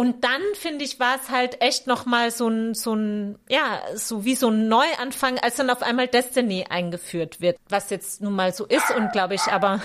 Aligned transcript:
Und 0.00 0.24
dann, 0.24 0.40
finde 0.54 0.82
ich, 0.82 0.98
war 0.98 1.16
es 1.22 1.28
halt 1.28 1.60
echt 1.60 1.86
nochmal 1.86 2.30
so 2.30 2.48
ein, 2.48 2.72
so 2.72 2.94
ein, 2.94 3.38
ja, 3.50 3.82
so 3.94 4.24
wie 4.24 4.34
so 4.34 4.48
ein 4.48 4.66
Neuanfang, 4.66 5.38
als 5.38 5.56
dann 5.56 5.68
auf 5.68 5.82
einmal 5.82 6.08
Destiny 6.08 6.64
eingeführt 6.70 7.42
wird, 7.42 7.58
was 7.68 7.90
jetzt 7.90 8.22
nun 8.22 8.34
mal 8.34 8.54
so 8.54 8.64
ist 8.64 8.90
und 8.96 9.12
glaube 9.12 9.34
ich 9.34 9.42
aber 9.42 9.82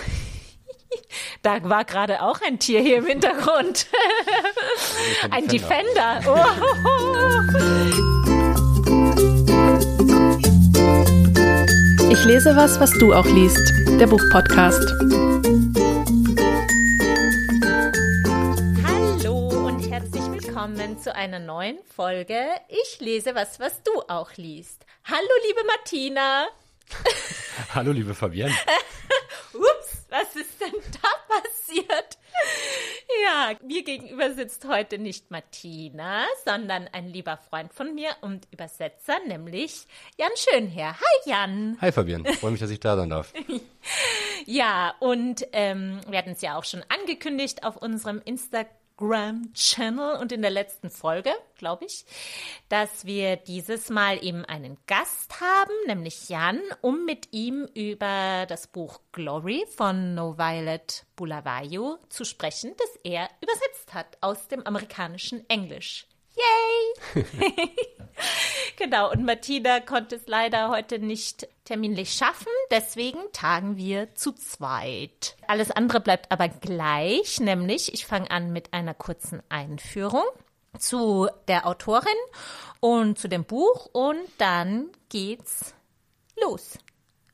da 1.42 1.62
war 1.68 1.84
gerade 1.84 2.22
auch 2.22 2.40
ein 2.48 2.60
Tier 2.60 2.80
hier 2.80 3.00
im 3.00 3.08
Hintergrund. 3.08 3.88
ein 5.32 5.50
Defender. 5.50 6.22
Ich 12.08 12.24
lese 12.24 12.56
was, 12.56 12.80
was 12.80 12.92
du 12.92 13.14
auch 13.14 13.26
liest. 13.26 13.74
Der 14.00 14.08
Buchpodcast. 14.08 15.65
Willkommen 20.86 21.02
zu 21.02 21.16
einer 21.16 21.40
neuen 21.40 21.80
Folge. 21.96 22.46
Ich 22.68 23.00
lese 23.00 23.34
was, 23.34 23.60
was 23.60 23.82
du 23.82 23.92
auch 24.08 24.30
liest. 24.36 24.86
Hallo, 25.06 25.30
liebe 25.48 25.62
Martina. 25.66 26.46
Hallo, 27.74 27.92
liebe 27.92 28.14
Fabienne. 28.14 28.54
Ups, 29.54 30.06
was 30.10 30.36
ist 30.36 30.62
denn 30.62 30.74
da 31.02 31.10
passiert? 31.42 32.20
Ja, 33.24 33.56
mir 33.66 33.84
gegenüber 33.84 34.32
sitzt 34.36 34.66
heute 34.68 35.00
nicht 35.00 35.32
Martina, 35.32 36.26
sondern 36.46 36.88
ein 36.92 37.08
lieber 37.08 37.38
Freund 37.38 37.74
von 37.74 37.96
mir 37.96 38.12
und 38.22 38.48
Übersetzer, 38.52 39.16
nämlich 39.26 39.88
Jan 40.20 40.30
Schönherr. 40.36 41.00
Hi 41.00 41.30
Jan. 41.30 41.78
Hi 41.82 41.92
Fabienne, 41.92 42.32
freue 42.36 42.52
mich, 42.52 42.60
dass 42.60 42.70
ich 42.70 42.80
da 42.80 42.96
sein 42.96 43.10
darf. 43.10 43.34
ja, 44.46 44.94
und 45.00 45.48
ähm, 45.52 46.00
wir 46.08 46.20
hatten 46.20 46.34
es 46.34 46.42
ja 46.42 46.60
auch 46.60 46.66
schon 46.66 46.84
angekündigt 46.90 47.64
auf 47.64 47.76
unserem 47.76 48.22
Instagram. 48.24 48.70
Channel 49.54 50.16
und 50.22 50.32
in 50.32 50.42
der 50.42 50.52
letzten 50.52 50.90
Folge, 50.90 51.32
glaube 51.58 51.86
ich, 51.86 52.06
dass 52.70 53.06
wir 53.06 53.36
dieses 53.36 53.90
Mal 53.90 54.24
eben 54.24 54.46
einen 54.46 54.78
Gast 54.88 55.42
haben, 55.42 55.74
nämlich 55.88 56.30
Jan, 56.30 56.62
um 56.82 57.06
mit 57.06 57.34
ihm 57.34 57.68
über 57.74 58.46
das 58.48 58.68
Buch 58.68 59.02
Glory 59.12 59.66
von 59.76 60.16
No 60.16 60.38
Violet 60.38 61.06
Bulawayo 61.16 61.98
zu 62.10 62.24
sprechen, 62.24 62.74
das 62.78 63.00
er 63.04 63.30
übersetzt 63.42 63.94
hat 63.94 64.18
aus 64.22 64.48
dem 64.48 64.66
amerikanischen 64.66 65.50
Englisch. 65.50 66.08
Yay! 66.36 67.24
genau, 68.78 69.12
und 69.12 69.24
Martina 69.24 69.80
konnte 69.80 70.16
es 70.16 70.28
leider 70.28 70.70
heute 70.70 71.00
nicht 71.00 71.48
terminlich 71.64 72.14
schaffen, 72.14 72.52
deswegen 72.72 73.20
tagen 73.32 73.78
wir 73.78 74.14
zu 74.16 74.34
zweit. 74.34 75.36
Alles 75.48 75.72
andere 75.72 76.00
bleibt 76.00 76.32
aber 76.32 76.50
gleich, 76.50 77.40
nämlich 77.40 77.94
ich 77.94 78.06
fange 78.06 78.30
an 78.32 78.52
mit 78.52 78.74
einer 78.74 78.94
kurzen 78.94 79.42
Einführung 79.50 80.26
zu 80.78 81.30
der 81.48 81.68
Autorin 81.68 82.12
und 82.80 83.18
zu 83.18 83.28
dem 83.28 83.46
Buch 83.46 83.88
und 83.94 84.20
dann 84.38 84.90
geht's 85.10 85.74
los. 86.42 86.78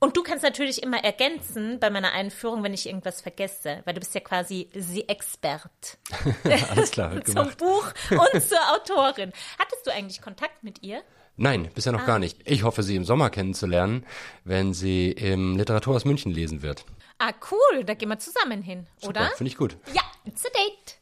Und 0.03 0.17
du 0.17 0.23
kannst 0.23 0.43
natürlich 0.43 0.81
immer 0.81 1.03
ergänzen 1.03 1.79
bei 1.79 1.91
meiner 1.91 2.11
Einführung, 2.11 2.63
wenn 2.63 2.73
ich 2.73 2.87
irgendwas 2.87 3.21
vergesse, 3.21 3.83
weil 3.85 3.93
du 3.93 3.99
bist 3.99 4.15
ja 4.15 4.19
quasi 4.19 4.67
sie 4.73 5.07
Expert. 5.07 5.99
Alles 6.71 6.89
klar, 6.89 7.23
Zum 7.23 7.51
Buch 7.55 7.93
und 8.09 8.41
zur 8.41 8.57
Autorin. 8.73 9.31
Hattest 9.59 9.85
du 9.85 9.91
eigentlich 9.91 10.19
Kontakt 10.19 10.63
mit 10.63 10.81
ihr? 10.81 11.03
Nein, 11.37 11.69
bisher 11.75 11.91
noch 11.91 12.01
ah. 12.01 12.05
gar 12.07 12.17
nicht. 12.17 12.39
Ich 12.45 12.63
hoffe, 12.63 12.81
sie 12.81 12.95
im 12.95 13.05
Sommer 13.05 13.29
kennenzulernen, 13.29 14.03
wenn 14.43 14.73
sie 14.73 15.11
im 15.11 15.55
Literaturhaus 15.55 16.03
München 16.03 16.31
lesen 16.31 16.63
wird. 16.63 16.83
Ah, 17.19 17.33
cool. 17.51 17.83
Da 17.83 17.93
gehen 17.93 18.09
wir 18.09 18.17
zusammen 18.17 18.63
hin, 18.63 18.87
Super, 18.97 19.09
oder? 19.09 19.31
Finde 19.35 19.51
ich 19.51 19.57
gut. 19.57 19.77
Ja, 19.93 20.01
it's 20.25 20.43
a 20.43 20.49
date. 20.49 20.97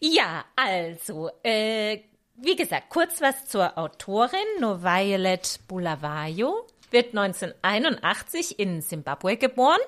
Ja, 0.00 0.44
also, 0.56 1.30
äh, 1.42 2.00
wie 2.36 2.56
gesagt, 2.56 2.90
kurz 2.90 3.22
was 3.22 3.46
zur 3.46 3.78
Autorin, 3.78 4.44
No 4.60 4.82
Violet 4.82 5.58
Bulawayo 5.66 6.66
wird 6.92 7.16
1981 7.16 8.58
in 8.58 8.80
Simbabwe 8.82 9.36
geboren. 9.36 9.80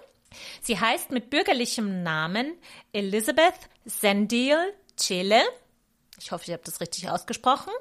Sie 0.61 0.79
heißt 0.79 1.11
mit 1.11 1.31
bürgerlichem 1.31 2.03
Namen 2.03 2.55
Elizabeth 2.93 3.55
Sendil 3.85 4.57
Chele. 4.99 5.43
Ich 6.19 6.31
hoffe, 6.31 6.45
ich 6.47 6.53
habe 6.53 6.63
das 6.65 6.81
richtig 6.81 7.09
ausgesprochen. 7.11 7.73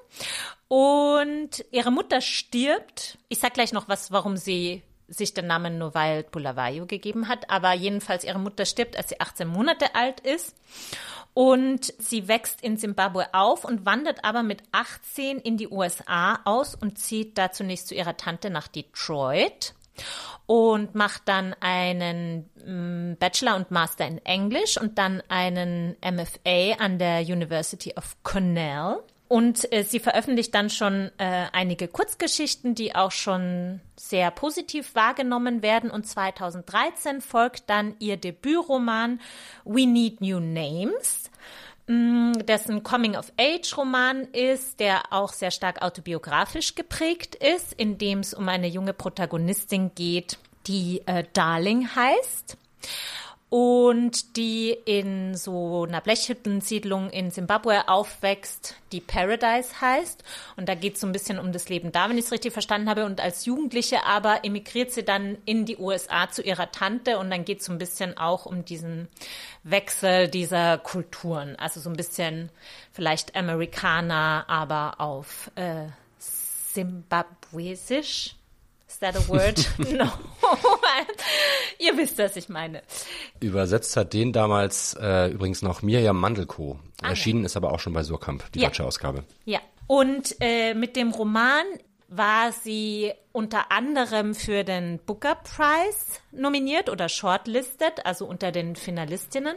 Und 0.67 1.63
ihre 1.71 1.91
Mutter 1.91 2.21
stirbt. 2.21 3.17
Ich 3.29 3.39
sag 3.39 3.53
gleich 3.53 3.71
noch 3.71 3.87
was, 3.87 4.11
warum 4.11 4.37
sie 4.37 4.81
sich 5.11 5.33
den 5.33 5.47
Namen 5.47 5.77
Novail 5.77 6.23
Bulawayo 6.23 6.85
gegeben 6.85 7.27
hat. 7.27 7.49
Aber 7.49 7.73
jedenfalls 7.73 8.23
ihre 8.23 8.39
Mutter 8.39 8.65
stirbt, 8.65 8.97
als 8.97 9.09
sie 9.09 9.19
18 9.19 9.47
Monate 9.47 9.95
alt 9.95 10.21
ist. 10.21 10.55
Und 11.33 11.93
sie 11.97 12.27
wächst 12.27 12.61
in 12.61 12.77
Simbabwe 12.77 13.33
auf 13.33 13.63
und 13.63 13.85
wandert 13.85 14.25
aber 14.25 14.43
mit 14.43 14.63
18 14.71 15.39
in 15.39 15.57
die 15.57 15.69
USA 15.69 16.39
aus 16.43 16.75
und 16.75 16.97
zieht 16.97 17.37
da 17.37 17.51
zunächst 17.51 17.87
zu 17.87 17.95
ihrer 17.95 18.17
Tante 18.17 18.49
nach 18.49 18.67
Detroit 18.67 19.73
und 20.45 20.95
macht 20.95 21.27
dann 21.27 21.55
einen 21.61 22.49
mm, 22.65 23.15
Bachelor 23.17 23.55
und 23.55 23.71
Master 23.71 24.05
in 24.07 24.17
Englisch 24.25 24.77
und 24.77 24.97
dann 24.97 25.21
einen 25.29 25.95
MFA 26.03 26.73
an 26.79 26.99
der 26.99 27.21
University 27.21 27.93
of 27.95 28.17
Cornell. 28.23 28.97
Und 29.31 29.71
äh, 29.71 29.85
sie 29.85 30.01
veröffentlicht 30.01 30.53
dann 30.53 30.69
schon 30.69 31.09
äh, 31.17 31.45
einige 31.53 31.87
Kurzgeschichten, 31.87 32.75
die 32.75 32.95
auch 32.95 33.11
schon 33.11 33.79
sehr 33.95 34.29
positiv 34.29 34.93
wahrgenommen 34.93 35.61
werden. 35.61 35.89
Und 35.89 36.05
2013 36.05 37.21
folgt 37.21 37.69
dann 37.69 37.95
ihr 37.99 38.17
Debütroman 38.17 39.21
We 39.63 39.87
Need 39.87 40.19
New 40.19 40.41
Names, 40.41 41.31
mm, 41.87 42.39
dessen 42.45 42.83
Coming-of-Age-Roman 42.83 44.23
ist, 44.33 44.81
der 44.81 45.13
auch 45.13 45.31
sehr 45.31 45.51
stark 45.51 45.81
autobiografisch 45.81 46.75
geprägt 46.75 47.35
ist, 47.35 47.71
in 47.71 47.97
dem 47.97 48.19
es 48.19 48.33
um 48.33 48.49
eine 48.49 48.67
junge 48.67 48.91
Protagonistin 48.91 49.91
geht, 49.95 50.39
die 50.67 51.03
äh, 51.05 51.23
Darling 51.31 51.87
heißt 51.95 52.57
und 53.51 54.37
die 54.37 54.71
in 54.85 55.35
so 55.35 55.83
einer 55.83 55.99
Blechhüttensiedlung 55.99 57.09
in 57.09 57.31
Simbabwe 57.31 57.89
aufwächst, 57.89 58.77
die 58.93 59.01
Paradise 59.01 59.81
heißt. 59.81 60.23
Und 60.55 60.69
da 60.69 60.73
geht 60.73 60.95
es 60.95 61.01
so 61.01 61.07
ein 61.07 61.11
bisschen 61.11 61.37
um 61.37 61.51
das 61.51 61.67
Leben 61.67 61.91
da, 61.91 62.07
wenn 62.07 62.17
ich 62.17 62.23
es 62.23 62.31
richtig 62.31 62.53
verstanden 62.53 62.87
habe. 62.87 63.03
Und 63.03 63.19
als 63.19 63.45
Jugendliche 63.45 64.05
aber 64.05 64.45
emigriert 64.45 64.91
sie 64.91 65.03
dann 65.03 65.37
in 65.43 65.65
die 65.65 65.75
USA 65.75 66.31
zu 66.31 66.41
ihrer 66.41 66.71
Tante 66.71 67.19
und 67.19 67.29
dann 67.29 67.43
geht 67.43 67.59
es 67.59 67.65
so 67.65 67.73
ein 67.73 67.77
bisschen 67.77 68.17
auch 68.17 68.45
um 68.45 68.63
diesen 68.63 69.09
Wechsel 69.63 70.29
dieser 70.29 70.77
Kulturen. 70.77 71.57
Also 71.57 71.81
so 71.81 71.89
ein 71.89 71.97
bisschen 71.97 72.51
vielleicht 72.93 73.35
Amerikaner, 73.35 74.45
aber 74.47 75.01
auf 75.01 75.51
äh, 75.55 75.87
Simbabwesisch 76.19 78.37
that 79.01 79.15
a 79.15 79.27
word? 79.29 79.57
no. 79.91 80.05
Ihr 81.79 81.97
wisst, 81.97 82.17
was 82.17 82.35
ich 82.35 82.49
meine. 82.49 82.81
Übersetzt 83.39 83.95
hat 83.97 84.13
den 84.13 84.31
damals 84.31 84.95
äh, 84.99 85.27
übrigens 85.31 85.61
noch 85.61 85.81
Mirjam 85.81 86.19
Mandelko. 86.19 86.79
Ah, 87.01 87.09
Erschienen 87.09 87.41
ja. 87.41 87.47
ist 87.47 87.57
aber 87.57 87.73
auch 87.73 87.79
schon 87.79 87.93
bei 87.93 88.03
Surkamp, 88.03 88.51
die 88.53 88.59
ja. 88.59 88.67
deutsche 88.67 88.85
Ausgabe. 88.85 89.23
Ja. 89.45 89.59
Und 89.87 90.35
äh, 90.39 90.73
mit 90.73 90.95
dem 90.95 91.11
Roman 91.11 91.65
war 92.07 92.51
sie 92.51 93.13
unter 93.31 93.71
anderem 93.71 94.35
für 94.35 94.63
den 94.63 94.99
Booker 94.99 95.35
Prize 95.35 96.19
nominiert 96.31 96.89
oder 96.89 97.09
shortlisted, 97.09 98.05
also 98.05 98.25
unter 98.25 98.51
den 98.51 98.75
Finalistinnen. 98.75 99.55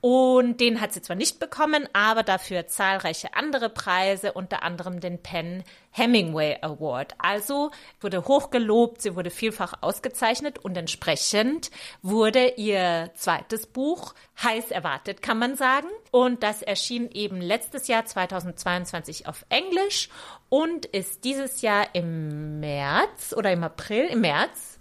Und 0.00 0.60
den 0.60 0.80
hat 0.80 0.92
sie 0.92 1.02
zwar 1.02 1.16
nicht 1.16 1.40
bekommen, 1.40 1.88
aber 1.92 2.22
dafür 2.22 2.68
zahlreiche 2.68 3.34
andere 3.34 3.68
Preise, 3.68 4.32
unter 4.32 4.62
anderem 4.62 5.00
den 5.00 5.20
Penn 5.20 5.64
Hemingway 5.90 6.58
Award. 6.60 7.14
Also 7.18 7.72
wurde 8.00 8.24
hochgelobt, 8.24 9.02
sie 9.02 9.16
wurde 9.16 9.30
vielfach 9.30 9.74
ausgezeichnet 9.80 10.60
und 10.60 10.76
entsprechend 10.76 11.72
wurde 12.00 12.52
ihr 12.56 13.10
zweites 13.14 13.66
Buch 13.66 14.14
heiß 14.40 14.70
erwartet, 14.70 15.20
kann 15.20 15.38
man 15.40 15.56
sagen. 15.56 15.88
Und 16.12 16.44
das 16.44 16.62
erschien 16.62 17.10
eben 17.10 17.40
letztes 17.40 17.88
Jahr 17.88 18.04
2022 18.04 19.26
auf 19.26 19.44
Englisch 19.48 20.10
und 20.48 20.86
ist 20.86 21.24
dieses 21.24 21.60
Jahr 21.60 21.94
im 21.94 22.60
März 22.60 23.34
oder 23.36 23.50
im 23.50 23.64
April, 23.64 24.04
im 24.04 24.20
März, 24.20 24.78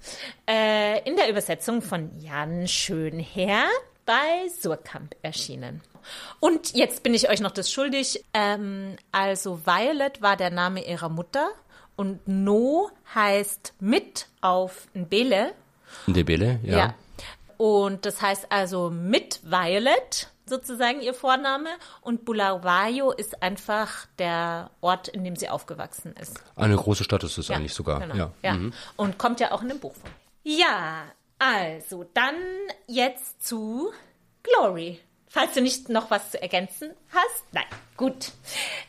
äh, 0.48 1.02
in 1.10 1.16
der 1.16 1.30
Übersetzung 1.30 1.82
von 1.82 2.12
Jan 2.20 2.68
Schönherr 2.68 3.68
bei 4.08 4.50
Surkamp 4.50 5.16
erschienen. 5.22 5.82
Und 6.40 6.74
jetzt 6.74 7.04
bin 7.04 7.14
ich 7.14 7.30
euch 7.30 7.42
noch 7.42 7.52
das 7.52 7.72
schuldig. 7.72 8.24
Ähm, 8.34 8.96
also 9.12 9.66
Violet 9.66 10.22
war 10.22 10.38
der 10.38 10.50
Name 10.50 10.84
ihrer 10.88 11.10
Mutter 11.10 11.50
und 11.96 12.28
No 12.28 12.90
heißt 13.14 13.74
mit 13.80 14.28
auf 14.42 14.88
Ndebele. 14.96 15.54
Ndebele, 16.08 16.60
ja. 16.64 16.78
ja. 16.78 16.96
Und 17.58 18.06
das 18.06 18.22
heißt 18.22 18.48
also 18.50 18.90
mit 18.90 19.42
Violet 19.44 20.30
sozusagen 20.46 21.02
ihr 21.02 21.14
Vorname 21.14 21.70
und 22.02 22.24
Bulawayo 22.24 23.12
ist 23.12 23.44
einfach 23.44 24.06
der 24.18 24.72
Ort, 24.80 25.10
in 25.10 25.26
dem 25.26 25.36
sie 25.36 25.50
aufgewachsen 25.50 26.14
ist. 26.14 26.42
Eine 26.56 26.78
große 26.78 27.04
Stadt 27.04 27.24
ist 27.24 27.38
es 27.38 27.50
ja, 27.50 27.58
eigentlich 27.58 27.74
sogar. 27.74 28.00
Genau. 28.00 28.16
Ja. 28.16 28.32
ja. 28.42 28.54
Mhm. 28.54 28.74
Und 28.96 29.18
kommt 29.18 29.42
ja 29.42 29.52
auch 29.52 29.62
in 29.62 29.70
dem 29.70 29.80
Buch 29.80 29.94
vor. 29.94 30.10
Ja, 30.44 31.04
also, 31.40 32.06
dann 32.14 32.36
jetzt 32.88 33.46
zu 33.46 33.92
Glory. 34.44 35.00
Falls 35.30 35.54
du 35.54 35.62
nicht 35.62 35.90
noch 35.90 36.10
was 36.10 36.32
zu 36.32 36.42
ergänzen 36.42 36.92
hast. 37.12 37.44
Nein, 37.52 37.66
gut. 37.98 38.32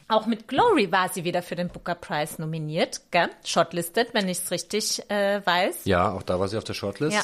Auch 0.06 0.27
mit 0.27 0.47
Glory 0.47 0.91
war 0.93 1.09
sie 1.09 1.25
wieder 1.25 1.43
für 1.43 1.56
den 1.56 1.69
Booker 1.69 1.97
Prize 1.97 2.41
nominiert, 2.41 3.03
gell? 3.11 3.29
Shortlisted, 3.45 4.15
wenn 4.15 4.29
ich 4.29 4.39
es 4.39 4.50
richtig 4.50 5.11
äh, 5.11 5.45
weiß. 5.45 5.81
Ja, 5.85 6.12
auch 6.12 6.23
da 6.23 6.39
war 6.39 6.49
sie 6.49 6.56
auf 6.56 6.65
der 6.65 6.75
Shortlist. 6.75 7.17
Ja. 7.17 7.23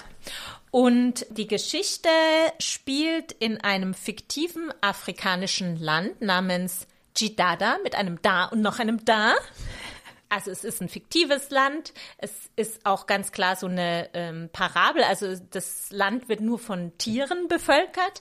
Und 0.73 1.27
die 1.31 1.47
Geschichte 1.47 2.09
spielt 2.59 3.31
in 3.33 3.61
einem 3.61 3.95
fiktiven 3.95 4.73
afrikanischen 4.81 5.79
Land 5.79 6.21
namens 6.21 6.89
Jidada 7.17 7.79
mit 7.85 7.95
einem 7.95 8.21
Da 8.23 8.47
und 8.47 8.61
noch 8.61 8.81
einem 8.81 9.05
Da. 9.05 9.35
Also 10.35 10.51
es 10.51 10.65
ist 10.65 10.83
ein 10.83 10.89
fiktives 10.89 11.51
Land. 11.51 11.93
Es 12.19 12.33
ist 12.57 12.85
auch 12.85 13.07
ganz 13.07 13.31
klar 13.31 13.55
so 13.55 13.69
eine 13.69 14.11
ähm, 14.15 14.51
Parabel. 14.53 15.05
Also 15.05 15.37
das 15.51 15.93
Land 15.93 16.29
wird 16.29 16.41
nur 16.41 16.59
von 16.59 16.97
Tieren 16.99 17.47
bevölkert. 17.47 18.21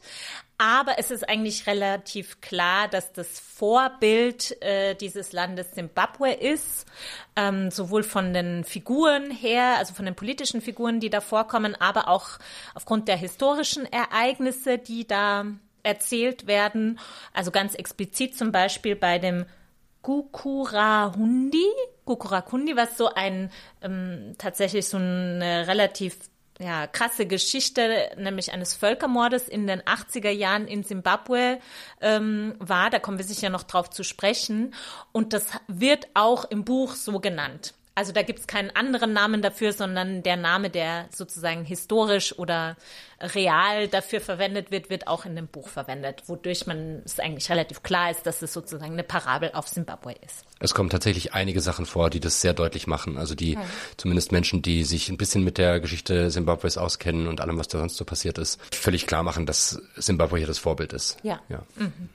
Aber 0.60 1.00
es 1.00 1.10
ist 1.10 1.27
eigentlich 1.27 1.65
relativ 1.65 2.39
klar, 2.39 2.88
dass 2.88 3.12
das 3.13 3.39
Vorbild 3.39 4.62
äh, 4.62 4.94
dieses 4.94 5.31
Landes 5.31 5.71
Simbabwe 5.71 6.31
ist, 6.33 6.86
ähm, 7.36 7.71
sowohl 7.71 8.04
von 8.04 8.31
den 8.31 8.63
Figuren 8.63 9.31
her, 9.31 9.77
also 9.80 9.95
von 9.95 10.06
den 10.06 10.13
politischen 10.13 10.62
Figuren, 10.62 11.00
die 11.00 11.10
da 11.10 11.19
vorkommen, 11.19 11.75
aber 11.75 12.07
auch 12.07 12.38
aufgrund 12.75 13.07
der 13.07 13.18
historischen 13.18 13.92
Ereignisse, 13.92 14.77
die 14.77 15.07
da 15.07 15.48
erzählt 15.81 16.45
werden. 16.45 17.00
Also 17.33 17.50
ganz 17.50 17.74
explizit 17.74 18.38
zum 18.38 18.51
Beispiel 18.51 18.95
bei 18.95 19.18
dem 19.18 19.45
Gukurahundi, 20.04 21.66
Gukurakundi, 22.06 22.76
was 22.76 22.98
so 22.98 23.08
ein 23.14 23.50
ähm, 23.82 24.36
tatsächlich 24.38 24.88
so 24.88 24.98
eine 24.98 25.68
relativ 25.68 26.18
ja, 26.60 26.88
krasse 26.88 27.26
Geschichte, 27.26 28.12
nämlich 28.18 28.52
eines 28.52 28.76
Völkermordes 28.76 29.48
in 29.48 29.66
den 29.66 29.82
80er 29.82 30.30
Jahren 30.30 30.68
in 30.68 30.84
Simbabwe 30.84 31.60
ähm, 32.02 32.56
war. 32.60 32.90
Da 32.90 33.00
kommen 33.00 33.18
wir 33.18 33.26
sicher 33.26 33.50
noch 33.50 33.64
drauf 33.64 33.90
zu 33.90 34.04
sprechen. 34.04 34.74
Und 35.12 35.34
das 35.34 35.48
wird 35.68 36.08
auch 36.14 36.46
im 36.46 36.64
Buch 36.64 36.96
so 36.96 37.20
genannt. 37.20 37.74
Also 37.95 38.12
da 38.12 38.24
gibt 38.24 38.40
es 38.40 38.48
keinen 38.48 38.75
anderen 38.75 39.13
Namen 39.13 39.44
dafür, 39.44 39.72
sondern 39.72 40.24
der 40.24 40.36
Name, 40.36 40.72
der 40.72 41.07
sozusagen 41.16 41.63
historisch 41.63 42.38
oder 42.40 42.75
real 43.22 43.88
dafür 43.88 44.19
verwendet 44.19 44.72
wird, 44.72 44.90
wird 44.90 45.07
auch 45.07 45.25
in 45.25 45.36
dem 45.36 45.48
Buch 45.48 45.68
verwendet, 45.69 46.24
wodurch 46.25 46.66
man 46.66 47.04
es 47.06 47.19
eigentlich 47.19 47.50
relativ 47.51 47.84
klar 47.84 48.10
ist, 48.10 48.25
dass 48.25 48.42
es 48.42 48.51
sozusagen 48.51 48.94
eine 48.94 49.04
Parabel 49.04 49.51
auf 49.54 49.68
Simbabwe 49.68 50.13
ist. 50.25 50.44
Es 50.60 50.74
kommen 50.74 50.90
tatsächlich 50.90 51.34
einige 51.34 51.62
Sachen 51.62 51.86
vor, 51.86 52.10
die 52.10 52.19
das 52.19 52.42
sehr 52.42 52.54
deutlich 52.54 52.88
machen. 52.88 53.18
Also 53.18 53.36
die 53.36 53.54
ja. 53.54 53.66
zumindest 53.98 54.31
Menschen, 54.31 54.63
die 54.63 54.84
sich 54.84 55.10
ein 55.10 55.18
bisschen 55.18 55.44
mit 55.44 55.60
der 55.60 55.80
Geschichte 55.80 56.31
Simbabwes 56.31 56.78
auskennen 56.78 57.28
und 57.28 57.42
allem, 57.42 57.60
was 57.60 57.68
da 57.68 57.78
sonst 57.78 57.98
so 57.98 58.06
passiert 58.06 58.39
ist, 58.39 58.60
völlig 58.74 59.06
klar 59.06 59.22
machen, 59.22 59.46
dass 59.46 59.81
Simbabwe 59.96 60.38
hier 60.38 60.48
das 60.48 60.57
Vorbild 60.57 60.94
ist. 60.94 61.18
Ja. 61.22 61.42
ja. 61.48 61.63
Mhm. 61.75 62.10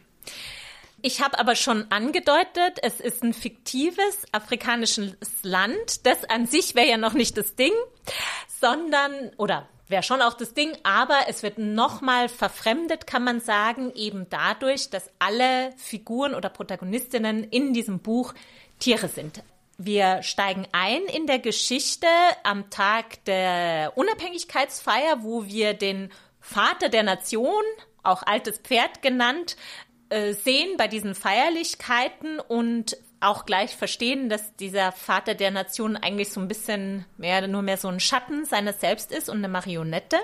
Ich 1.01 1.23
habe 1.23 1.39
aber 1.39 1.55
schon 1.55 1.91
angedeutet, 1.91 2.79
es 2.83 3.01
ist 3.01 3.23
ein 3.23 3.33
fiktives 3.33 4.27
afrikanisches 4.33 5.15
Land. 5.43 6.07
Das 6.07 6.25
an 6.25 6.47
sich 6.47 6.75
wäre 6.75 6.89
ja 6.89 6.97
noch 6.97 7.13
nicht 7.13 7.37
das 7.37 7.55
Ding, 7.55 7.73
sondern, 8.61 9.31
oder 9.37 9.69
wäre 9.87 10.03
schon 10.03 10.23
auch 10.23 10.35
das 10.35 10.55
Ding, 10.55 10.77
aber 10.83 11.17
es 11.29 11.45
wird 11.45 11.59
nochmal 11.59 12.29
verfremdet, 12.29 13.07
kann 13.07 13.23
man 13.23 13.41
sagen, 13.41 13.93
eben 13.95 14.27
dadurch, 14.29 14.91
dass 14.91 15.11
alle 15.21 15.73
Figuren 15.77 16.35
oder 16.35 16.49
Protagonistinnen 16.49 17.45
in 17.45 17.73
diesem 17.73 18.01
Buch 18.01 18.35
Tiere 18.81 19.09
sind. 19.09 19.43
Wir 19.79 20.25
steigen 20.25 20.67
ein 20.73 21.03
in 21.03 21.29
der 21.29 21.39
Geschichte 21.39 22.09
am 22.43 22.71
Tag 22.71 23.25
der 23.27 23.93
Unabhängigkeitsfeier, 23.95 25.23
wo 25.23 25.47
wir 25.47 25.75
den 25.75 26.11
Vater 26.41 26.89
der 26.89 27.05
Nation, 27.05 27.63
auch 28.03 28.25
altes 28.25 28.59
Pferd 28.59 29.03
genannt, 29.03 29.57
äh, 30.11 30.33
sehen 30.33 30.77
bei 30.77 30.89
diesen 30.89 31.15
Feierlichkeiten 31.15 32.41
und 32.41 32.97
auch 33.21 33.47
gleich 33.47 33.77
verstehen, 33.77 34.29
dass 34.29 34.55
dieser 34.57 34.93
Vater 34.93 35.35
der 35.35 35.51
Nation 35.51 35.97
eigentlich 35.97 36.31
so 36.31 36.41
ein 36.41 36.49
bisschen 36.49 37.05
mehr, 37.17 37.47
nur 37.49 37.63
mehr 37.63 37.77
so 37.77 37.89
ein 37.89 38.01
Schatten 38.01 38.45
seines 38.45 38.81
Selbst 38.81 39.13
ist 39.13 39.29
und 39.29 39.39
eine 39.39 39.49
Marionette. 39.49 40.17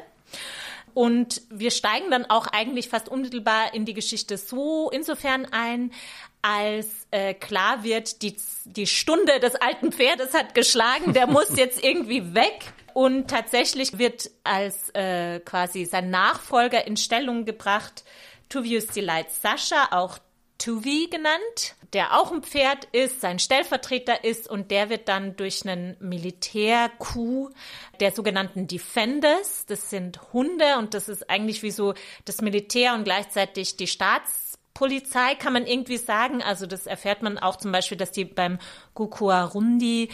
Und 0.95 1.43
wir 1.51 1.73
steigen 1.73 2.11
dann 2.11 2.25
auch 2.27 2.47
eigentlich 2.47 2.89
fast 2.89 3.09
unmittelbar 3.09 3.75
in 3.75 3.85
die 3.85 3.95
Geschichte 3.95 4.39
so 4.39 4.91
insofern 4.91 5.45
ein, 5.47 5.91
als 6.41 7.09
äh, 7.11 7.35
klar 7.35 7.83
wird, 7.83 8.23
die, 8.23 8.37
die 8.65 8.87
Stunde 8.87 9.41
des 9.41 9.57
alten 9.57 9.91
Pferdes 9.91 10.35
hat 10.35 10.55
geschlagen, 10.55 11.13
der 11.13 11.27
muss 11.27 11.49
jetzt 11.57 11.83
irgendwie 11.83 12.35
weg. 12.35 12.73
Und 12.93 13.29
tatsächlich 13.29 13.99
wird 13.99 14.31
als 14.45 14.91
äh, 14.91 15.41
quasi 15.41 15.85
sein 15.85 16.11
Nachfolger 16.11 16.87
in 16.87 16.97
Stellung 16.97 17.45
gebracht, 17.45 18.05
Tuvius 18.49 18.87
Delight 18.87 19.31
Sascha, 19.31 19.89
auch 19.91 20.19
Tuvi 20.59 21.09
genannt, 21.11 21.75
der 21.93 22.19
auch 22.19 22.33
ein 22.33 22.43
Pferd 22.43 22.87
ist, 22.93 23.21
sein 23.21 23.39
Stellvertreter 23.39 24.25
ist 24.25 24.49
und 24.49 24.71
der 24.71 24.89
wird 24.89 25.09
dann 25.09 25.37
durch 25.37 25.67
einen 25.67 25.97
Militärcoup 26.01 27.53
der 28.01 28.13
sogenannten 28.13 28.67
Defenders, 28.67 29.67
das 29.67 29.91
sind 29.91 30.33
Hunde 30.33 30.79
und 30.79 30.95
das 30.95 31.09
ist 31.09 31.29
eigentlich 31.29 31.63
wie 31.63 31.71
so 31.71 31.95
das 32.25 32.41
Militär 32.41 32.95
und 32.95 33.05
gleichzeitig 33.05 33.77
die 33.77 33.87
Staatspolizei, 34.75 35.37
kann 35.37 35.53
man 35.53 35.67
irgendwie 35.67 35.99
sagen. 35.99 36.43
Also 36.43 36.67
das 36.67 36.87
erfährt 36.87 37.23
man 37.23 37.39
auch 37.39 37.57
zum 37.57 37.71
Beispiel, 37.71 37.97
dass 37.97 38.11
die 38.11 38.25
beim 38.25 38.59
Gukuarundi 38.95 40.09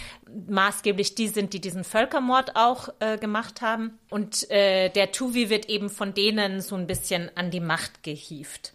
maßgeblich 0.48 1.14
die 1.14 1.28
sind, 1.28 1.54
die 1.54 1.60
diesen 1.60 1.82
Völkermord 1.82 2.56
auch 2.56 2.90
äh, 3.00 3.16
gemacht 3.16 3.62
haben. 3.62 3.98
Und 4.10 4.50
äh, 4.50 4.90
der 4.90 5.12
Tuvi 5.12 5.48
wird 5.48 5.68
eben 5.70 5.88
von 5.88 6.12
denen 6.12 6.60
so 6.60 6.76
ein 6.76 6.86
bisschen 6.86 7.30
an 7.36 7.50
die 7.50 7.60
Macht 7.60 8.02
gehievt. 8.02 8.74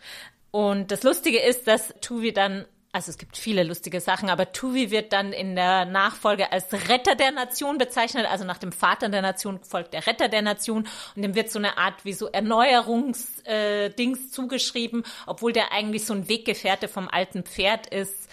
Und 0.50 0.92
das 0.92 1.04
Lustige 1.04 1.40
ist, 1.40 1.68
dass 1.68 1.94
Tuvi 2.02 2.34
dann 2.34 2.66
also 2.96 3.10
es 3.10 3.18
gibt 3.18 3.36
viele 3.36 3.64
lustige 3.64 4.00
Sachen, 4.00 4.30
aber 4.30 4.54
Tuvi 4.54 4.90
wird 4.90 5.12
dann 5.12 5.34
in 5.34 5.58
der 5.58 5.84
Nachfolge 5.84 6.54
als 6.54 6.72
Retter 6.72 7.16
der 7.16 7.34
Nation 7.34 7.78
bezeichnet. 7.78 8.26
Also 8.26 8.46
nach 8.46 8.58
dem 8.58 8.72
Vater 8.72 9.10
der 9.10 9.22
Nation 9.22 9.60
folgt 9.64 9.94
der 9.94 10.08
Retter 10.08 10.30
der 10.30 10.42
Nation 10.42 10.88
und 11.14 11.22
dem 11.22 11.36
wird 11.36 11.52
so 11.52 11.60
eine 11.60 11.78
Art 11.78 12.06
wie 12.06 12.14
so 12.14 12.28
Erneuerungsdings 12.28 14.20
äh, 14.20 14.30
zugeschrieben, 14.32 15.04
obwohl 15.28 15.52
der 15.52 15.74
eigentlich 15.74 16.06
so 16.06 16.14
ein 16.14 16.30
Weggefährte 16.30 16.88
vom 16.88 17.10
alten 17.10 17.44
Pferd 17.44 17.88
ist. 17.88 18.30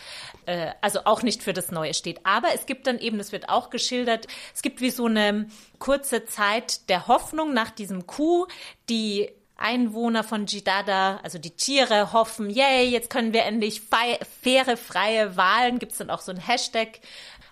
Äh, 0.47 0.71
also 0.81 1.01
auch 1.07 1.25
nicht 1.25 1.43
für 1.43 1.53
das 1.53 1.73
Neue 1.73 1.93
steht. 1.93 2.25
Aber 2.25 2.55
es 2.55 2.65
gibt 2.65 2.87
dann 2.87 3.01
eben, 3.01 3.19
das 3.19 3.33
wird 3.33 3.49
auch 3.49 3.69
geschildert, 3.69 4.29
es 4.55 4.63
gibt 4.63 4.81
wie 4.81 4.91
so 4.91 5.07
eine 5.07 5.49
kurze 5.81 6.25
Zeit 6.25 6.89
der 6.89 7.09
Hoffnung 7.09 7.53
nach 7.53 7.73
diesem 7.73 8.07
Coup, 8.07 8.47
die 8.89 9.29
Einwohner 9.63 10.25
von 10.25 10.47
Jidada, 10.47 11.21
also 11.23 11.39
die 11.39 11.57
Tiere, 11.57 12.13
hoffen, 12.13 12.51
yay, 12.51 12.89
jetzt 12.89 13.11
können 13.11 13.33
wir 13.33 13.45
endlich 13.45 13.81
faire, 13.81 14.77
freie 14.77 15.37
Wahlen, 15.37 15.79
gibt's 15.79 15.99
dann 15.99 16.11
auch 16.11 16.21
so 16.21 16.33
ein 16.33 16.39
Hashtag, 16.39 17.01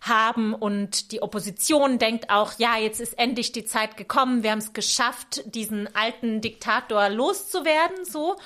haben 0.01 0.55
und 0.55 1.13
die 1.13 1.23
Opposition 1.23 1.99
denkt 1.99 2.31
auch, 2.31 2.53
ja, 2.59 2.79
jetzt 2.79 3.01
ist 3.01 3.19
endlich 3.19 3.53
die 3.53 3.65
Zeit 3.65 3.97
gekommen, 3.97 4.43
wir 4.43 4.51
haben 4.51 4.59
es 4.59 4.73
geschafft, 4.73 5.43
diesen 5.55 5.95
alten 5.95 6.41
Diktator 6.41 7.09
loszuwerden, 7.09 8.05
so. 8.05 8.37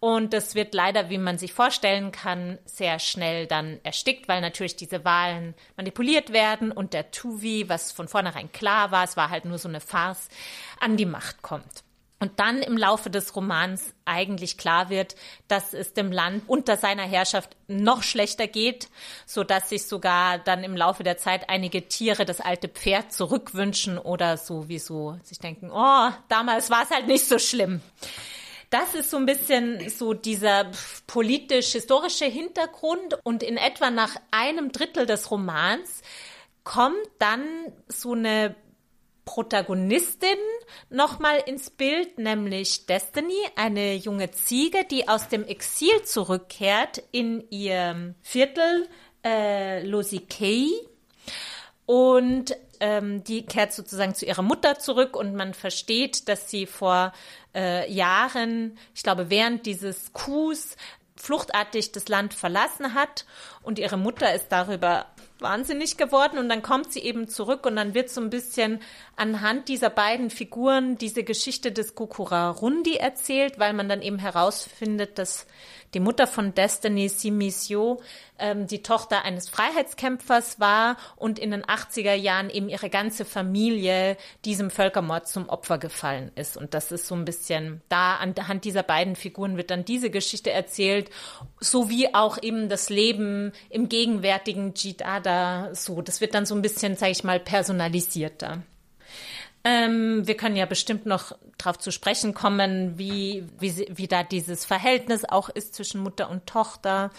Und 0.00 0.32
das 0.32 0.54
wird 0.54 0.74
leider, 0.74 1.10
wie 1.10 1.18
man 1.18 1.38
sich 1.38 1.52
vorstellen 1.52 2.12
kann, 2.12 2.58
sehr 2.64 2.98
schnell 2.98 3.46
dann 3.46 3.78
erstickt, 3.82 4.26
weil 4.26 4.40
natürlich 4.40 4.76
diese 4.76 5.04
Wahlen 5.04 5.54
manipuliert 5.76 6.32
werden 6.32 6.72
und 6.72 6.94
der 6.94 7.10
Tuvi, 7.10 7.68
was 7.68 7.92
von 7.92 8.08
vornherein 8.08 8.50
klar 8.50 8.90
war, 8.90 9.04
es 9.04 9.16
war 9.16 9.30
halt 9.30 9.44
nur 9.44 9.58
so 9.58 9.68
eine 9.68 9.80
Farce, 9.80 10.28
an 10.80 10.96
die 10.96 11.06
Macht 11.06 11.42
kommt. 11.42 11.84
Und 12.22 12.38
dann 12.38 12.62
im 12.62 12.76
Laufe 12.76 13.10
des 13.10 13.34
Romans 13.34 13.94
eigentlich 14.04 14.56
klar 14.56 14.90
wird, 14.90 15.16
dass 15.48 15.74
es 15.74 15.92
dem 15.92 16.12
Land 16.12 16.44
unter 16.46 16.76
seiner 16.76 17.02
Herrschaft 17.02 17.56
noch 17.66 18.04
schlechter 18.04 18.46
geht, 18.46 18.86
so 19.26 19.42
dass 19.42 19.70
sich 19.70 19.86
sogar 19.86 20.38
dann 20.38 20.62
im 20.62 20.76
Laufe 20.76 21.02
der 21.02 21.18
Zeit 21.18 21.50
einige 21.50 21.88
Tiere 21.88 22.24
das 22.24 22.40
alte 22.40 22.68
Pferd 22.68 23.12
zurückwünschen 23.12 23.98
oder 23.98 24.36
sowieso 24.36 25.18
sich 25.24 25.40
denken, 25.40 25.72
oh, 25.72 26.10
damals 26.28 26.70
war 26.70 26.84
es 26.84 26.90
halt 26.90 27.08
nicht 27.08 27.26
so 27.26 27.40
schlimm. 27.40 27.80
Das 28.70 28.94
ist 28.94 29.10
so 29.10 29.16
ein 29.16 29.26
bisschen 29.26 29.90
so 29.90 30.14
dieser 30.14 30.70
politisch-historische 31.08 32.26
Hintergrund 32.26 33.18
und 33.24 33.42
in 33.42 33.56
etwa 33.56 33.90
nach 33.90 34.14
einem 34.30 34.70
Drittel 34.70 35.06
des 35.06 35.28
Romans 35.32 36.02
kommt 36.62 37.08
dann 37.18 37.42
so 37.88 38.12
eine 38.12 38.54
Protagonistin 39.24 40.38
nochmal 40.90 41.42
ins 41.46 41.70
Bild, 41.70 42.18
nämlich 42.18 42.86
Destiny, 42.86 43.38
eine 43.56 43.94
junge 43.94 44.30
Ziege, 44.30 44.84
die 44.90 45.08
aus 45.08 45.28
dem 45.28 45.44
Exil 45.44 46.02
zurückkehrt 46.02 47.02
in 47.12 47.44
ihr 47.50 48.14
Viertel 48.22 48.88
äh, 49.24 49.84
Losikei. 49.86 50.66
Und 51.86 52.56
ähm, 52.80 53.22
die 53.24 53.46
kehrt 53.46 53.72
sozusagen 53.72 54.14
zu 54.14 54.26
ihrer 54.26 54.42
Mutter 54.42 54.78
zurück 54.78 55.16
und 55.16 55.34
man 55.34 55.54
versteht, 55.54 56.28
dass 56.28 56.50
sie 56.50 56.66
vor 56.66 57.12
äh, 57.54 57.90
Jahren, 57.90 58.78
ich 58.94 59.02
glaube 59.02 59.30
während 59.30 59.66
dieses 59.66 60.12
Coups, 60.12 60.76
fluchtartig 61.14 61.92
das 61.92 62.08
Land 62.08 62.34
verlassen 62.34 62.94
hat. 62.94 63.24
Und 63.62 63.78
ihre 63.78 63.96
Mutter 63.96 64.34
ist 64.34 64.48
darüber 64.48 65.06
wahnsinnig 65.42 65.96
geworden 65.96 66.38
und 66.38 66.48
dann 66.48 66.62
kommt 66.62 66.92
sie 66.92 67.00
eben 67.00 67.28
zurück 67.28 67.66
und 67.66 67.76
dann 67.76 67.94
wird 67.94 68.10
so 68.10 68.20
ein 68.20 68.30
bisschen 68.30 68.80
anhand 69.16 69.68
dieser 69.68 69.90
beiden 69.90 70.30
Figuren 70.30 70.96
diese 70.96 71.24
Geschichte 71.24 71.72
des 71.72 71.94
Kukurarundi 71.94 72.96
erzählt, 72.96 73.58
weil 73.58 73.72
man 73.72 73.88
dann 73.88 74.02
eben 74.02 74.18
herausfindet, 74.18 75.18
dass 75.18 75.46
die 75.94 76.00
Mutter 76.00 76.26
von 76.26 76.54
Destiny 76.54 77.08
Simisio 77.08 78.00
ähm, 78.42 78.66
die 78.66 78.82
Tochter 78.82 79.24
eines 79.24 79.48
Freiheitskämpfers 79.48 80.58
war 80.58 80.96
und 81.16 81.38
in 81.38 81.50
den 81.50 81.62
80er 81.62 82.14
Jahren 82.14 82.50
eben 82.50 82.68
ihre 82.68 82.90
ganze 82.90 83.24
Familie 83.24 84.16
diesem 84.44 84.70
Völkermord 84.70 85.28
zum 85.28 85.48
Opfer 85.48 85.78
gefallen 85.78 86.32
ist. 86.34 86.56
Und 86.56 86.74
das 86.74 86.92
ist 86.92 87.06
so 87.06 87.14
ein 87.14 87.24
bisschen, 87.24 87.82
da 87.88 88.16
anhand 88.16 88.64
dieser 88.64 88.82
beiden 88.82 89.16
Figuren 89.16 89.56
wird 89.56 89.70
dann 89.70 89.84
diese 89.84 90.10
Geschichte 90.10 90.50
erzählt, 90.50 91.10
sowie 91.60 92.08
auch 92.14 92.42
eben 92.42 92.68
das 92.68 92.90
Leben 92.90 93.52
im 93.70 93.88
gegenwärtigen 93.88 94.74
Jidada 94.74 95.74
so. 95.74 96.02
Das 96.02 96.20
wird 96.20 96.34
dann 96.34 96.46
so 96.46 96.54
ein 96.54 96.62
bisschen, 96.62 96.96
sage 96.96 97.12
ich 97.12 97.24
mal, 97.24 97.38
personalisierter. 97.38 98.62
Ähm, 99.64 100.26
wir 100.26 100.36
können 100.36 100.56
ja 100.56 100.66
bestimmt 100.66 101.06
noch 101.06 101.32
darauf 101.58 101.78
zu 101.78 101.92
sprechen 101.92 102.34
kommen, 102.34 102.98
wie, 102.98 103.46
wie, 103.58 103.86
wie 103.90 104.08
da 104.08 104.22
dieses 104.24 104.64
Verhältnis 104.64 105.24
auch 105.24 105.48
ist 105.48 105.74
zwischen 105.74 106.02
Mutter 106.02 106.28
und 106.30 106.46
Tochter. 106.46 107.10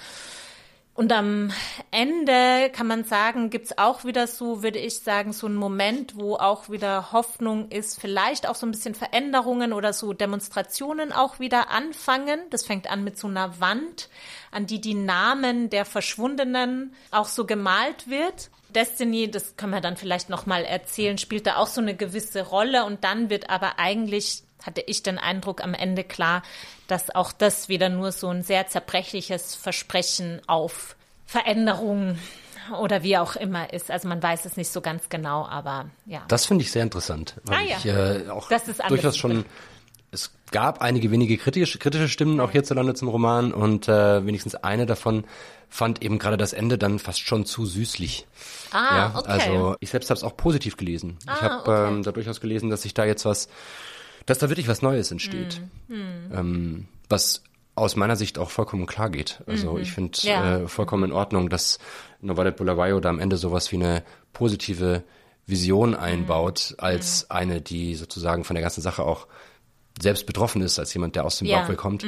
Und 0.96 1.12
am 1.12 1.52
Ende 1.90 2.70
kann 2.72 2.86
man 2.86 3.04
sagen, 3.04 3.50
gibt's 3.50 3.80
auch 3.80 4.04
wieder 4.04 4.28
so, 4.28 4.62
würde 4.62 4.78
ich 4.78 5.00
sagen, 5.00 5.34
so 5.34 5.48
einen 5.48 5.56
Moment, 5.56 6.16
wo 6.18 6.36
auch 6.36 6.70
wieder 6.70 7.12
Hoffnung 7.12 7.70
ist, 7.72 8.00
vielleicht 8.00 8.48
auch 8.48 8.54
so 8.54 8.68
ein 8.68 8.72
bisschen 8.72 8.94
Veränderungen 8.94 9.74
oder 9.74 9.92
so 9.92 10.14
Demonstrationen 10.14 11.12
auch 11.12 11.40
wieder 11.40 11.72
anfangen. 11.72 12.42
Das 12.52 12.64
fängt 12.64 12.92
an 12.92 13.04
mit 13.04 13.18
so 13.18 13.28
einer 13.28 13.60
Wand, 13.60 14.10
an 14.52 14.68
die 14.68 14.82
die 14.82 14.94
Namen 14.94 15.72
der 15.72 15.86
Verschwundenen 15.86 16.94
auch 17.10 17.28
so 17.28 17.48
gemalt 17.48 18.08
wird. 18.08 18.52
Destiny, 18.74 19.30
das 19.30 19.56
können 19.58 19.74
wir 19.74 19.82
dann 19.82 19.98
vielleicht 19.98 20.30
noch 20.30 20.46
mal 20.46 20.64
erzählen, 20.66 21.18
spielt 21.18 21.48
da 21.48 21.58
auch 21.58 21.68
so 21.68 21.82
eine 21.82 21.96
gewisse 21.96 22.42
Rolle 22.42 22.86
und 22.86 23.04
dann 23.04 23.30
wird 23.30 23.50
aber 23.50 23.80
eigentlich 23.80 24.44
hatte 24.64 24.82
ich 24.86 25.04
den 25.04 25.18
Eindruck 25.18 25.62
am 25.62 25.74
Ende 25.74 26.04
klar, 26.06 26.42
dass 26.88 27.14
auch 27.14 27.34
das 27.34 27.68
wieder 27.70 27.90
nur 27.90 28.12
so 28.14 28.30
ein 28.30 28.44
sehr 28.44 28.68
zerbrechliches 28.68 29.56
Versprechen 29.56 30.42
auf 30.48 30.96
Veränderung 31.26 32.18
oder 32.80 33.04
wie 33.04 33.18
auch 33.18 33.36
immer 33.36 33.74
ist. 33.74 33.92
Also 33.92 34.08
man 34.08 34.24
weiß 34.24 34.46
es 34.46 34.56
nicht 34.56 34.72
so 34.72 34.80
ganz 34.80 35.10
genau, 35.10 35.46
aber 35.46 35.90
ja. 36.06 36.24
Das 36.30 36.46
finde 36.46 36.64
ich 36.64 36.72
sehr 36.72 36.84
interessant, 36.84 37.36
weil 37.44 37.58
Ah, 37.58 37.62
ja. 37.62 37.78
ich 37.78 37.86
äh, 37.86 38.30
auch 38.30 38.50
durchaus 38.88 39.18
schon 39.18 39.46
es 40.14 40.32
gab 40.52 40.82
einige 40.82 41.12
wenige 41.12 41.38
kritische, 41.38 41.80
kritische 41.80 42.08
Stimmen 42.08 42.40
auch 42.40 42.52
hierzulande 42.52 42.94
zum 42.94 43.08
Roman 43.10 43.52
und 43.52 43.88
äh, 43.88 44.26
wenigstens 44.26 44.56
eine 44.56 44.86
davon 44.86 45.24
fand 45.70 46.04
eben 46.04 46.20
gerade 46.20 46.38
das 46.38 46.54
Ende 46.54 46.78
dann 46.78 47.00
fast 47.00 47.22
schon 47.22 47.46
zu 47.46 47.66
süßlich. 47.66 48.28
Ah, 48.72 48.96
ja, 48.96 49.14
okay. 49.18 49.28
Also 49.30 49.76
ich 49.80 49.90
selbst 49.90 50.10
habe 50.12 50.18
es 50.18 50.24
auch 50.24 50.38
positiv 50.38 50.78
gelesen. 50.78 51.18
ich 51.24 51.30
Ah, 51.30 51.42
habe 51.42 51.60
okay. 51.72 51.88
ähm, 51.90 52.04
da 52.04 52.12
durchaus 52.12 52.40
gelesen, 52.42 52.70
dass 52.70 52.84
sich 52.84 52.94
da 52.94 53.06
jetzt 53.06 53.26
was, 53.26 53.50
dass 54.28 54.38
da 54.38 54.50
wirklich 54.50 54.68
was 54.68 54.82
Neues 54.84 55.10
entsteht, 55.12 55.62
Hm, 55.88 56.32
Ähm, 56.32 56.88
was 57.10 57.42
aus 57.76 57.96
meiner 57.96 58.16
Sicht 58.16 58.38
auch 58.38 58.52
vollkommen 58.52 58.86
klar 58.86 59.10
geht. 59.10 59.42
Also 59.48 59.80
ich 59.80 59.92
finde. 59.94 60.20
Ja. 60.22 60.58
äh, 60.58 60.68
vollkommen 60.68 61.06
in 61.06 61.12
Ordnung, 61.12 61.50
dass 61.50 61.80
Novalet 62.22 62.56
Bulawayo 62.56 63.00
da 63.00 63.10
am 63.10 63.18
Ende 63.20 63.38
sowas 63.38 63.72
wie 63.72 63.78
eine 63.78 64.04
positive 64.32 65.04
Vision 65.48 65.96
einbaut, 65.96 66.70
Mhm. 66.78 66.84
als 66.84 67.32
eine, 67.32 67.62
die 67.62 67.96
sozusagen 67.96 68.44
von 68.44 68.54
der 68.54 68.62
ganzen 68.62 68.82
Sache 68.82 69.04
auch 69.04 69.26
selbst 70.02 70.26
betroffen 70.26 70.62
ist, 70.62 70.80
als 70.80 70.94
jemand, 70.94 71.16
der 71.16 71.26
aus 71.26 71.38
Zimbabwe 71.38 71.74
Ja. 71.74 71.78
kommt 71.78 72.06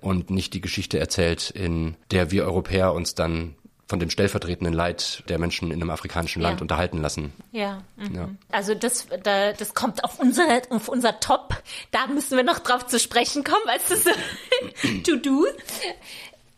und 0.00 0.30
nicht 0.30 0.54
die 0.54 0.60
Geschichte 0.60 0.98
erzählt, 0.98 1.50
in 1.50 1.96
der 2.10 2.30
wir 2.30 2.44
Europäer 2.44 2.92
uns 2.92 3.14
dann 3.14 3.54
von 3.86 3.98
dem 3.98 4.08
stellvertretenden 4.08 4.72
Leid 4.72 5.24
der 5.28 5.40
Menschen 5.40 5.72
in 5.72 5.80
einem 5.80 5.90
afrikanischen 5.90 6.40
Land 6.40 6.58
Ja. 6.58 6.62
unterhalten 6.62 6.98
lassen. 7.02 7.32
Ja. 7.50 7.82
Mhm. 7.96 8.14
Ja. 8.14 8.28
Also 8.52 8.74
das, 8.74 9.08
da, 9.24 9.52
das 9.52 9.74
kommt 9.74 10.04
auf 10.04 10.20
unsere, 10.20 10.62
auf 10.70 10.88
unser 10.88 11.18
Top. 11.18 11.60
Da 11.90 12.06
müssen 12.06 12.36
wir 12.36 12.44
noch 12.44 12.60
drauf 12.60 12.86
zu 12.86 13.00
sprechen 13.00 13.42
kommen, 13.42 13.66
als 13.66 13.88
das 13.88 14.04
To-Do. 15.04 15.44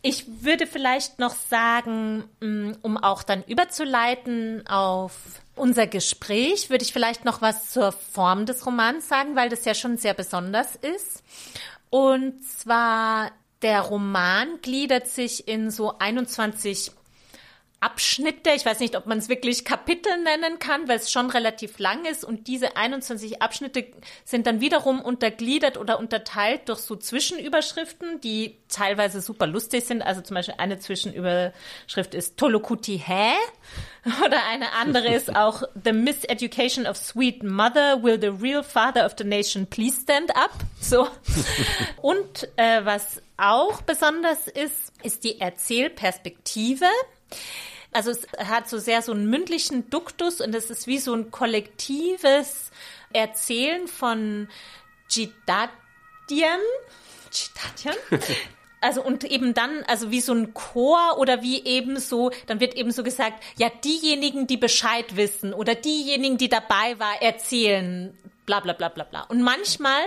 Ich 0.03 0.25
würde 0.41 0.67
vielleicht 0.67 1.17
noch 1.19 1.33
sagen, 1.49 2.25
mh, 2.39 2.75
um 2.81 2.97
auch 2.97 3.23
dann 3.23 3.43
überzuleiten 3.45 4.67
auf 4.67 5.13
unser 5.55 5.87
Gespräch, 5.87 6.69
würde 6.69 6.83
ich 6.83 6.93
vielleicht 6.93 7.25
noch 7.25 7.41
was 7.41 7.71
zur 7.71 7.91
Form 7.91 8.45
des 8.45 8.65
Romans 8.65 9.07
sagen, 9.07 9.35
weil 9.35 9.49
das 9.49 9.65
ja 9.65 9.73
schon 9.73 9.97
sehr 9.97 10.13
besonders 10.13 10.75
ist. 10.75 11.23
Und 11.89 12.43
zwar 12.43 13.31
der 13.61 13.81
Roman 13.81 14.59
gliedert 14.61 15.07
sich 15.07 15.47
in 15.47 15.71
so 15.71 15.97
21 15.97 16.91
Abschnitte. 17.83 18.51
Ich 18.51 18.65
weiß 18.65 18.79
nicht, 18.79 18.95
ob 18.95 19.07
man 19.07 19.17
es 19.17 19.27
wirklich 19.27 19.65
Kapitel 19.65 20.17
nennen 20.23 20.57
kann, 20.57 20.87
weil 20.87 20.97
es 20.97 21.11
schon 21.11 21.29
relativ 21.29 21.79
lang 21.79 22.05
ist. 22.05 22.23
Und 22.23 22.47
diese 22.47 22.77
21 22.77 23.41
Abschnitte 23.41 23.87
sind 24.23 24.47
dann 24.47 24.61
wiederum 24.61 25.01
untergliedert 25.01 25.77
oder 25.77 25.99
unterteilt 25.99 26.69
durch 26.69 26.79
so 26.79 26.95
Zwischenüberschriften, 26.95 28.21
die 28.21 28.57
teilweise 28.69 29.19
super 29.19 29.47
lustig 29.47 29.83
sind. 29.83 30.01
Also 30.01 30.21
zum 30.21 30.35
Beispiel 30.35 30.55
eine 30.57 30.79
Zwischenüberschrift 30.79 32.13
ist 32.13 32.37
Tolokuti 32.37 33.01
Hä? 33.05 33.33
Oder 34.25 34.45
eine 34.49 34.73
andere 34.73 35.13
ist 35.13 35.35
auch 35.35 35.63
The 35.83 35.93
Miseducation 35.93 36.87
of 36.87 36.97
Sweet 36.97 37.43
Mother. 37.43 38.03
Will 38.03 38.19
the 38.19 38.27
real 38.27 38.63
father 38.63 39.05
of 39.05 39.13
the 39.17 39.23
nation 39.23 39.65
please 39.67 40.01
stand 40.01 40.35
up? 40.35 40.51
So. 40.79 41.07
Und 42.01 42.47
äh, 42.57 42.85
was 42.85 43.21
auch 43.37 43.81
besonders 43.81 44.47
ist, 44.47 44.93
ist 45.03 45.23
die 45.23 45.39
Erzählperspektive. 45.39 46.85
Also 47.93 48.11
es 48.11 48.27
hat 48.37 48.67
so 48.69 48.77
sehr 48.77 49.01
so 49.01 49.11
einen 49.11 49.29
mündlichen 49.29 49.89
Duktus 49.89 50.41
und 50.41 50.53
es 50.55 50.69
ist 50.69 50.87
wie 50.87 50.99
so 50.99 51.13
ein 51.13 51.31
kollektives 51.31 52.71
Erzählen 53.13 53.87
von 53.87 54.47
Jidadian. 55.09 56.59
Jidadian? 57.31 57.95
Also 58.83 59.01
und 59.01 59.23
eben 59.23 59.53
dann, 59.53 59.83
also 59.87 60.11
wie 60.11 60.19
so 60.19 60.33
ein 60.33 60.53
Chor 60.53 61.17
oder 61.17 61.41
wie 61.41 61.63
eben 61.63 61.99
so, 61.99 62.31
dann 62.47 62.59
wird 62.59 62.75
eben 62.75 62.91
so 62.91 63.01
gesagt, 63.01 63.41
ja, 63.57 63.69
diejenigen, 63.69 64.45
die 64.45 64.57
Bescheid 64.57 65.15
wissen 65.15 65.53
oder 65.53 65.73
diejenigen, 65.73 66.37
die 66.37 66.49
dabei 66.49 66.99
war, 66.99 67.21
erzählen, 67.21 68.13
bla 68.45 68.59
bla 68.59 68.73
bla 68.73 68.89
bla 68.89 69.05
bla. 69.05 69.21
Und 69.21 69.41
manchmal, 69.41 70.01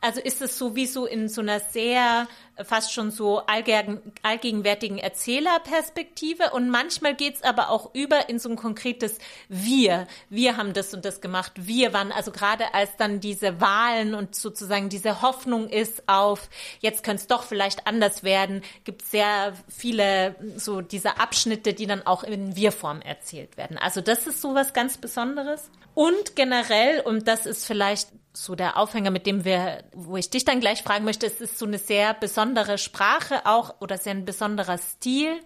also 0.00 0.18
ist 0.20 0.40
es 0.40 0.56
so 0.56 0.74
wie 0.74 0.86
so 0.86 1.04
in 1.04 1.28
so 1.28 1.42
einer 1.42 1.60
sehr, 1.60 2.26
fast 2.62 2.92
schon 2.92 3.10
so 3.10 3.38
allgegen, 3.46 4.00
allgegenwärtigen 4.22 4.98
Erzählerperspektive 4.98 6.50
und 6.50 6.68
manchmal 6.68 7.14
geht's 7.14 7.42
aber 7.42 7.70
auch 7.70 7.94
über 7.94 8.28
in 8.28 8.38
so 8.38 8.50
ein 8.50 8.56
konkretes 8.56 9.18
Wir. 9.48 10.06
Wir 10.28 10.56
haben 10.56 10.72
das 10.72 10.92
und 10.92 11.04
das 11.04 11.20
gemacht. 11.20 11.52
Wir 11.56 11.92
waren, 11.92 12.12
also 12.12 12.30
gerade 12.30 12.74
als 12.74 12.96
dann 12.96 13.20
diese 13.20 13.60
Wahlen 13.60 14.14
und 14.14 14.34
sozusagen 14.34 14.88
diese 14.88 15.22
Hoffnung 15.22 15.68
ist 15.68 16.08
auf, 16.08 16.48
jetzt 16.80 17.04
könnte 17.04 17.22
es 17.22 17.26
doch 17.26 17.44
vielleicht 17.44 17.86
anders 17.86 18.22
werden, 18.22 18.62
gibt 18.84 19.02
sehr 19.02 19.54
viele 19.68 20.36
so 20.56 20.80
diese 20.80 21.18
Abschnitte, 21.18 21.72
die 21.72 21.86
dann 21.86 22.06
auch 22.06 22.22
in 22.22 22.54
Wir-Form 22.54 23.00
erzählt 23.00 23.56
werden. 23.56 23.78
Also 23.78 24.00
das 24.00 24.26
ist 24.26 24.40
so 24.40 24.54
was 24.54 24.72
ganz 24.72 24.98
Besonderes. 24.98 25.70
Und 25.94 26.36
generell, 26.36 27.00
und 27.00 27.28
das 27.28 27.46
ist 27.46 27.66
vielleicht 27.66 28.08
so 28.32 28.54
der 28.54 28.78
Aufhänger, 28.78 29.10
mit 29.10 29.26
dem 29.26 29.44
wir, 29.44 29.84
wo 29.92 30.16
ich 30.16 30.30
dich 30.30 30.44
dann 30.44 30.60
gleich 30.60 30.82
fragen 30.82 31.04
möchte, 31.04 31.26
es 31.26 31.40
ist 31.40 31.58
so 31.58 31.66
eine 31.66 31.78
sehr 31.78 32.14
besondere 32.14 32.78
Sprache 32.78 33.44
auch 33.44 33.80
oder 33.80 33.98
sehr 33.98 34.14
ein 34.14 34.24
besonderer 34.24 34.78
Stil, 34.78 35.38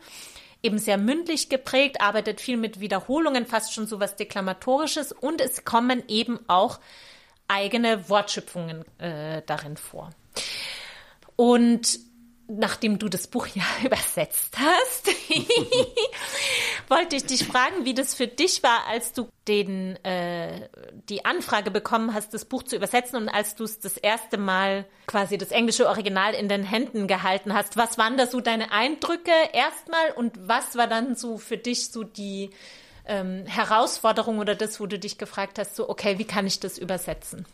eben 0.62 0.78
sehr 0.78 0.98
mündlich 0.98 1.48
geprägt, 1.48 2.00
arbeitet 2.00 2.40
viel 2.40 2.56
mit 2.56 2.80
Wiederholungen, 2.80 3.46
fast 3.46 3.74
schon 3.74 3.86
so 3.86 3.98
was 3.98 4.16
Deklamatorisches 4.16 5.12
und 5.12 5.40
es 5.40 5.64
kommen 5.64 6.04
eben 6.08 6.38
auch 6.48 6.78
eigene 7.48 8.08
Wortschöpfungen 8.08 8.84
äh, 8.98 9.42
darin 9.46 9.76
vor. 9.76 10.10
Und 11.34 11.98
nachdem 12.48 12.98
du 12.98 13.08
das 13.08 13.26
Buch 13.26 13.46
ja 13.48 13.64
übersetzt 13.84 14.56
hast, 14.58 15.08
wollte 16.88 17.16
ich 17.16 17.26
dich 17.26 17.44
fragen, 17.44 17.84
wie 17.84 17.94
das 17.94 18.14
für 18.14 18.26
dich 18.26 18.62
war, 18.62 18.86
als 18.86 19.12
du 19.12 19.28
den, 19.48 19.96
äh, 20.04 20.68
die 21.08 21.24
Anfrage 21.24 21.70
bekommen 21.70 22.14
hast, 22.14 22.34
das 22.34 22.44
Buch 22.44 22.62
zu 22.62 22.76
übersetzen 22.76 23.16
und 23.16 23.28
als 23.28 23.54
du 23.54 23.64
es 23.64 23.80
das 23.80 23.96
erste 23.96 24.38
Mal 24.38 24.86
quasi 25.06 25.38
das 25.38 25.50
englische 25.50 25.88
Original 25.88 26.34
in 26.34 26.48
den 26.48 26.64
Händen 26.64 27.06
gehalten 27.06 27.54
hast. 27.54 27.76
Was 27.76 27.98
waren 27.98 28.16
da 28.16 28.26
so 28.26 28.40
deine 28.40 28.72
Eindrücke 28.72 29.32
erstmal 29.52 30.12
und 30.16 30.48
was 30.48 30.76
war 30.76 30.86
dann 30.86 31.16
so 31.16 31.38
für 31.38 31.56
dich 31.56 31.90
so 31.90 32.02
die 32.02 32.50
ähm, 33.06 33.46
Herausforderung 33.46 34.38
oder 34.38 34.54
das, 34.54 34.80
wo 34.80 34.86
du 34.86 34.98
dich 34.98 35.18
gefragt 35.18 35.58
hast, 35.58 35.76
so, 35.76 35.88
okay, 35.88 36.18
wie 36.18 36.24
kann 36.24 36.46
ich 36.46 36.60
das 36.60 36.78
übersetzen? 36.78 37.46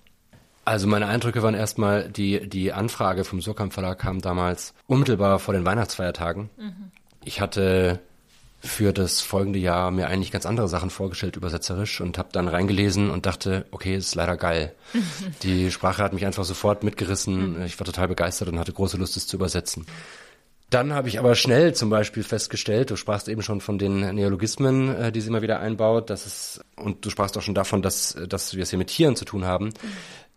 Also 0.65 0.87
meine 0.87 1.07
Eindrücke 1.07 1.43
waren 1.43 1.55
erstmal, 1.55 2.09
die, 2.09 2.49
die 2.49 2.73
Anfrage 2.73 3.25
vom 3.25 3.41
Surkamp 3.41 3.73
Verlag 3.73 3.99
kam 3.99 4.21
damals 4.21 4.75
unmittelbar 4.87 5.39
vor 5.39 5.55
den 5.55 5.65
Weihnachtsfeiertagen. 5.65 6.51
Ich 7.25 7.41
hatte 7.41 8.01
für 8.65 8.93
das 8.93 9.21
folgende 9.21 9.59
Jahr 9.59 9.91
mir 9.91 10.07
eigentlich 10.07 10.31
ganz 10.31 10.47
andere 10.47 10.69
Sachen 10.69 10.91
vorgestellt, 10.91 11.37
übersetzerisch, 11.37 12.01
und 12.01 12.17
habe 12.17 12.29
dann 12.31 12.47
reingelesen 12.47 13.11
und 13.11 13.27
dachte, 13.27 13.67
okay, 13.73 13.97
ist 13.97 14.15
leider 14.15 14.37
geil. 14.37 14.73
Die 15.43 15.73
Sprache 15.73 16.03
hat 16.03 16.13
mich 16.13 16.25
einfach 16.25 16.45
sofort 16.45 16.85
mitgerissen. 16.85 17.65
Ich 17.65 17.79
war 17.81 17.85
total 17.85 18.07
begeistert 18.07 18.49
und 18.49 18.61
hatte 18.61 18.73
große 18.73 18.97
Lust, 18.97 19.17
es 19.17 19.27
zu 19.27 19.37
übersetzen. 19.37 19.85
Dann 20.71 20.95
habe 20.95 21.09
ich 21.09 21.19
aber 21.19 21.35
schnell 21.35 21.75
zum 21.75 21.91
Beispiel 21.91 22.23
festgestellt, 22.23 22.91
du 22.91 22.97
sprachst 22.97 23.29
eben 23.29 23.43
schon 23.43 23.61
von 23.61 23.77
den 23.77 24.15
Neologismen, 24.15 24.97
äh, 24.97 25.13
die 25.13 25.21
sie 25.21 25.29
immer 25.29 25.43
wieder 25.43 25.61
einbaut, 25.61 26.09
dass 26.09 26.25
es, 26.25 26.65
und 26.77 27.05
du 27.05 27.11
sprachst 27.11 27.37
auch 27.37 27.43
schon 27.43 27.55
davon, 27.55 27.83
dass, 27.83 28.17
dass 28.27 28.55
wir 28.55 28.63
es 28.63 28.71
hier 28.71 28.79
mit 28.79 28.89
Tieren 28.89 29.15
zu 29.15 29.27
tun 29.27 29.45
haben, 29.45 29.75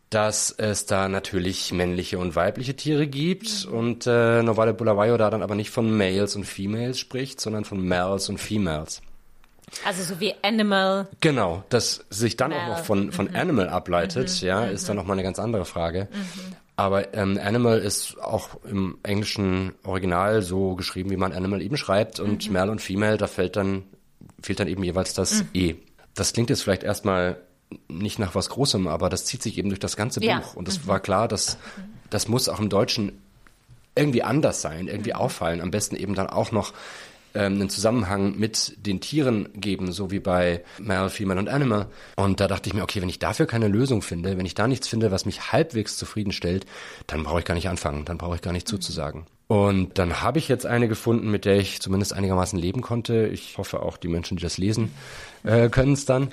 dass 0.09 0.51
es 0.51 0.85
da 0.85 1.09
natürlich 1.09 1.71
männliche 1.71 2.19
und 2.19 2.35
weibliche 2.35 2.75
Tiere 2.75 3.07
gibt 3.07 3.65
und 3.65 4.07
äh, 4.07 4.43
Novale 4.43 4.73
Bulawayo 4.73 5.17
da 5.17 5.29
dann 5.29 5.41
aber 5.41 5.55
nicht 5.55 5.71
von 5.71 5.95
Males 5.95 6.35
und 6.35 6.45
Females 6.45 6.99
spricht, 6.99 7.41
sondern 7.41 7.65
von 7.65 7.85
Males 7.85 8.29
und 8.29 8.37
Females. 8.37 9.01
Also 9.83 10.03
so 10.03 10.19
wie 10.19 10.33
Animal. 10.41 11.07
Genau, 11.21 11.63
dass 11.69 12.05
sich 12.09 12.37
dann 12.37 12.51
Mal. 12.51 12.59
auch 12.59 12.67
noch 12.67 12.85
von, 12.85 13.11
von 13.11 13.27
mhm. 13.29 13.35
Animal 13.35 13.69
ableitet, 13.69 14.41
mhm. 14.41 14.47
ja, 14.47 14.65
ist 14.65 14.87
dann 14.87 14.95
nochmal 14.95 15.15
eine 15.15 15.23
ganz 15.23 15.39
andere 15.39 15.65
Frage. 15.65 16.07
Mhm. 16.11 16.55
Aber 16.77 17.13
ähm, 17.13 17.39
Animal 17.41 17.79
ist 17.79 18.19
auch 18.21 18.63
im 18.65 18.97
englischen 19.03 19.73
Original 19.83 20.41
so 20.41 20.75
geschrieben, 20.75 21.09
wie 21.09 21.17
man 21.17 21.31
Animal 21.31 21.61
eben 21.61 21.77
schreibt. 21.77 22.19
Und 22.19 22.47
mhm. 22.47 22.53
Male 22.53 22.71
und 22.71 22.81
Female, 22.81 23.17
da 23.17 23.27
fällt 23.27 23.55
dann, 23.55 23.83
fehlt 24.41 24.59
dann 24.59 24.67
eben 24.67 24.83
jeweils 24.83 25.13
das 25.13 25.43
mhm. 25.43 25.49
E. 25.53 25.75
Das 26.13 26.33
klingt 26.33 26.49
jetzt 26.49 26.63
vielleicht 26.63 26.83
erstmal 26.83 27.37
nicht 27.87 28.19
nach 28.19 28.35
was 28.35 28.49
Großem, 28.49 28.87
aber 28.87 29.09
das 29.09 29.25
zieht 29.25 29.41
sich 29.41 29.57
eben 29.57 29.69
durch 29.69 29.79
das 29.79 29.97
ganze 29.97 30.23
ja. 30.23 30.39
Buch. 30.39 30.55
Und 30.55 30.67
es 30.67 30.83
mhm. 30.83 30.87
war 30.87 30.99
klar, 30.99 31.27
dass 31.27 31.57
das 32.09 32.27
muss 32.27 32.49
auch 32.49 32.59
im 32.59 32.69
Deutschen 32.69 33.13
irgendwie 33.95 34.23
anders 34.23 34.61
sein, 34.61 34.87
irgendwie 34.87 35.11
mhm. 35.11 35.17
auffallen. 35.17 35.61
Am 35.61 35.71
besten 35.71 35.95
eben 35.95 36.15
dann 36.15 36.27
auch 36.27 36.51
noch 36.51 36.73
ähm, 37.35 37.53
einen 37.53 37.69
Zusammenhang 37.69 38.37
mit 38.37 38.73
den 38.77 39.01
Tieren 39.01 39.49
geben, 39.53 39.91
so 39.91 40.11
wie 40.11 40.19
bei 40.19 40.63
Male, 40.79 41.09
Female 41.09 41.39
und 41.39 41.49
Animal. 41.49 41.87
Und 42.15 42.39
da 42.39 42.47
dachte 42.47 42.69
ich 42.69 42.73
mir, 42.73 42.83
okay, 42.83 43.01
wenn 43.01 43.09
ich 43.09 43.19
dafür 43.19 43.45
keine 43.45 43.67
Lösung 43.67 44.01
finde, 44.01 44.37
wenn 44.37 44.45
ich 44.45 44.55
da 44.55 44.67
nichts 44.67 44.87
finde, 44.87 45.11
was 45.11 45.25
mich 45.25 45.51
halbwegs 45.51 45.97
zufriedenstellt, 45.97 46.65
dann 47.07 47.23
brauche 47.23 47.39
ich 47.39 47.45
gar 47.45 47.55
nicht 47.55 47.69
anfangen, 47.69 48.05
dann 48.05 48.17
brauche 48.17 48.35
ich 48.35 48.41
gar 48.41 48.53
nicht 48.53 48.67
mhm. 48.67 48.71
zuzusagen. 48.71 49.25
Und 49.47 49.99
dann 49.99 50.21
habe 50.21 50.39
ich 50.39 50.47
jetzt 50.47 50.65
eine 50.65 50.87
gefunden, 50.87 51.29
mit 51.29 51.45
der 51.45 51.57
ich 51.57 51.79
zumindest 51.79 52.13
einigermaßen 52.13 52.57
leben 52.57 52.81
konnte. 52.81 53.27
Ich 53.27 53.57
hoffe 53.59 53.81
auch 53.81 53.97
die 53.97 54.07
Menschen, 54.07 54.37
die 54.37 54.43
das 54.43 54.57
lesen, 54.57 54.91
äh, 55.43 55.69
können 55.69 55.93
es 55.93 56.05
dann 56.05 56.29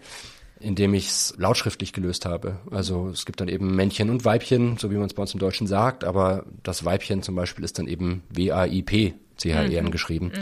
indem 0.62 0.94
ich 0.94 1.08
es 1.08 1.34
lautschriftlich 1.36 1.92
gelöst 1.92 2.24
habe. 2.24 2.58
Also 2.70 3.08
es 3.08 3.26
gibt 3.26 3.40
dann 3.40 3.48
eben 3.48 3.74
Männchen 3.74 4.10
und 4.10 4.24
Weibchen, 4.24 4.76
so 4.78 4.90
wie 4.90 4.96
man 4.96 5.06
es 5.06 5.14
bei 5.14 5.22
uns 5.22 5.34
im 5.34 5.40
Deutschen 5.40 5.66
sagt, 5.66 6.04
aber 6.04 6.44
das 6.62 6.84
Weibchen 6.84 7.22
zum 7.22 7.34
Beispiel 7.34 7.64
ist 7.64 7.78
dann 7.78 7.86
eben 7.86 8.22
W-A-I-P, 8.30 9.14
C-H-E-N 9.36 9.84
mhm. 9.84 9.90
geschrieben. 9.90 10.26
Mhm. 10.26 10.40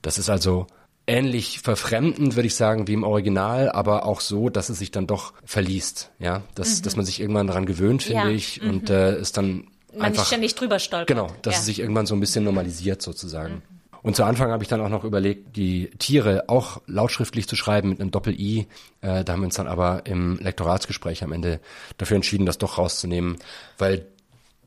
Das 0.00 0.18
ist 0.18 0.30
also 0.30 0.66
ähnlich 1.06 1.60
verfremdend, 1.60 2.36
würde 2.36 2.46
ich 2.46 2.54
sagen, 2.54 2.86
wie 2.86 2.94
im 2.94 3.04
Original, 3.04 3.70
aber 3.70 4.06
auch 4.06 4.20
so, 4.20 4.48
dass 4.48 4.68
es 4.68 4.78
sich 4.78 4.90
dann 4.90 5.06
doch 5.06 5.32
verliest. 5.44 6.10
Ja, 6.18 6.42
dass, 6.54 6.78
mhm. 6.78 6.82
dass 6.84 6.96
man 6.96 7.04
sich 7.04 7.20
irgendwann 7.20 7.46
daran 7.46 7.66
gewöhnt, 7.66 8.02
finde 8.02 8.22
ja. 8.22 8.30
ich, 8.30 8.62
mhm. 8.62 8.70
und 8.70 8.90
äh, 8.90 9.12
es 9.12 9.32
dann 9.32 9.68
man 9.94 10.06
einfach 10.06 10.26
ständig 10.26 10.54
drüber 10.54 10.78
stolpert. 10.78 11.08
Genau, 11.08 11.28
dass 11.42 11.54
ja. 11.54 11.60
es 11.60 11.66
sich 11.66 11.80
irgendwann 11.80 12.06
so 12.06 12.14
ein 12.14 12.20
bisschen 12.20 12.44
normalisiert 12.44 13.02
sozusagen. 13.02 13.62
Und 14.02 14.16
zu 14.16 14.24
Anfang 14.24 14.50
habe 14.50 14.62
ich 14.62 14.68
dann 14.68 14.80
auch 14.80 14.88
noch 14.88 15.04
überlegt, 15.04 15.56
die 15.56 15.90
Tiere 15.98 16.44
auch 16.48 16.80
lautschriftlich 16.86 17.48
zu 17.48 17.54
schreiben 17.54 17.90
mit 17.90 18.00
einem 18.00 18.10
Doppel-I. 18.10 18.66
Äh, 19.00 19.24
da 19.24 19.32
haben 19.32 19.40
wir 19.40 19.46
uns 19.46 19.54
dann 19.54 19.68
aber 19.68 20.06
im 20.06 20.38
Lektoratsgespräch 20.38 21.22
am 21.22 21.32
Ende 21.32 21.60
dafür 21.98 22.16
entschieden, 22.16 22.46
das 22.46 22.58
doch 22.58 22.78
rauszunehmen, 22.78 23.36
weil 23.78 24.06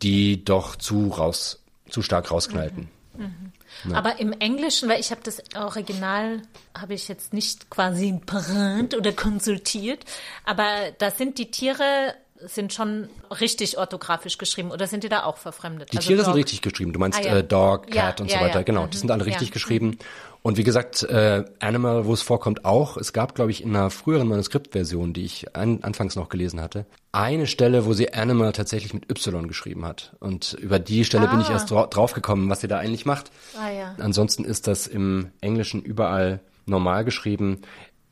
die 0.02 0.44
doch 0.46 0.76
zu 0.76 1.10
raus, 1.10 1.62
zu 1.90 2.02
stark 2.02 2.32
rausknallten. 2.32 2.88
Mhm. 3.18 3.24
Mhm. 3.24 3.92
Ja. 3.92 3.98
Aber 3.98 4.20
im 4.20 4.32
Englischen, 4.34 4.90
weil 4.90 5.00
ich 5.00 5.12
habe 5.12 5.22
das 5.24 5.42
Original, 5.56 6.42
habe 6.78 6.94
ich 6.94 7.08
jetzt 7.08 7.34
nicht 7.34 7.70
quasi 7.70 8.20
parat 8.26 8.96
oder 8.96 9.12
konsultiert, 9.12 10.06
aber 10.46 10.92
da 10.98 11.12
sind 11.12 11.38
die 11.38 11.52
Tiere 11.52 12.16
sind 12.48 12.74
schon 12.74 13.10
richtig 13.42 13.78
orthografisch 13.78 14.38
geschrieben 14.38 14.72
oder 14.72 14.88
sind 14.88 15.04
die 15.04 15.10
da 15.10 15.24
auch 15.24 15.38
verfremdet? 15.38 15.92
Die 15.92 15.98
also 15.98 16.08
Tiere 16.08 16.20
Dog. 16.20 16.26
sind 16.26 16.36
richtig 16.36 16.62
geschrieben. 16.62 16.94
Du 16.94 17.00
meinst 17.00 17.20
ah, 17.20 17.24
ja. 17.24 17.38
äh, 17.38 17.44
Dog, 17.44 17.88
Cat 17.88 18.20
ja, 18.20 18.24
und 18.24 18.32
so 18.32 18.38
weiter. 18.38 18.64
Genau, 18.64 18.88
die 18.88 18.98
mhm. 18.98 19.02
sind 19.02 19.12
alle 19.12 19.26
richtig 19.26 19.52
geschrieben. 19.52 19.98
Und 20.42 20.58
wie 20.58 20.64
gesagt, 20.64 21.02
äh, 21.02 21.44
Animal, 21.60 22.06
wo 22.06 22.14
es 22.14 22.22
vorkommt, 22.22 22.66
auch. 22.66 22.98
Es 22.98 23.14
gab, 23.14 23.34
glaube 23.34 23.50
ich, 23.50 23.64
in 23.64 23.76
einer 23.76 23.90
früheren 23.90 24.28
Manuskriptversion, 24.28 25.12
die 25.12 25.26
ich 25.26 25.56
an, 25.56 25.80
anfangs 25.82 26.16
noch 26.16 26.30
gelesen 26.30 26.62
hatte, 26.62 26.86
eine 27.12 27.48
Stelle, 27.48 27.88
wo 27.88 27.94
sie 27.94 28.14
Animal 28.14 28.52
tatsächlich 28.52 28.94
mit 28.94 29.10
Y 29.10 29.48
geschrieben 29.48 29.86
hat. 29.86 30.16
Und 30.20 30.54
über 30.54 30.78
die 30.78 31.04
Stelle 31.04 31.28
ah. 31.28 31.32
bin 31.32 31.42
ich 31.42 31.50
ah. 31.50 31.54
erst 31.54 31.72
dra 31.72 31.88
draufgekommen, 31.88 32.48
was 32.50 32.62
sie 32.62 32.68
da 32.68 32.78
eigentlich 32.78 33.08
macht. 33.08 33.32
Ah, 33.58 33.72
ja. 33.72 33.96
Ansonsten 33.98 34.46
ist 34.46 34.68
das 34.68 34.86
im 34.86 35.32
Englischen 35.42 35.82
überall 35.82 36.42
normal 36.68 37.06
geschrieben 37.06 37.62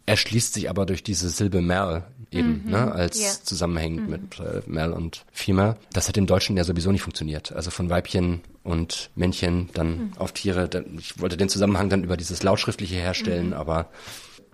erschließt 0.05 0.53
sich 0.53 0.69
aber 0.69 0.85
durch 0.85 1.03
diese 1.03 1.29
Silbe 1.29 1.61
Mel 1.61 2.03
eben, 2.31 2.63
mhm. 2.65 2.71
ne, 2.71 2.91
als 2.91 3.19
yeah. 3.19 3.31
zusammenhängend 3.43 4.03
mhm. 4.03 4.09
mit 4.09 4.39
äh, 4.39 4.61
Mel 4.65 4.91
und 4.91 5.25
Female. 5.31 5.77
Das 5.93 6.07
hat 6.07 6.17
im 6.17 6.25
Deutschen 6.25 6.57
ja 6.57 6.63
sowieso 6.63 6.91
nicht 6.91 7.03
funktioniert. 7.03 7.51
Also 7.53 7.71
von 7.71 7.89
Weibchen 7.89 8.41
und 8.63 9.11
Männchen 9.15 9.69
dann 9.73 9.89
mhm. 9.89 10.11
auf 10.17 10.33
Tiere. 10.33 10.69
Ich 10.97 11.19
wollte 11.19 11.37
den 11.37 11.49
Zusammenhang 11.49 11.89
dann 11.89 12.03
über 12.03 12.17
dieses 12.17 12.43
Lautschriftliche 12.43 12.95
herstellen, 12.95 13.47
mhm. 13.47 13.53
aber 13.53 13.89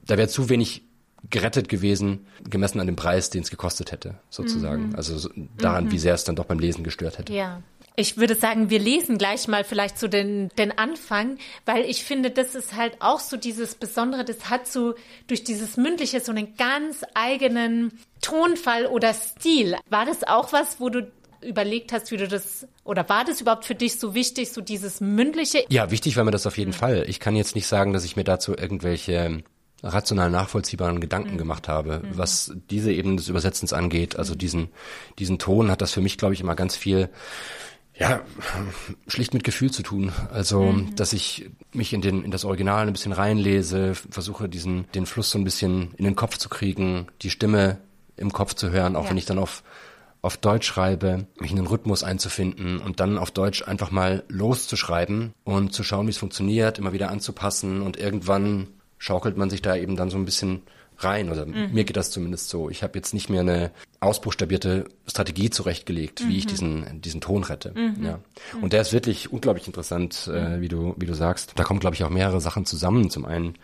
da 0.05 0.17
wäre 0.17 0.27
zu 0.27 0.49
wenig 0.49 0.83
gerettet 1.29 1.67
gewesen, 1.67 2.27
gemessen 2.49 2.79
an 2.79 2.87
dem 2.87 2.95
Preis, 2.95 3.29
den 3.29 3.43
es 3.43 3.49
gekostet 3.49 3.91
hätte, 3.91 4.15
sozusagen. 4.29 4.89
Mhm. 4.89 4.95
Also 4.95 5.29
daran, 5.57 5.85
mhm. 5.85 5.91
wie 5.91 5.99
sehr 5.99 6.13
es 6.13 6.23
dann 6.23 6.35
doch 6.35 6.45
beim 6.45 6.59
Lesen 6.59 6.83
gestört 6.83 7.17
hätte. 7.17 7.33
Ja. 7.33 7.61
Ich 7.95 8.17
würde 8.17 8.35
sagen, 8.35 8.69
wir 8.69 8.79
lesen 8.79 9.17
gleich 9.17 9.47
mal 9.47 9.63
vielleicht 9.63 9.99
so 9.99 10.07
den, 10.07 10.49
den 10.57 10.77
Anfang, 10.77 11.37
weil 11.65 11.85
ich 11.85 12.03
finde, 12.03 12.31
das 12.31 12.55
ist 12.55 12.75
halt 12.75 12.97
auch 12.99 13.19
so 13.19 13.37
dieses 13.37 13.75
Besondere, 13.75 14.23
das 14.23 14.49
hat 14.49 14.67
so 14.67 14.95
durch 15.27 15.43
dieses 15.43 15.77
Mündliche 15.77 16.21
so 16.21 16.31
einen 16.31 16.55
ganz 16.55 17.03
eigenen 17.13 17.91
Tonfall 18.21 18.85
oder 18.85 19.13
Stil. 19.13 19.75
War 19.89 20.05
das 20.05 20.23
auch 20.23 20.53
was, 20.53 20.79
wo 20.79 20.89
du 20.89 21.11
überlegt 21.41 21.93
hast, 21.93 22.11
wie 22.11 22.17
du 22.17 22.27
das, 22.27 22.67
oder 22.83 23.07
war 23.09 23.23
das 23.25 23.41
überhaupt 23.41 23.65
für 23.65 23.75
dich 23.75 23.99
so 23.99 24.13
wichtig, 24.13 24.51
so 24.51 24.61
dieses 24.61 25.01
Mündliche? 25.01 25.63
Ja, 25.69 25.91
wichtig 25.91 26.17
war 26.17 26.23
mir 26.23 26.31
das 26.31 26.47
auf 26.47 26.57
jeden 26.57 26.71
mhm. 26.71 26.75
Fall. 26.75 27.05
Ich 27.07 27.19
kann 27.19 27.35
jetzt 27.35 27.55
nicht 27.55 27.67
sagen, 27.67 27.93
dass 27.93 28.03
ich 28.03 28.15
mir 28.15 28.23
dazu 28.23 28.55
irgendwelche 28.55 29.43
rational 29.81 30.29
nachvollziehbaren 30.29 30.99
Gedanken 30.99 31.33
mhm. 31.33 31.37
gemacht 31.37 31.67
habe, 31.67 32.01
mhm. 32.03 32.17
was 32.17 32.53
diese 32.69 32.91
Ebene 32.91 33.15
des 33.15 33.29
Übersetzens 33.29 33.73
angeht. 33.73 34.17
Also 34.17 34.35
diesen, 34.35 34.69
diesen 35.17 35.39
Ton 35.39 35.71
hat 35.71 35.81
das 35.81 35.93
für 35.93 36.01
mich, 36.01 36.17
glaube 36.17 36.33
ich, 36.33 36.41
immer 36.41 36.55
ganz 36.55 36.75
viel 36.75 37.09
ja, 37.99 38.21
schlicht 39.07 39.33
mit 39.33 39.43
Gefühl 39.43 39.71
zu 39.71 39.83
tun. 39.83 40.11
Also, 40.31 40.63
mhm. 40.63 40.95
dass 40.95 41.13
ich 41.13 41.49
mich 41.73 41.93
in 41.93 42.01
den 42.01 42.23
in 42.23 42.31
das 42.31 42.45
Original 42.45 42.87
ein 42.87 42.93
bisschen 42.93 43.11
reinlese, 43.11 43.93
versuche 43.93 44.49
diesen 44.49 44.89
den 44.93 45.05
Fluss 45.05 45.29
so 45.29 45.37
ein 45.37 45.43
bisschen 45.43 45.93
in 45.97 46.05
den 46.05 46.15
Kopf 46.15 46.37
zu 46.37 46.49
kriegen, 46.49 47.07
die 47.21 47.29
Stimme 47.29 47.77
im 48.15 48.33
Kopf 48.33 48.53
zu 48.53 48.71
hören, 48.71 48.95
auch 48.95 49.05
ja. 49.05 49.09
wenn 49.11 49.17
ich 49.17 49.25
dann 49.25 49.39
auf 49.39 49.63
auf 50.21 50.35
Deutsch 50.35 50.67
schreibe, 50.67 51.27
mich 51.39 51.51
in 51.51 51.55
den 51.55 51.67
Rhythmus 51.67 52.03
einzufinden 52.03 52.79
und 52.79 52.99
dann 52.99 53.17
auf 53.17 53.31
Deutsch 53.31 53.65
einfach 53.65 53.89
mal 53.89 54.23
loszuschreiben 54.27 55.33
und 55.45 55.73
zu 55.73 55.81
schauen, 55.83 56.07
wie 56.07 56.11
es 56.11 56.17
funktioniert, 56.17 56.77
immer 56.77 56.91
wieder 56.91 57.09
anzupassen 57.09 57.81
und 57.81 57.95
irgendwann 57.95 58.67
schaukelt 58.97 59.37
man 59.37 59.49
sich 59.49 59.61
da 59.61 59.77
eben 59.77 59.95
dann 59.95 60.09
so 60.09 60.17
ein 60.17 60.25
bisschen 60.25 60.63
rein. 61.03 61.29
Oder 61.29 61.45
mhm. 61.45 61.71
mir 61.71 61.83
geht 61.83 61.97
das 61.97 62.11
zumindest 62.11 62.49
so. 62.49 62.69
Ich 62.69 62.83
habe 62.83 62.97
jetzt 62.97 63.13
nicht 63.13 63.29
mehr 63.29 63.41
eine 63.41 63.71
ausbuchstabierte 63.99 64.85
Strategie 65.07 65.49
zurechtgelegt, 65.49 66.23
mhm. 66.23 66.29
wie 66.29 66.37
ich 66.37 66.45
mhm. 66.45 66.49
diesen, 66.49 67.01
diesen 67.01 67.21
Ton 67.21 67.43
rette. 67.43 67.71
Mhm. 67.75 68.03
Ja. 68.03 68.19
Und 68.61 68.73
der 68.73 68.81
ist 68.81 68.93
wirklich 68.93 69.31
unglaublich 69.31 69.67
interessant, 69.67 70.29
äh, 70.33 70.57
mhm. 70.57 70.61
wie, 70.61 70.67
du, 70.67 70.95
wie 70.97 71.05
du 71.05 71.13
sagst. 71.13 71.53
Da 71.55 71.63
kommen, 71.63 71.79
glaube 71.79 71.95
ich, 71.95 72.03
auch 72.03 72.09
mehrere 72.09 72.41
Sachen 72.41 72.65
zusammen. 72.65 73.09
Zum 73.09 73.25
einen, 73.25 73.55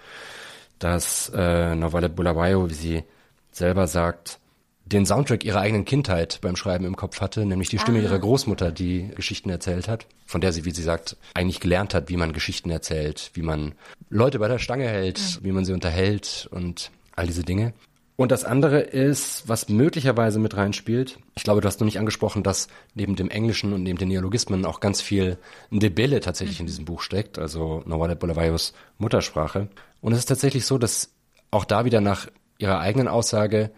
dass 0.79 1.31
äh, 1.35 1.75
Novale 1.75 2.09
Bulawayo, 2.09 2.69
wie 2.69 2.73
sie 2.73 3.03
selber 3.51 3.87
sagt, 3.87 4.39
den 4.85 5.05
Soundtrack 5.05 5.43
ihrer 5.43 5.61
eigenen 5.61 5.83
Kindheit 5.83 6.39
beim 6.41 6.55
Schreiben 6.55 6.85
im 6.85 6.95
Kopf 6.95 7.19
hatte, 7.19 7.45
nämlich 7.45 7.69
die 7.69 7.79
Stimme 7.79 7.99
ah. 7.99 8.03
ihrer 8.03 8.19
Großmutter, 8.19 8.71
die 8.71 9.09
Geschichten 9.15 9.49
erzählt 9.49 9.87
hat, 9.87 10.05
von 10.25 10.41
der 10.41 10.53
sie, 10.53 10.63
wie 10.65 10.71
sie 10.71 10.83
sagt, 10.83 11.17
eigentlich 11.33 11.59
gelernt 11.59 11.95
hat, 11.95 12.09
wie 12.09 12.17
man 12.17 12.33
Geschichten 12.33 12.69
erzählt, 12.69 13.31
wie 13.33 13.41
man 13.41 13.73
Leute 14.09 14.37
bei 14.37 14.47
der 14.47 14.59
Stange 14.59 14.87
hält, 14.87 15.19
mhm. 15.19 15.45
wie 15.45 15.51
man 15.51 15.65
sie 15.65 15.73
unterhält 15.73 16.47
und 16.51 16.91
all 17.15 17.27
diese 17.27 17.43
Dinge. 17.43 17.73
Und 18.17 18.31
das 18.31 18.45
andere 18.45 18.79
ist, 18.79 19.47
was 19.49 19.67
möglicherweise 19.67 20.39
mit 20.39 20.55
reinspielt. 20.55 21.19
Ich 21.35 21.43
glaube, 21.43 21.59
du 21.59 21.67
hast 21.67 21.81
noch 21.81 21.85
nicht 21.85 21.99
angesprochen, 21.99 22.43
dass 22.43 22.69
neben 22.93 23.17
dem 23.17 23.29
Englischen 23.29 23.73
und 23.73 23.83
neben 23.83 23.97
den 23.97 24.07
Neologismen 24.07 24.65
auch 24.65 24.79
ganz 24.79 25.01
viel 25.01 25.37
Ndebele 25.69 26.21
tatsächlich 26.21 26.59
mhm. 26.59 26.63
in 26.63 26.67
diesem 26.67 26.85
Buch 26.85 27.01
steckt, 27.01 27.37
also 27.37 27.83
Nawale 27.85 28.15
Bulawayos 28.15 28.73
Muttersprache. 28.99 29.67
Und 29.99 30.13
es 30.13 30.19
ist 30.19 30.27
tatsächlich 30.27 30.65
so, 30.65 30.77
dass 30.77 31.11
auch 31.51 31.65
da 31.65 31.83
wieder 31.83 31.99
nach 31.99 32.27
ihrer 32.57 32.79
eigenen 32.79 33.09
Aussage 33.09 33.71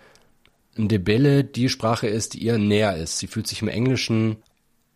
Ndebele 0.76 1.44
die 1.44 1.70
Sprache 1.70 2.08
ist, 2.08 2.36
die 2.36 2.44
ihr 2.44 2.60
näher 2.60 2.96
ist. 2.96 3.18
Sie 3.18 3.26
fühlt 3.26 3.48
sich 3.48 3.64
im 3.64 3.70
Englischen 3.70 4.38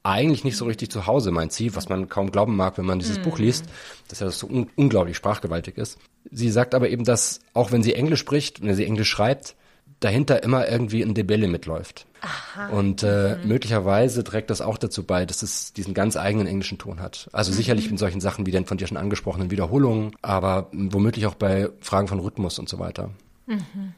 eigentlich 0.04 0.44
nicht 0.44 0.58
so 0.58 0.66
richtig 0.66 0.92
zu 0.92 1.08
Hause, 1.08 1.32
meint 1.32 1.52
sie, 1.52 1.76
was 1.76 1.90
man 1.90 2.10
kaum 2.10 2.32
glauben 2.32 2.56
mag, 2.56 2.78
wenn 2.78 2.86
man 2.86 3.00
dieses 3.00 3.20
mm. 3.20 3.24
Buch 3.24 3.40
liest, 3.40 3.66
dass 4.08 4.22
er 4.22 4.32
so 4.32 4.48
un 4.48 4.70
unglaublich 4.76 5.18
sprachgewaltig 5.18 5.78
ist. 5.78 6.00
Sie 6.30 6.50
sagt 6.50 6.76
aber 6.76 6.90
eben, 6.90 7.04
dass 7.04 7.40
auch 7.54 7.72
wenn 7.72 7.84
sie 7.84 7.94
Englisch 7.96 8.20
spricht, 8.20 8.62
wenn 8.62 8.76
sie 8.76 8.86
Englisch 8.86 9.10
schreibt, 9.10 9.56
dahinter 10.00 10.44
immer 10.44 10.68
irgendwie 10.68 11.02
ein 11.02 11.14
Debelle 11.14 11.48
mitläuft. 11.48 12.06
Aha. 12.22 12.70
Und 12.70 13.04
äh, 13.04 13.36
mhm. 13.36 13.48
möglicherweise 13.48 14.24
trägt 14.24 14.50
das 14.50 14.62
auch 14.62 14.78
dazu 14.78 15.04
bei, 15.04 15.26
dass 15.26 15.42
es 15.42 15.74
diesen 15.74 15.94
ganz 15.94 16.18
eigenen 16.18 16.48
englischen 16.48 16.78
Ton 16.78 17.00
hat. 17.00 17.30
Also 17.32 17.52
mhm. 17.52 17.56
sicherlich 17.56 17.90
in 17.90 17.98
solchen 17.98 18.22
Sachen 18.22 18.46
wie 18.46 18.52
den 18.52 18.66
von 18.66 18.78
dir 18.78 18.88
schon 18.88 18.98
angesprochenen 18.98 19.50
Wiederholungen, 19.50 20.16
aber 20.22 20.68
womöglich 20.72 21.26
auch 21.26 21.36
bei 21.36 21.70
Fragen 21.82 22.08
von 22.08 22.20
Rhythmus 22.20 22.60
und 22.60 22.70
so 22.70 22.78
weiter. 22.80 23.10
Mhm. 23.48 23.94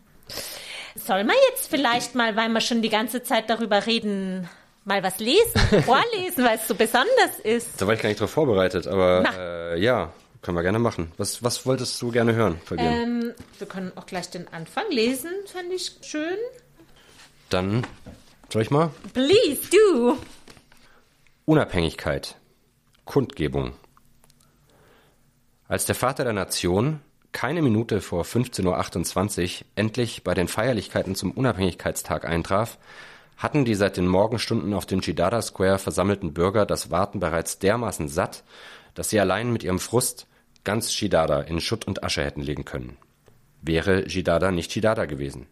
Soll 0.95 1.23
man 1.23 1.35
jetzt 1.49 1.69
vielleicht 1.69 2.15
mal, 2.15 2.35
weil 2.35 2.49
wir 2.49 2.61
schon 2.61 2.81
die 2.81 2.89
ganze 2.89 3.23
Zeit 3.23 3.49
darüber 3.49 3.85
reden, 3.85 4.47
mal 4.85 5.03
was 5.03 5.19
lesen, 5.19 5.59
vorlesen, 5.85 6.45
weil 6.45 6.57
es 6.57 6.67
so 6.67 6.75
besonders 6.75 7.39
ist. 7.43 7.81
Da 7.81 7.87
war 7.87 7.93
ich 7.93 8.01
gar 8.01 8.09
nicht 8.09 8.21
drauf 8.21 8.29
vorbereitet, 8.29 8.87
aber 8.87 9.23
äh, 9.37 9.79
ja, 9.81 10.11
können 10.43 10.57
wir 10.57 10.61
gerne 10.61 10.79
machen. 10.79 11.11
Was, 11.17 11.41
was 11.43 11.65
wolltest 11.65 11.99
du 12.01 12.11
gerne 12.11 12.35
hören? 12.35 12.59
Ähm, 12.77 13.33
wir 13.57 13.67
können 13.67 13.91
auch 13.95 14.05
gleich 14.05 14.29
den 14.29 14.47
Anfang 14.49 14.83
lesen, 14.91 15.31
fände 15.45 15.73
ich 15.73 15.93
schön. 16.01 16.37
Dann 17.49 17.87
soll 18.51 18.61
ich 18.61 18.69
mal? 18.69 18.91
Please 19.13 19.61
do. 19.71 20.17
Unabhängigkeit. 21.45 22.35
Kundgebung. 23.05 23.73
Als 25.67 25.85
der 25.85 25.95
Vater 25.95 26.23
der 26.23 26.33
Nation 26.33 26.99
keine 27.31 27.61
Minute 27.61 27.99
vor 27.99 28.23
15.28 28.23 29.61
Uhr 29.61 29.67
endlich 29.75 30.23
bei 30.23 30.33
den 30.33 30.47
Feierlichkeiten 30.47 31.15
zum 31.15 31.31
Unabhängigkeitstag 31.31 32.25
eintraf, 32.25 32.77
hatten 33.37 33.65
die 33.65 33.75
seit 33.75 33.97
den 33.97 34.07
Morgenstunden 34.07 34.73
auf 34.73 34.85
dem 34.85 34.99
Jidada 34.99 35.41
Square 35.41 35.79
versammelten 35.79 36.33
Bürger 36.33 36.65
das 36.65 36.91
Warten 36.91 37.19
bereits 37.19 37.59
dermaßen 37.59 38.07
satt, 38.07 38.43
dass 38.93 39.09
sie 39.09 39.19
allein 39.19 39.51
mit 39.51 39.63
ihrem 39.63 39.79
Frust 39.79 40.27
ganz 40.63 40.99
Jidada 40.99 41.41
in 41.41 41.59
Schutt 41.59 41.85
und 41.85 42.03
Asche 42.03 42.23
hätten 42.23 42.41
legen 42.41 42.65
können. 42.65 42.97
Wäre 43.61 44.07
Jidada 44.07 44.51
nicht 44.51 44.73
Jidada 44.75 45.05
gewesen. 45.05 45.47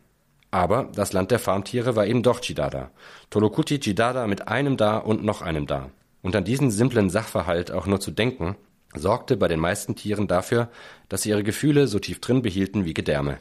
Aber 0.51 0.89
das 0.93 1.13
Land 1.13 1.31
der 1.31 1.39
Farmtiere 1.39 1.95
war 1.95 2.05
eben 2.05 2.23
doch 2.23 2.43
Jidada. 2.43 2.91
Tolokuti 3.29 3.79
Jidada 3.81 4.27
mit 4.27 4.47
einem 4.49 4.75
da 4.75 4.97
und 4.97 5.23
noch 5.23 5.41
einem 5.41 5.65
da. 5.65 5.89
Und 6.21 6.35
an 6.35 6.43
diesen 6.43 6.71
simplen 6.71 7.09
Sachverhalt 7.09 7.71
auch 7.71 7.87
nur 7.87 7.99
zu 7.99 8.11
denken, 8.11 8.57
sorgte 8.93 9.37
bei 9.37 9.47
den 9.47 9.59
meisten 9.59 9.95
Tieren 9.95 10.27
dafür, 10.27 10.69
dass 11.07 11.21
sie 11.21 11.29
ihre 11.29 11.43
Gefühle 11.43 11.87
so 11.87 11.99
tief 11.99 12.19
drin 12.19 12.41
behielten 12.41 12.85
wie 12.85 12.93
Gedärme. 12.93 13.39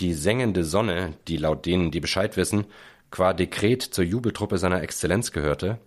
Die 0.00 0.14
sengende 0.14 0.64
Sonne, 0.64 1.14
die 1.28 1.36
laut 1.36 1.66
denen, 1.66 1.90
die 1.90 2.00
Bescheid 2.00 2.36
wissen, 2.36 2.66
qua 3.10 3.32
Dekret 3.32 3.82
zur 3.82 4.04
Jubeltruppe 4.04 4.58
seiner 4.58 4.82
Exzellenz 4.82 5.32
gehörte, 5.32 5.78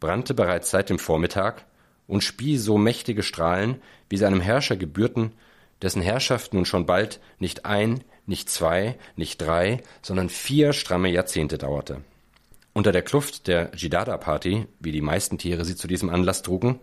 brannte 0.00 0.34
bereits 0.34 0.70
seit 0.70 0.90
dem 0.90 0.98
Vormittag 0.98 1.66
und 2.06 2.22
spie 2.22 2.58
so 2.58 2.78
mächtige 2.78 3.22
Strahlen, 3.22 3.80
wie 4.08 4.16
sie 4.16 4.26
einem 4.26 4.40
Herrscher 4.40 4.76
gebührten, 4.76 5.32
dessen 5.82 6.02
Herrschaft 6.02 6.54
nun 6.54 6.64
schon 6.64 6.86
bald 6.86 7.20
nicht 7.38 7.64
ein, 7.64 8.04
nicht 8.26 8.48
zwei, 8.48 8.96
nicht 9.16 9.40
drei, 9.40 9.82
sondern 10.02 10.28
vier 10.28 10.72
stramme 10.72 11.10
Jahrzehnte 11.10 11.58
dauerte. 11.58 12.02
Unter 12.72 12.90
der 12.90 13.02
Kluft 13.02 13.46
der 13.46 13.70
Jidada-Party, 13.76 14.66
wie 14.80 14.92
die 14.92 15.00
meisten 15.00 15.38
Tiere 15.38 15.64
sie 15.64 15.76
zu 15.76 15.86
diesem 15.86 16.10
Anlass 16.10 16.42
trugen, 16.42 16.80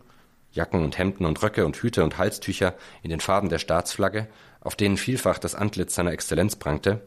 Jacken 0.53 0.83
und 0.83 0.97
Hemden 0.97 1.25
und 1.25 1.41
Röcke 1.41 1.65
und 1.65 1.77
Hüte 1.77 2.03
und 2.03 2.17
Halstücher 2.17 2.75
in 3.03 3.09
den 3.09 3.19
Farben 3.19 3.49
der 3.49 3.59
Staatsflagge, 3.59 4.27
auf 4.59 4.75
denen 4.75 4.97
vielfach 4.97 5.37
das 5.39 5.55
Antlitz 5.55 5.95
seiner 5.95 6.11
Exzellenz 6.11 6.55
prangte, 6.55 7.01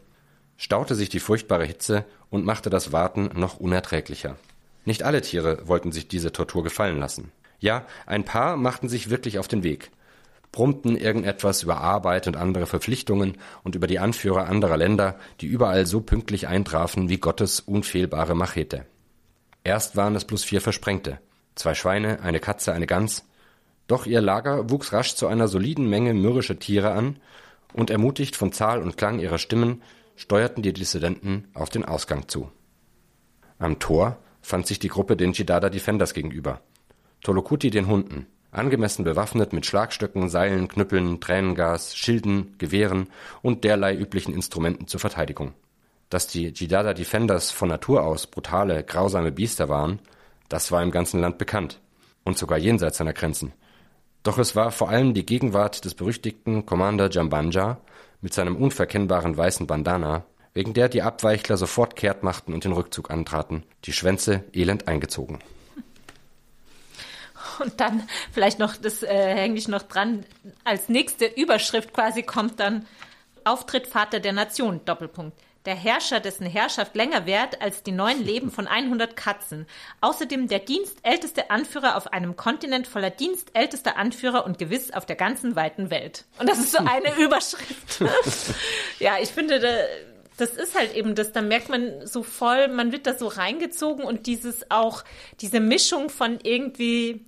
staute 0.57 0.94
sich 0.94 1.09
die 1.09 1.20
furchtbare 1.20 1.64
Hitze 1.64 2.05
und 2.31 2.44
machte 2.44 2.70
das 2.70 2.92
Warten 2.92 3.31
noch 3.35 3.59
unerträglicher. 3.59 4.37
Nicht 4.85 5.03
alle 5.03 5.22
Tiere 5.22 5.66
wollten 5.66 5.92
sich 5.92 6.09
diese 6.09 6.33
Tortur 6.33 6.62
gefallen 6.62 6.98
lassen. 6.98 7.33
Ja, 7.64 7.87
ein 8.05 8.27
paar 8.27 8.59
machten 8.59 8.90
sich 8.90 9.09
wirklich 9.09 9.38
auf 9.38 9.48
den 9.48 9.62
Weg, 9.62 9.90
brummten 10.53 10.98
irgendetwas 10.98 11.62
über 11.62 11.81
Arbeit 11.81 12.27
und 12.27 12.37
andere 12.37 12.66
Verpflichtungen 12.66 13.38
und 13.62 13.74
über 13.74 13.87
die 13.87 13.98
Anführer 13.98 14.48
anderer 14.50 14.77
Länder, 14.77 15.18
die 15.40 15.46
überall 15.46 15.87
so 15.87 16.03
pünktlich 16.03 16.46
eintrafen 16.46 17.09
wie 17.09 17.16
Gottes 17.16 17.61
unfehlbare 17.61 18.35
Machete. 18.35 18.85
Erst 19.64 19.96
waren 19.96 20.14
es 20.14 20.27
bloß 20.27 20.44
vier 20.44 20.61
Versprengte, 20.61 21.20
zwei 21.55 21.72
Schweine, 21.72 22.20
eine 22.20 22.38
Katze, 22.38 22.74
eine 22.74 22.87
Gans, 22.87 23.24
doch 23.87 24.05
ihr 24.05 24.20
Lager 24.20 24.68
wuchs 24.68 24.92
rasch 24.92 25.14
zu 25.14 25.27
einer 25.27 25.48
soliden 25.48 25.88
Menge 25.88 26.12
mürrischer 26.12 26.59
Tiere 26.59 26.92
an, 26.92 27.16
und 27.72 27.88
ermutigt 27.88 28.37
von 28.37 28.53
Zahl 28.53 28.83
und 28.83 28.98
Klang 28.98 29.20
ihrer 29.20 29.38
Stimmen 29.38 29.81
steuerten 30.16 30.62
die 30.62 30.74
Dissidenten 30.74 31.48
auf 31.55 31.70
den 31.70 31.87
Ausgang 31.87 32.29
zu. 32.29 32.53
Am 33.59 33.79
Tor 33.79 34.18
fand 34.42 34.66
sich 34.66 34.81
die 34.81 34.88
Gruppe 34.88 35.16
den 35.16 35.33
Jidada 35.33 35.70
Defenders 35.70 36.12
gegenüber. 36.12 36.61
Tolokuti 37.24 37.70
den 37.70 37.87
Hunden, 37.87 38.26
angemessen 38.50 39.02
bewaffnet 39.02 39.54
mit 39.54 39.64
Schlagstöcken, 39.64 40.28
Seilen, 40.28 40.68
Knüppeln, 40.68 41.20
Tränengas, 41.20 41.96
Schilden, 41.96 42.54
Gewehren 42.58 43.08
und 43.40 43.64
derlei 43.64 43.96
üblichen 43.96 44.34
Instrumenten 44.34 44.87
zur 44.88 45.00
Verteidigung. 45.00 45.54
Dass 46.10 46.26
die 46.26 46.48
Jidada 46.48 46.92
Defenders 46.92 47.50
von 47.50 47.70
Natur 47.70 48.04
aus 48.04 48.26
brutale, 48.26 48.84
grausame 48.84 49.32
Biester 49.32 49.70
waren, 49.70 50.00
das 50.50 50.70
war 50.70 50.82
im 50.82 50.90
ganzen 50.90 51.18
Land 51.18 51.38
bekannt 51.38 51.80
und 52.24 52.37
sogar 52.37 52.58
jenseits 52.58 52.98
seiner 52.98 53.14
Grenzen. 53.14 53.54
Doch 54.22 54.37
es 54.37 54.54
war 54.54 54.70
vor 54.70 54.90
allem 54.90 55.14
die 55.14 55.24
Gegenwart 55.24 55.87
des 55.87 55.94
berüchtigten 55.94 56.66
Commander 56.66 57.08
Jambanja 57.10 57.78
mit 58.20 58.34
seinem 58.34 58.56
unverkennbaren 58.56 59.34
weißen 59.34 59.66
Bandana, 59.66 60.26
wegen 60.52 60.74
der 60.74 60.90
die 60.90 61.00
Abweichler 61.00 61.56
sofort 61.56 61.96
kehrt 61.96 62.22
machten 62.22 62.52
und 62.52 62.64
den 62.64 62.72
Rückzug 62.72 63.10
antraten, 63.10 63.62
die 63.84 63.94
Schwänze 63.94 64.44
elend 64.52 64.88
eingezogen. 64.88 65.38
Und 67.61 67.81
dann 67.81 68.07
vielleicht 68.33 68.59
noch, 68.59 68.77
das 68.77 69.03
äh, 69.03 69.35
hänge 69.35 69.59
ich 69.59 69.69
noch 69.69 69.83
dran, 69.83 70.25
als 70.64 70.88
nächste 70.88 71.27
Überschrift 71.27 71.93
quasi 71.93 72.23
kommt 72.23 72.61
dann 72.61 72.87
Auftritt 73.45 73.87
Vater 73.87 74.21
der 74.21 74.33
Nation, 74.33 74.85
Doppelpunkt 74.85 75.38
der 75.64 75.75
Herrscher, 75.75 76.21
dessen 76.21 76.47
Herrschaft 76.47 76.95
länger 76.95 77.27
währt 77.27 77.62
als 77.62 77.83
die 77.83 77.93
neun 77.93 78.23
Leben 78.23 78.51
von 78.51 78.67
100 78.67 79.17
Katzen. 79.17 79.67
Außerdem 80.03 80.49
der 80.49 80.59
dienstälteste 80.59 81.51
Anführer 81.51 81.97
auf 81.97 82.12
einem 82.12 82.37
Kontinent 82.37 82.87
voller 82.87 83.11
dienstältester 83.11 83.97
Anführer 83.97 84.45
und 84.45 84.59
gewiss 84.59 84.90
auf 84.90 85.07
der 85.07 85.17
ganzen 85.17 85.57
weiten 85.57 85.90
Welt. 85.90 86.25
Und 86.38 86.51
das 86.51 86.59
ist 86.59 86.73
so 86.73 86.79
eine 86.79 87.14
Überschrift. 87.19 88.03
ja, 88.99 89.14
ich 89.23 89.31
finde, 89.31 89.87
das 90.37 90.51
ist 90.51 90.79
halt 90.79 90.95
eben 90.95 91.14
das, 91.14 91.33
da 91.33 91.40
merkt 91.40 91.71
man 91.71 92.07
so 92.07 92.23
voll, 92.23 92.69
man 92.69 92.93
wird 92.93 93.07
da 93.07 93.14
so 93.14 93.27
reingezogen 93.27 94.05
und 94.05 94.27
dieses 94.27 94.71
auch, 94.71 95.03
diese 95.40 95.61
Mischung 95.61 96.11
von 96.11 96.40
irgendwie, 96.43 97.25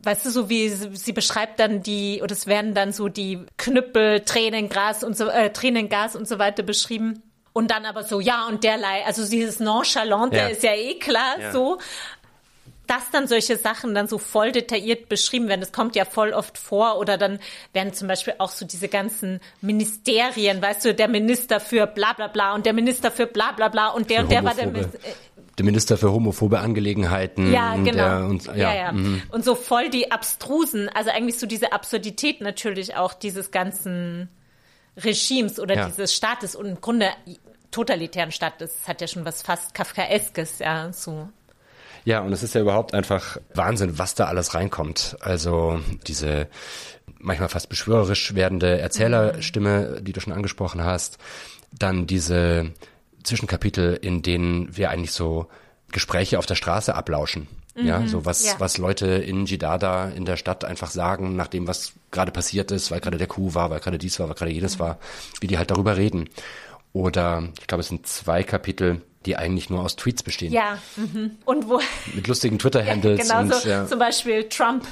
weißt 0.00 0.26
du, 0.26 0.30
so 0.30 0.48
wie 0.48 0.68
sie 0.68 1.12
beschreibt 1.12 1.58
dann 1.58 1.82
die, 1.82 2.20
oder 2.22 2.32
es 2.32 2.46
werden 2.46 2.74
dann 2.74 2.92
so 2.92 3.08
die 3.08 3.44
Knüppel, 3.56 4.20
Tränengras 4.20 5.02
und 5.02 5.16
so, 5.16 5.28
äh, 5.28 5.50
Tränengas 5.50 6.14
und 6.14 6.28
so 6.28 6.38
weiter 6.38 6.62
beschrieben. 6.62 7.22
Und 7.52 7.70
dann 7.72 7.86
aber 7.86 8.04
so, 8.04 8.20
ja, 8.20 8.46
und 8.46 8.62
derlei, 8.62 9.04
also 9.04 9.28
dieses 9.28 9.58
Nonchalante 9.58 10.36
ja. 10.36 10.46
ist 10.46 10.62
ja 10.62 10.74
eh 10.74 10.94
klar 10.98 11.40
ja. 11.40 11.52
so. 11.52 11.78
Dass 12.86 13.10
dann 13.10 13.26
solche 13.26 13.58
Sachen 13.58 13.94
dann 13.94 14.08
so 14.08 14.16
voll 14.16 14.50
detailliert 14.50 15.10
beschrieben 15.10 15.48
werden, 15.48 15.60
das 15.60 15.72
kommt 15.72 15.94
ja 15.94 16.06
voll 16.06 16.32
oft 16.32 16.56
vor. 16.56 16.98
Oder 16.98 17.18
dann 17.18 17.38
werden 17.74 17.92
zum 17.92 18.08
Beispiel 18.08 18.34
auch 18.38 18.50
so 18.50 18.64
diese 18.64 18.88
ganzen 18.88 19.40
Ministerien, 19.60 20.62
weißt 20.62 20.86
du, 20.86 20.94
der 20.94 21.08
Minister 21.08 21.60
für 21.60 21.86
bla 21.86 22.14
bla 22.14 22.28
bla 22.28 22.54
und 22.54 22.64
der 22.64 22.72
Minister 22.72 23.10
für 23.10 23.26
bla 23.26 23.52
bla 23.52 23.68
bla 23.68 23.88
und 23.88 24.08
der 24.08 24.18
für 24.18 24.22
und 24.22 24.32
der 24.32 24.44
war 24.44 24.54
der 24.54 24.72
der 25.58 25.64
Minister 25.64 25.96
für 25.96 26.12
homophobe 26.12 26.60
Angelegenheiten. 26.60 27.52
Ja, 27.52 27.74
genau. 27.76 28.26
Und, 28.26 28.46
ja, 28.46 28.54
ja. 28.54 28.74
ja. 28.74 28.92
Mhm. 28.92 29.22
und 29.30 29.44
so 29.44 29.54
voll 29.54 29.90
die 29.90 30.10
abstrusen, 30.10 30.88
also 30.88 31.10
eigentlich 31.10 31.38
so 31.38 31.46
diese 31.46 31.72
Absurdität 31.72 32.40
natürlich 32.40 32.96
auch 32.96 33.14
dieses 33.14 33.50
ganzen 33.50 34.28
Regimes 34.96 35.60
oder 35.60 35.74
ja. 35.76 35.86
dieses 35.86 36.14
Staates 36.14 36.54
und 36.54 36.66
im 36.66 36.80
Grunde 36.80 37.10
totalitären 37.70 38.32
Staat, 38.32 38.60
das 38.60 38.88
hat 38.88 39.00
ja 39.00 39.06
schon 39.06 39.24
was 39.24 39.42
fast 39.42 39.74
Kafkaeskes, 39.74 40.58
ja, 40.58 40.92
so. 40.92 41.28
Ja, 42.04 42.20
und 42.20 42.32
es 42.32 42.42
ist 42.42 42.54
ja 42.54 42.60
überhaupt 42.60 42.94
einfach 42.94 43.36
Wahnsinn, 43.54 43.98
was 43.98 44.14
da 44.14 44.26
alles 44.26 44.54
reinkommt. 44.54 45.16
Also 45.20 45.80
diese 46.06 46.48
manchmal 47.18 47.48
fast 47.48 47.68
beschwörerisch 47.68 48.34
werdende 48.34 48.78
Erzählerstimme, 48.78 50.00
die 50.00 50.12
du 50.12 50.20
schon 50.20 50.32
angesprochen 50.32 50.82
hast. 50.82 51.18
Dann 51.76 52.06
diese 52.06 52.72
Zwischenkapitel, 53.22 53.94
in 54.00 54.22
denen 54.22 54.76
wir 54.76 54.90
eigentlich 54.90 55.12
so 55.12 55.46
Gespräche 55.90 56.38
auf 56.38 56.46
der 56.46 56.54
Straße 56.54 56.94
ablauschen. 56.94 57.48
Ja, 57.80 58.00
mhm. 58.00 58.08
so 58.08 58.24
was, 58.24 58.44
ja. 58.44 58.54
was 58.58 58.76
Leute 58.78 59.06
in 59.06 59.46
Jidada 59.46 60.08
in 60.08 60.24
der 60.24 60.36
Stadt 60.36 60.64
einfach 60.64 60.90
sagen, 60.90 61.36
nach 61.36 61.46
dem, 61.46 61.68
was 61.68 61.92
gerade 62.10 62.32
passiert 62.32 62.72
ist, 62.72 62.90
weil 62.90 63.00
gerade 63.00 63.18
der 63.18 63.28
Kuh 63.28 63.54
war, 63.54 63.70
weil 63.70 63.78
gerade 63.78 63.98
dies 63.98 64.18
war, 64.18 64.28
weil 64.28 64.34
gerade 64.34 64.50
jenes 64.50 64.76
mhm. 64.76 64.80
war, 64.80 64.98
wie 65.40 65.46
die 65.46 65.58
halt 65.58 65.70
darüber 65.70 65.96
reden. 65.96 66.28
Oder 66.92 67.48
ich 67.60 67.66
glaube, 67.68 67.82
es 67.82 67.88
sind 67.88 68.06
zwei 68.06 68.42
Kapitel, 68.42 69.02
die 69.26 69.36
eigentlich 69.36 69.70
nur 69.70 69.82
aus 69.82 69.94
Tweets 69.94 70.22
bestehen. 70.22 70.52
Ja, 70.52 70.78
mhm. 70.96 71.32
und 71.44 71.68
wo 71.68 71.80
mit 72.14 72.26
lustigen 72.26 72.58
Twitter-Handles. 72.58 73.20
Ja, 73.28 73.42
genau 73.42 73.54
und, 73.54 73.62
so, 73.62 73.68
ja. 73.68 73.86
zum 73.86 73.98
Beispiel 73.98 74.48
Trump 74.48 74.84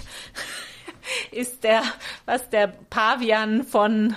ist 1.31 1.65
der, 1.65 1.83
was 2.25 2.49
der 2.51 2.73
Pavian 2.91 3.63
von 3.63 4.15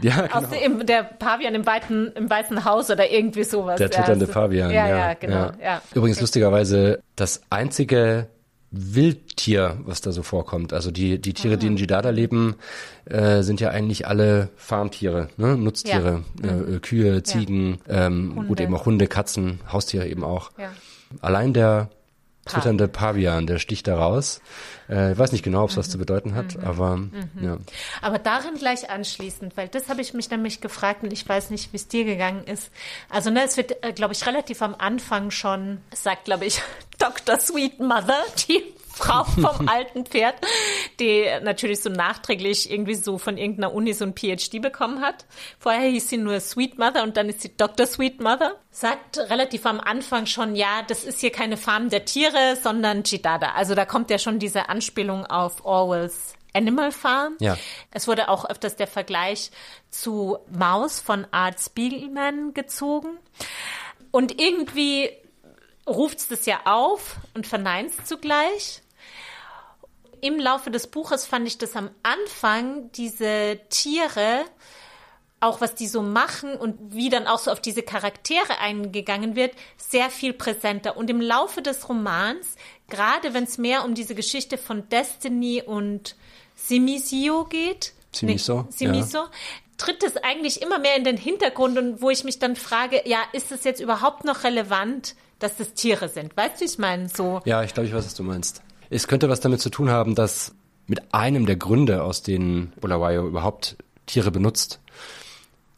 ja, 0.00 0.22
genau. 0.22 0.34
aus 0.34 0.50
dem, 0.50 0.86
der 0.86 1.02
Pavian 1.02 1.54
im, 1.54 1.66
weiten, 1.66 2.12
im 2.14 2.28
Weißen 2.28 2.64
Haus 2.64 2.90
oder 2.90 3.10
irgendwie 3.10 3.44
sowas. 3.44 3.78
Der 3.78 3.90
twitternde 3.90 4.26
ja, 4.26 4.32
Pavian. 4.32 4.70
Ja, 4.70 4.88
ja, 4.88 4.98
ja 4.98 5.14
genau. 5.14 5.50
Ja. 5.62 5.82
Übrigens 5.94 6.20
lustigerweise 6.20 7.00
das 7.16 7.42
einzige 7.50 8.28
Wildtier, 8.72 9.78
was 9.84 10.00
da 10.00 10.12
so 10.12 10.22
vorkommt. 10.22 10.72
Also 10.72 10.90
die, 10.90 11.20
die 11.20 11.34
Tiere, 11.34 11.58
die 11.58 11.66
in 11.66 11.76
Jidada 11.76 12.08
leben, 12.08 12.56
äh, 13.04 13.42
sind 13.42 13.60
ja 13.60 13.68
eigentlich 13.68 14.06
alle 14.06 14.48
Farmtiere, 14.56 15.28
ne? 15.36 15.58
Nutztiere. 15.58 16.24
Äh, 16.42 16.46
mhm. 16.46 16.80
Kühe, 16.80 17.22
Ziegen, 17.22 17.78
ähm, 17.86 18.46
gut 18.48 18.60
eben 18.60 18.74
auch 18.74 18.86
Hunde, 18.86 19.06
Katzen, 19.06 19.60
Haustiere 19.70 20.08
eben 20.08 20.24
auch. 20.24 20.52
Allein 21.20 21.52
der 21.52 21.90
twitternde 22.44 22.88
Pavian, 22.88 23.46
der 23.46 23.58
sticht 23.58 23.86
da 23.86 23.96
raus. 23.96 24.40
Äh, 24.88 25.12
ich 25.12 25.18
weiß 25.18 25.32
nicht 25.32 25.44
genau, 25.44 25.64
ob 25.64 25.70
es 25.70 25.76
mhm. 25.76 25.80
was 25.80 25.90
zu 25.90 25.98
bedeuten 25.98 26.34
hat, 26.34 26.56
mhm. 26.56 26.64
aber 26.64 26.96
mhm. 26.96 27.30
ja. 27.40 27.58
Aber 28.00 28.18
darin 28.18 28.54
gleich 28.54 28.90
anschließend, 28.90 29.56
weil 29.56 29.68
das 29.68 29.88
habe 29.88 30.00
ich 30.00 30.12
mich 30.12 30.30
nämlich 30.30 30.60
gefragt 30.60 31.02
und 31.02 31.12
ich 31.12 31.28
weiß 31.28 31.50
nicht, 31.50 31.72
wie 31.72 31.76
es 31.76 31.88
dir 31.88 32.04
gegangen 32.04 32.44
ist. 32.44 32.70
Also 33.08 33.30
ne, 33.30 33.44
es 33.44 33.56
wird, 33.56 33.84
äh, 33.84 33.92
glaube 33.92 34.12
ich, 34.12 34.26
relativ 34.26 34.60
am 34.62 34.74
Anfang 34.76 35.30
schon, 35.30 35.78
sagt, 35.94 36.24
glaube 36.24 36.46
ich, 36.46 36.60
Dr. 36.98 37.38
Sweet 37.38 37.80
Mother, 37.80 38.22
die 38.48 38.62
Frau 39.02 39.24
vom 39.52 39.68
alten 39.68 40.06
Pferd, 40.06 40.36
die 41.00 41.26
natürlich 41.42 41.80
so 41.80 41.90
nachträglich 41.90 42.70
irgendwie 42.70 42.94
so 42.94 43.18
von 43.18 43.36
irgendeiner 43.36 43.74
Uni 43.74 43.92
so 43.92 44.04
ein 44.04 44.14
PhD 44.14 44.60
bekommen 44.60 45.00
hat. 45.00 45.26
Vorher 45.58 45.88
hieß 45.88 46.08
sie 46.08 46.18
nur 46.18 46.40
Sweet 46.40 46.78
Mother 46.78 47.02
und 47.02 47.16
dann 47.16 47.28
ist 47.28 47.42
sie 47.42 47.56
Dr. 47.56 47.86
Sweet 47.86 48.20
Mother. 48.20 48.56
Sagt 48.70 49.18
relativ 49.18 49.66
am 49.66 49.80
Anfang 49.80 50.26
schon, 50.26 50.56
ja, 50.56 50.82
das 50.86 51.04
ist 51.04 51.20
hier 51.20 51.32
keine 51.32 51.56
Farm 51.56 51.90
der 51.90 52.04
Tiere, 52.04 52.56
sondern 52.60 53.04
Chidada. 53.04 53.52
Also 53.52 53.74
da 53.74 53.84
kommt 53.84 54.10
ja 54.10 54.18
schon 54.18 54.38
diese 54.38 54.68
Anspielung 54.68 55.26
auf 55.26 55.64
Orwells 55.64 56.34
Animal 56.54 56.92
Farm. 56.92 57.36
Ja. 57.40 57.56
Es 57.90 58.06
wurde 58.08 58.28
auch 58.28 58.48
öfters 58.48 58.76
der 58.76 58.86
Vergleich 58.86 59.50
zu 59.90 60.38
Maus 60.50 61.00
von 61.00 61.26
Art 61.30 61.60
Spiegelman 61.60 62.54
gezogen. 62.54 63.18
Und 64.10 64.40
irgendwie 64.40 65.10
ruft 65.86 66.18
es 66.18 66.28
das 66.28 66.46
ja 66.46 66.60
auf 66.64 67.16
und 67.34 67.46
verneint 67.46 67.90
es 67.90 68.04
zugleich. 68.04 68.82
Im 70.22 70.38
Laufe 70.38 70.70
des 70.70 70.86
Buches 70.86 71.26
fand 71.26 71.48
ich 71.48 71.58
das 71.58 71.74
am 71.74 71.90
Anfang, 72.04 72.92
diese 72.92 73.58
Tiere, 73.70 74.44
auch 75.40 75.60
was 75.60 75.74
die 75.74 75.88
so 75.88 76.00
machen 76.00 76.54
und 76.54 76.94
wie 76.94 77.08
dann 77.08 77.26
auch 77.26 77.40
so 77.40 77.50
auf 77.50 77.60
diese 77.60 77.82
Charaktere 77.82 78.60
eingegangen 78.60 79.34
wird, 79.34 79.50
sehr 79.76 80.10
viel 80.10 80.32
präsenter. 80.32 80.96
Und 80.96 81.10
im 81.10 81.20
Laufe 81.20 81.60
des 81.60 81.88
Romans, 81.88 82.54
gerade 82.88 83.34
wenn 83.34 83.42
es 83.42 83.58
mehr 83.58 83.84
um 83.84 83.96
diese 83.96 84.14
Geschichte 84.14 84.58
von 84.58 84.88
Destiny 84.90 85.60
und 85.60 86.14
Simisio 86.54 87.44
geht, 87.46 87.92
Simiso, 88.12 88.62
nee, 88.62 88.66
Simiso 88.70 89.18
ja. 89.18 89.30
tritt 89.76 90.04
es 90.04 90.16
eigentlich 90.18 90.62
immer 90.62 90.78
mehr 90.78 90.94
in 90.94 91.02
den 91.02 91.16
Hintergrund 91.16 91.76
und 91.78 92.00
wo 92.00 92.10
ich 92.10 92.22
mich 92.22 92.38
dann 92.38 92.54
frage, 92.54 93.02
ja, 93.06 93.18
ist 93.32 93.50
es 93.50 93.64
jetzt 93.64 93.80
überhaupt 93.80 94.24
noch 94.24 94.44
relevant, 94.44 95.16
dass 95.40 95.56
das 95.56 95.74
Tiere 95.74 96.08
sind? 96.08 96.36
Weißt 96.36 96.60
du, 96.60 96.64
ich 96.64 96.78
meine 96.78 97.08
so. 97.08 97.40
Ja, 97.44 97.64
ich 97.64 97.74
glaube, 97.74 97.88
ich 97.88 97.92
weiß, 97.92 98.06
was 98.06 98.14
du 98.14 98.22
meinst. 98.22 98.62
Es 98.92 99.08
könnte 99.08 99.30
was 99.30 99.40
damit 99.40 99.60
zu 99.60 99.70
tun 99.70 99.88
haben, 99.88 100.14
dass 100.14 100.54
mit 100.86 101.14
einem 101.14 101.46
der 101.46 101.56
Gründe, 101.56 102.02
aus 102.02 102.22
denen 102.22 102.74
Bulawayo 102.78 103.26
überhaupt 103.26 103.76
Tiere 104.04 104.30
benutzt, 104.30 104.80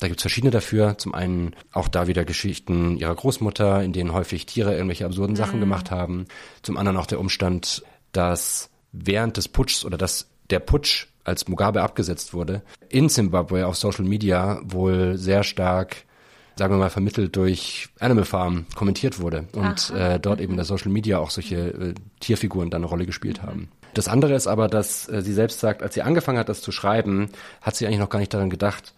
da 0.00 0.09
gibt 0.09 0.18
es 0.18 0.22
verschiedene 0.22 0.50
dafür. 0.50 0.98
Zum 0.98 1.14
einen 1.14 1.55
auch 1.72 1.87
da 1.87 2.09
wieder 2.09 2.24
Geschichten 2.24 2.96
ihrer 2.96 3.14
Großmutter, 3.14 3.85
in 3.85 3.92
denen 3.92 4.12
häufig 4.12 4.46
Tiere 4.46 4.74
irgendwelche 4.74 5.07
absurden 5.07 5.37
Sachen 5.37 5.61
gemacht 5.61 5.92
haben. 5.92 6.27
Zum 6.62 6.77
anderen 6.77 6.96
auch 6.96 7.07
der 7.07 7.20
Umstand, 7.20 7.85
dass 8.11 8.68
während 8.90 9.37
des 9.37 9.46
Putschs 9.46 9.85
oder 9.85 9.96
dass 9.96 10.29
der 10.50 10.59
Putsch, 10.59 11.07
als 11.22 11.46
Mugabe 11.48 11.83
abgesetzt 11.83 12.35
wurde, 12.35 12.62
in 12.88 13.09
Zimbabwe 13.09 13.66
auf 13.66 13.77
Social 13.77 14.05
Media 14.05 14.61
wohl 14.64 15.16
sehr 15.16 15.44
stark, 15.44 16.05
sagen 16.57 16.75
wir 16.75 16.79
mal, 16.79 16.90
vermittelt 16.90 17.37
durch 17.37 17.88
Animal 17.99 18.25
Farm 18.25 18.67
kommentiert 18.75 19.21
wurde 19.21 19.47
und 19.55 19.90
äh, 19.90 20.21
dort 20.21 20.40
eben 20.40 20.53
in 20.53 20.57
der 20.57 20.64
Social 20.64 20.90
Media 20.90 21.19
auch 21.19 21.31
solche 21.31 21.57
äh, 21.57 21.95
Tierfiguren 22.21 22.71
dann 22.71 22.83
eine 22.83 22.88
Rolle 22.88 23.07
gespielt 23.07 23.43
haben. 23.43 23.69
Das 23.95 24.09
andere 24.09 24.35
ist 24.35 24.47
aber, 24.47 24.69
dass 24.69 25.09
äh, 25.09 25.23
sie 25.23 25.33
selbst 25.33 25.61
sagt, 25.61 25.83
als 25.83 25.95
sie 25.95 26.03
angefangen 26.03 26.38
hat, 26.38 26.49
das 26.49 26.62
zu 26.62 26.73
schreiben, 26.73 27.29
hat 27.61 27.77
sie 27.77 27.87
eigentlich 27.87 28.01
noch 28.01 28.11
gar 28.11 28.19
nicht 28.19 28.35
daran 28.35 28.51
gedacht, 28.51 28.95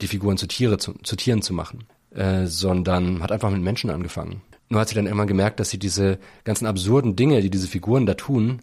die 0.00 0.06
Figuren 0.06 0.36
zu 0.36 0.46
Tiere 0.46 0.78
zu, 0.78 0.94
zu 1.02 1.16
Tieren 1.16 1.42
zu 1.42 1.52
machen, 1.52 1.84
äh, 2.14 2.46
sondern 2.46 3.22
hat 3.22 3.32
einfach 3.32 3.50
mit 3.50 3.62
Menschen 3.62 3.90
angefangen. 3.90 4.42
Nur 4.70 4.80
hat 4.80 4.88
sie 4.88 4.94
dann 4.94 5.06
irgendwann 5.06 5.28
gemerkt, 5.28 5.60
dass 5.60 5.70
sie 5.70 5.78
diese 5.78 6.18
ganzen 6.44 6.66
absurden 6.66 7.16
Dinge, 7.16 7.40
die 7.40 7.50
diese 7.50 7.68
Figuren 7.68 8.04
da 8.04 8.14
tun, 8.14 8.60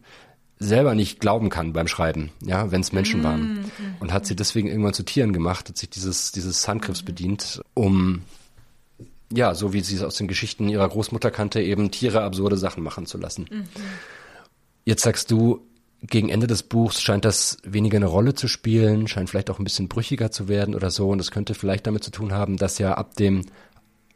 selber 0.57 0.95
nicht 0.95 1.19
glauben 1.19 1.49
kann 1.49 1.73
beim 1.73 1.87
Schreiben, 1.87 2.31
ja, 2.41 2.71
wenn 2.71 2.81
es 2.81 2.93
Menschen 2.93 3.23
waren. 3.23 3.71
Und 3.99 4.13
hat 4.13 4.25
sie 4.25 4.35
deswegen 4.35 4.67
irgendwann 4.67 4.93
zu 4.93 5.03
Tieren 5.03 5.33
gemacht, 5.33 5.69
hat 5.69 5.77
sich 5.77 5.89
dieses, 5.89 6.31
dieses 6.31 6.67
Handgriffs 6.67 7.03
bedient, 7.03 7.61
um, 7.73 8.21
ja, 9.31 9.53
so 9.53 9.73
wie 9.73 9.81
sie 9.81 9.95
es 9.95 10.03
aus 10.03 10.15
den 10.15 10.27
Geschichten 10.27 10.69
ihrer 10.69 10.87
Großmutter 10.87 11.31
kannte, 11.31 11.61
eben 11.61 11.91
Tiere 11.91 12.21
absurde 12.21 12.57
Sachen 12.57 12.83
machen 12.83 13.05
zu 13.05 13.17
lassen. 13.17 13.47
Jetzt 14.85 15.03
sagst 15.03 15.31
du, 15.31 15.61
gegen 16.01 16.29
Ende 16.29 16.47
des 16.47 16.63
Buchs 16.63 17.01
scheint 17.01 17.25
das 17.25 17.57
weniger 17.63 17.97
eine 17.97 18.05
Rolle 18.05 18.35
zu 18.35 18.47
spielen, 18.47 19.07
scheint 19.07 19.29
vielleicht 19.29 19.49
auch 19.49 19.59
ein 19.59 19.63
bisschen 19.63 19.87
brüchiger 19.87 20.31
zu 20.31 20.47
werden 20.47 20.75
oder 20.75 20.91
so. 20.91 21.09
Und 21.09 21.17
das 21.17 21.31
könnte 21.31 21.53
vielleicht 21.53 21.87
damit 21.87 22.03
zu 22.03 22.11
tun 22.11 22.33
haben, 22.33 22.57
dass 22.57 22.77
ja 22.77 22.93
ab 22.93 23.15
dem 23.15 23.45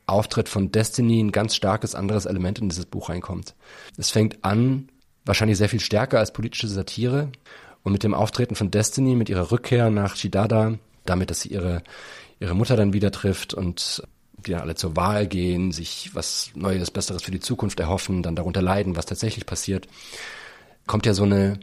Auftritt 0.06 0.50
von 0.50 0.72
Destiny 0.72 1.20
ein 1.20 1.32
ganz 1.32 1.56
starkes 1.56 1.96
anderes 1.96 2.26
Element 2.26 2.60
in 2.60 2.70
dieses 2.70 2.86
Buch 2.86 3.10
reinkommt. 3.10 3.56
Es 3.98 4.10
fängt 4.10 4.44
an 4.44 4.90
wahrscheinlich 5.30 5.58
sehr 5.58 5.70
viel 5.70 5.80
stärker 5.80 6.20
als 6.20 6.34
politische 6.34 6.68
Satire. 6.68 7.32
Und 7.84 7.94
mit 7.94 8.04
dem 8.04 8.14
Auftreten 8.14 8.56
von 8.56 8.72
Destiny, 8.72 9.16
mit 9.16 9.30
ihrer 9.30 9.52
Rückkehr 9.52 9.90
nach 9.90 10.16
Chidada, 10.16 10.78
damit, 11.06 11.30
dass 11.30 11.42
sie 11.42 11.50
ihre, 11.50 11.82
ihre 12.42 12.54
Mutter 12.54 12.76
dann 12.76 12.92
wieder 12.92 13.12
trifft 13.12 13.54
und 13.54 14.04
die 14.46 14.52
dann 14.52 14.62
alle 14.62 14.76
zur 14.76 14.98
Wahl 14.98 15.28
gehen, 15.28 15.72
sich 15.72 16.12
was 16.14 16.52
Neues, 16.56 16.92
Besseres 16.92 17.24
für 17.24 17.32
die 17.32 17.40
Zukunft 17.40 17.80
erhoffen, 17.80 18.24
dann 18.24 18.36
darunter 18.36 18.62
leiden, 18.62 18.98
was 18.98 19.06
tatsächlich 19.06 19.46
passiert, 19.46 19.88
kommt 20.88 21.06
ja 21.06 21.14
so 21.14 21.24
eine, 21.24 21.60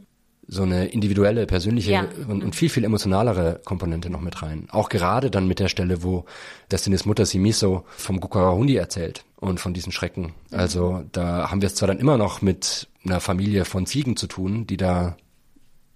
so 0.48 0.62
eine 0.62 0.86
individuelle, 0.86 1.46
persönliche 1.46 1.90
Ja. 1.92 2.06
und, 2.28 2.44
und 2.44 2.54
viel, 2.54 2.68
viel 2.68 2.84
emotionalere 2.84 3.60
Komponente 3.64 4.10
noch 4.10 4.20
mit 4.20 4.42
rein. 4.42 4.68
Auch 4.70 4.88
gerade 4.88 5.30
dann 5.30 5.48
mit 5.48 5.58
der 5.58 5.68
Stelle, 5.68 6.02
wo 6.04 6.24
Destinys 6.70 7.04
Mutter 7.04 7.26
Simiso 7.26 7.84
vom 7.96 8.20
Gukarahundi 8.20 8.76
erzählt 8.76 9.24
und 9.36 9.58
von 9.60 9.74
diesen 9.74 9.90
Schrecken. 9.92 10.34
Also 10.52 11.02
da 11.12 11.50
haben 11.50 11.62
wir 11.62 11.66
es 11.66 11.74
zwar 11.74 11.88
dann 11.88 11.98
immer 11.98 12.16
noch 12.16 12.42
mit 12.42 12.88
einer 13.04 13.20
Familie 13.20 13.64
von 13.64 13.86
Ziegen 13.86 14.16
zu 14.16 14.26
tun, 14.28 14.66
die 14.68 14.76
da 14.76 15.16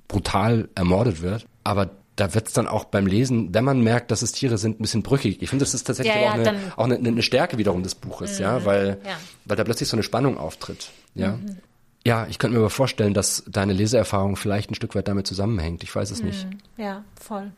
brutal 0.09 0.69
ermordet 0.75 1.23
wird, 1.23 1.47
aber 1.65 1.91
da 2.17 2.35
wird 2.35 2.49
es 2.49 2.53
dann 2.53 2.67
auch 2.67 2.85
beim 2.85 3.07
Lesen, 3.07 3.55
wenn 3.55 3.65
man 3.65 3.81
merkt, 3.83 4.11
dass 4.11 4.21
es 4.23 4.33
Tiere 4.33 4.59
sind, 4.59 4.79
ein 4.79 4.83
bisschen 4.83 5.03
brüchig. 5.03 5.41
Ich 5.41 5.49
finde, 5.49 5.65
das 5.65 5.73
ist 5.73 5.85
tatsächlich 5.85 6.15
Ja, 6.15 6.21
auch, 6.23 6.25
ja, 6.27 6.33
eine, 6.33 6.43
dann- 6.43 6.57
Mhm. 6.57 6.73
auch 6.77 6.85
eine, 6.85 6.97
eine 6.97 7.23
Stärke 7.23 7.57
wiederum 7.57 7.83
des 7.83 7.95
Buches, 7.95 8.39
ja, 8.39 8.65
weil, 8.67 8.99
ja. 9.07 9.13
weil 9.47 9.57
da 9.57 9.65
plötzlich 9.65 9.89
so 9.89 9.97
eine 9.97 10.03
Spannung 10.03 10.37
auftritt. 10.37 10.91
Ja. 11.15 11.39
Ja, 12.07 12.27
ich 12.31 12.39
könnte 12.39 12.55
mir 12.55 12.61
aber 12.61 12.71
vorstellen, 12.71 13.13
dass 13.13 13.45
deine 13.47 13.75
Leseerfahrung 13.75 14.37
vielleicht 14.37 14.71
ein 14.71 14.75
Stück 14.75 14.95
weit 14.95 15.09
damit 15.09 15.27
zusammenhängt. 15.27 15.83
Ich 15.83 15.95
weiß 15.95 16.11
es 16.11 16.23
nicht. 16.23 16.47
Ja, 16.79 17.05
voll. 17.21 17.53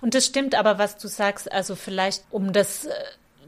Und 0.00 0.14
das 0.14 0.24
stimmt 0.24 0.54
aber, 0.54 0.78
was 0.78 0.96
du 0.96 1.08
sagst, 1.08 1.52
also 1.52 1.74
vielleicht, 1.74 2.24
um 2.30 2.54
das 2.54 2.86
äh, 2.86 2.90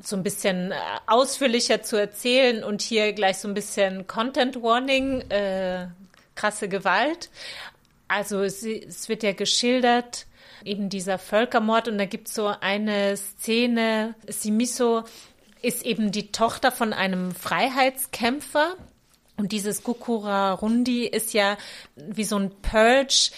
so 0.03 0.17
ein 0.17 0.23
bisschen 0.23 0.73
äh, 0.73 0.77
ausführlicher 1.07 1.83
zu 1.83 1.97
erzählen 1.97 2.63
und 2.63 2.83
hier 2.83 3.15
gleich 3.15 3.39
so 3.39 3.49
ein 3.49 3.55
bisschen 3.55 4.07
Content 4.07 4.63
Warning, 4.63 5.23
äh, 5.31 5.87
krasse 6.35 6.69
Gewalt. 6.69 7.31
Also 8.07 8.43
es, 8.43 8.63
es 8.63 9.09
wird 9.09 9.23
ja 9.23 9.33
geschildert, 9.33 10.27
eben 10.63 10.91
dieser 10.91 11.19
Völkermord 11.19 11.89
und 11.89 11.97
da 11.97 12.05
gibt 12.05 12.29
es 12.29 12.35
so 12.35 12.49
eine 12.49 13.17
Szene, 13.17 14.15
Simiso 14.29 15.05
ist 15.63 15.87
eben 15.87 16.13
die 16.13 16.31
Tochter 16.31 16.71
von 16.71 16.93
einem 16.93 17.35
Freiheitskämpfer 17.35 18.77
und 19.37 19.53
dieses 19.53 19.83
Gukurarundi 19.83 21.07
ist 21.07 21.35
ja 21.35 21.57
wie 21.97 22.25
so 22.25 22.37
ein 22.39 22.51
Purge 22.63 23.31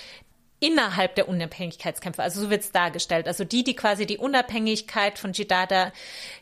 innerhalb 0.61 1.15
der 1.15 1.29
Unabhängigkeitskämpfer. 1.29 2.23
Also 2.23 2.43
so 2.43 2.51
wird 2.51 2.63
es 2.63 2.73
dargestellt. 2.73 3.27
Also 3.29 3.45
die, 3.45 3.65
die 3.65 3.77
quasi 3.77 4.07
die 4.07 4.19
Unabhängigkeit 4.19 5.19
von 5.19 5.33
Jidada 5.33 5.93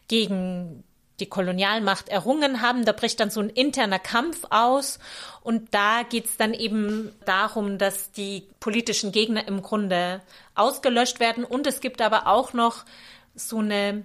gegen 0.09 0.85
die 1.21 1.27
Kolonialmacht 1.27 2.09
errungen 2.09 2.61
haben. 2.61 2.85
Da 2.85 2.93
bricht 2.93 3.21
dann 3.21 3.31
so 3.31 3.41
ein 3.41 3.51
interner 3.51 3.99
Kampf 3.99 4.45
aus 4.51 4.99
und 5.43 5.73
da 5.73 6.03
geht's 6.03 6.37
dann 6.37 6.55
eben 6.55 7.13
darum, 7.25 7.79
dass 7.79 8.11
die 8.13 8.49
politischen 8.61 9.13
Gegner 9.13 9.47
im 9.47 9.63
Grunde 9.63 10.23
ausgelöscht 10.55 11.21
werden 11.21 11.45
und 11.45 11.67
es 11.67 11.81
gibt 11.81 12.01
aber 12.01 12.27
auch 12.27 12.53
noch 12.53 12.85
so 13.35 13.59
eine 13.59 14.05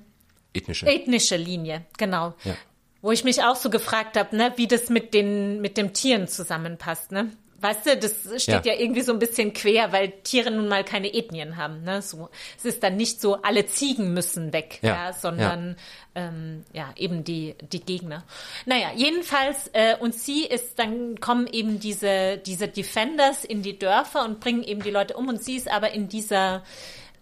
Ethnische. 0.53 0.87
ethnische 0.87 1.37
Linie, 1.37 1.85
genau. 1.97 2.33
Ja. 2.43 2.55
Wo 3.01 3.11
ich 3.11 3.23
mich 3.23 3.43
auch 3.43 3.55
so 3.55 3.69
gefragt 3.69 4.17
habe, 4.17 4.35
ne, 4.35 4.53
wie 4.57 4.67
das 4.67 4.89
mit 4.89 5.13
den 5.13 5.61
mit 5.61 5.77
dem 5.77 5.93
Tieren 5.93 6.27
zusammenpasst, 6.27 7.11
ne? 7.11 7.31
Weißt 7.61 7.85
du, 7.85 7.97
das 7.97 8.41
steht 8.41 8.65
ja. 8.65 8.73
Ja. 8.73 8.79
irgendwie 8.79 9.01
so 9.01 9.11
ein 9.11 9.19
bisschen 9.19 9.53
quer, 9.53 9.91
weil 9.91 10.11
Tiere 10.23 10.51
nun 10.51 10.67
mal 10.67 10.83
keine 10.83 11.13
Ethnien 11.13 11.57
haben. 11.57 11.83
Ne? 11.83 12.01
So, 12.01 12.29
es 12.57 12.65
ist 12.65 12.83
dann 12.83 12.95
nicht 12.95 13.19
so, 13.19 13.41
alle 13.41 13.65
Ziegen 13.65 14.13
müssen 14.13 14.53
weg, 14.53 14.79
ja, 14.81 15.07
Ja, 15.07 15.13
sondern 15.13 15.75
Ähm, 16.15 16.63
ja 16.73 16.91
eben 16.95 17.23
die 17.23 17.55
die 17.61 17.81
Gegner. 17.81 18.23
Naja, 18.65 18.89
jedenfalls 18.95 19.69
äh, 19.73 19.95
und 19.99 20.15
sie 20.15 20.43
ist 20.43 20.79
dann 20.79 21.19
kommen 21.19 21.47
eben 21.47 21.79
diese 21.79 22.37
diese 22.37 22.67
Defenders 22.67 23.45
in 23.45 23.61
die 23.61 23.77
Dörfer 23.77 24.25
und 24.25 24.39
bringen 24.39 24.63
eben 24.63 24.81
die 24.81 24.89
Leute 24.89 25.15
um 25.15 25.27
und 25.27 25.43
sie 25.43 25.55
ist 25.55 25.69
aber 25.69 25.91
in 25.91 26.07
dieser 26.09 26.63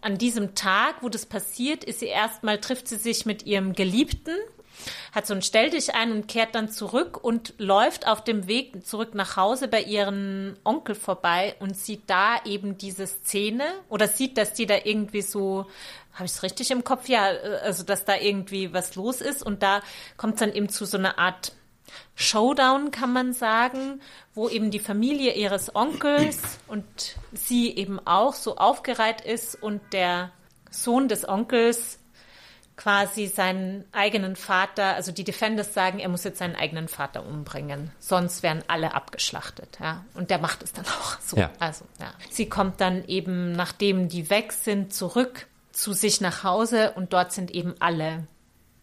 an 0.01 0.17
diesem 0.17 0.55
Tag, 0.55 1.01
wo 1.01 1.09
das 1.09 1.25
passiert, 1.25 1.83
ist 1.83 1.99
sie 1.99 2.07
erstmal 2.07 2.59
trifft 2.59 2.87
sie 2.87 2.95
sich 2.95 3.25
mit 3.25 3.45
ihrem 3.45 3.73
Geliebten 3.73 4.35
hat 5.11 5.25
so 5.25 5.33
ein 5.33 5.41
Stell 5.41 5.69
dich 5.69 5.95
ein 5.95 6.11
und 6.11 6.27
kehrt 6.27 6.55
dann 6.55 6.69
zurück 6.69 7.23
und 7.23 7.53
läuft 7.57 8.07
auf 8.07 8.23
dem 8.23 8.47
Weg 8.47 8.85
zurück 8.85 9.15
nach 9.15 9.35
Hause 9.35 9.67
bei 9.67 9.81
ihrem 9.81 10.57
Onkel 10.63 10.95
vorbei 10.95 11.55
und 11.59 11.75
sieht 11.77 12.03
da 12.07 12.37
eben 12.45 12.77
diese 12.77 13.07
Szene 13.07 13.65
oder 13.89 14.07
sieht, 14.07 14.37
dass 14.37 14.53
die 14.53 14.65
da 14.65 14.75
irgendwie 14.83 15.21
so, 15.21 15.65
habe 16.13 16.25
ich 16.25 16.31
es 16.31 16.43
richtig 16.43 16.71
im 16.71 16.83
Kopf? 16.83 17.07
Ja, 17.07 17.31
äh, 17.31 17.59
also 17.63 17.83
dass 17.83 18.05
da 18.05 18.15
irgendwie 18.15 18.73
was 18.73 18.95
los 18.95 19.21
ist 19.21 19.43
und 19.43 19.63
da 19.63 19.81
kommt 20.17 20.35
es 20.35 20.39
dann 20.39 20.53
eben 20.53 20.69
zu 20.69 20.85
so 20.85 20.97
einer 20.97 21.17
Art 21.19 21.53
Showdown, 22.15 22.91
kann 22.91 23.13
man 23.13 23.33
sagen, 23.33 24.01
wo 24.33 24.49
eben 24.49 24.71
die 24.71 24.79
Familie 24.79 25.33
ihres 25.33 25.75
Onkels 25.75 26.59
und 26.67 26.85
sie 27.33 27.75
eben 27.75 27.99
auch 28.05 28.33
so 28.33 28.57
aufgereiht 28.57 29.21
ist 29.21 29.61
und 29.61 29.81
der 29.93 30.31
Sohn 30.69 31.07
des 31.07 31.27
Onkels 31.27 31.96
quasi 32.77 33.25
seinen 33.25 33.85
eigenen 33.91 34.35
Vater, 34.35 34.95
also 34.95 35.11
die 35.11 35.23
Defenders 35.23 35.73
sagen, 35.73 35.97
er 35.97 36.09
muss 36.09 36.23
jetzt 36.23 36.37
seinen 36.37 36.55
eigenen 36.55 36.87
Vater 36.87 37.25
umbringen, 37.25 37.91
sonst 37.99 38.43
werden 38.43 38.63
alle 38.67 38.93
abgeschlachtet, 38.93 39.79
ja. 39.81 40.05
Und 40.13 40.29
der 40.29 40.37
macht 40.37 40.61
es 40.61 40.73
dann 40.73 40.85
auch 40.85 41.19
so. 41.19 41.35
Ja. 41.35 41.51
Also, 41.59 41.85
ja. 41.99 42.13
Sie 42.29 42.47
kommt 42.47 42.79
dann 42.79 43.03
eben, 43.07 43.51
nachdem 43.51 44.07
die 44.09 44.29
weg 44.29 44.53
sind, 44.53 44.93
zurück 44.93 45.47
zu 45.71 45.93
sich 45.93 46.21
nach 46.21 46.43
Hause 46.43 46.93
und 46.95 47.13
dort 47.13 47.33
sind 47.33 47.51
eben 47.51 47.75
alle 47.79 48.27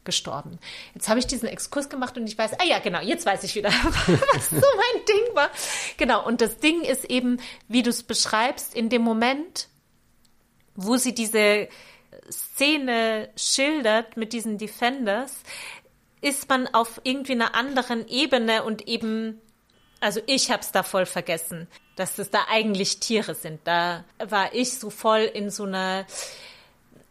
gestorben. 0.02 0.58
Jetzt 0.94 1.08
habe 1.08 1.18
ich 1.18 1.26
diesen 1.26 1.48
Exkurs 1.48 1.88
gemacht 1.88 2.16
und 2.18 2.26
ich 2.26 2.36
weiß, 2.36 2.54
ah 2.60 2.64
ja, 2.64 2.80
genau, 2.80 3.00
jetzt 3.00 3.24
weiß 3.24 3.44
ich 3.44 3.54
wieder, 3.54 3.70
was 4.34 4.50
so 4.50 4.56
mein 4.56 5.04
Ding 5.06 5.34
war. 5.34 5.50
Genau, 5.96 6.26
und 6.26 6.40
das 6.40 6.58
Ding 6.58 6.82
ist 6.82 7.04
eben, 7.04 7.40
wie 7.68 7.82
du 7.82 7.90
es 7.90 8.02
beschreibst, 8.02 8.74
in 8.74 8.88
dem 8.88 9.02
Moment, 9.02 9.68
wo 10.74 10.96
sie 10.96 11.14
diese 11.14 11.68
Szene 12.54 13.30
schildert 13.36 14.16
mit 14.16 14.32
diesen 14.32 14.58
Defenders, 14.58 15.42
ist 16.20 16.48
man 16.48 16.68
auf 16.68 17.00
irgendwie 17.02 17.32
einer 17.32 17.54
anderen 17.56 18.06
Ebene 18.06 18.62
und 18.62 18.86
eben, 18.86 19.40
also 20.00 20.20
ich 20.26 20.52
habe 20.52 20.60
es 20.62 20.70
da 20.70 20.84
voll 20.84 21.04
vergessen, 21.04 21.66
dass 21.96 22.18
es 22.18 22.30
da 22.30 22.46
eigentlich 22.48 23.00
Tiere 23.00 23.34
sind. 23.34 23.60
Da 23.64 24.04
war 24.18 24.54
ich 24.54 24.78
so 24.78 24.90
voll 24.90 25.22
in 25.22 25.50
so 25.50 25.64
einer 25.64 26.06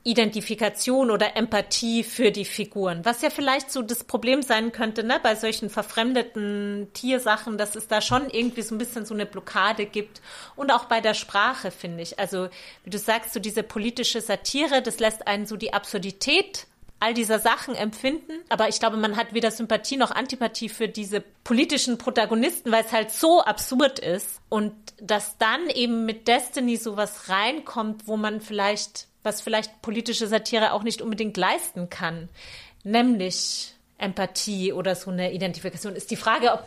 Identifikation 0.06 1.12
oder 1.12 1.38
Empathie 1.38 2.04
für 2.04 2.32
die 2.32 2.44
Figuren. 2.44 3.06
Was 3.06 3.22
ja 3.22 3.30
vielleicht 3.30 3.72
so 3.72 3.82
das 3.82 4.04
Problem 4.04 4.42
sein 4.42 4.74
könnte, 4.74 5.04
ne, 5.04 5.20
bei 5.24 5.36
solchen 5.36 5.70
verfremdeten 5.70 6.90
Tiersachen, 6.94 7.58
dass 7.58 7.76
es 7.76 7.88
da 7.88 8.02
schon 8.02 8.30
irgendwie 8.30 8.64
so 8.64 8.76
ein 8.76 8.80
bisschen 8.80 9.06
so 9.06 9.14
eine 9.14 9.26
Blockade 9.26 9.86
gibt. 9.86 10.22
Und 10.58 10.72
auch 10.72 10.86
bei 10.86 11.00
der 11.00 11.14
Sprache, 11.14 11.72
finde 11.72 12.04
ich. 12.04 12.20
Also, 12.20 12.50
wie 12.84 12.90
du 12.90 12.98
sagst, 12.98 13.34
so 13.34 13.40
diese 13.40 13.64
politische 13.64 14.20
Satire, 14.20 14.82
das 14.82 15.00
lässt 15.00 15.26
einen 15.26 15.46
so 15.46 15.56
die 15.56 15.74
Absurdität 15.74 16.68
all 17.00 17.14
dieser 17.14 17.40
Sachen 17.40 17.76
empfinden. 17.76 18.32
Aber 18.50 18.70
ich 18.70 18.80
glaube, 18.80 18.96
man 18.98 19.18
hat 19.18 19.34
weder 19.34 19.52
Sympathie 19.52 19.98
noch 19.98 20.12
Antipathie 20.12 20.70
für 20.70 20.88
diese 20.88 21.22
politischen 21.44 21.98
Protagonisten, 21.98 22.72
weil 22.72 22.84
es 22.86 22.94
halt 22.94 23.12
so 23.12 23.42
absurd 23.42 24.00
ist. 24.00 24.40
Und 24.48 24.74
dass 25.02 25.38
dann 25.38 25.70
eben 25.70 26.06
mit 26.06 26.30
Destiny 26.30 26.78
sowas 26.78 27.30
reinkommt, 27.30 28.08
wo 28.08 28.16
man 28.16 28.40
vielleicht 28.40 29.08
was 29.24 29.42
vielleicht 29.42 29.82
politische 29.82 30.28
Satire 30.28 30.74
auch 30.74 30.84
nicht 30.84 31.02
unbedingt 31.02 31.38
leisten 31.38 31.90
kann, 31.90 32.30
nämlich 32.84 33.74
Empathie 33.98 34.74
oder 34.74 34.96
so 34.96 35.12
eine 35.12 35.34
Identifikation, 35.34 35.96
ist 35.96 36.12
die 36.12 36.16
Frage, 36.16 36.52
ob 36.52 36.66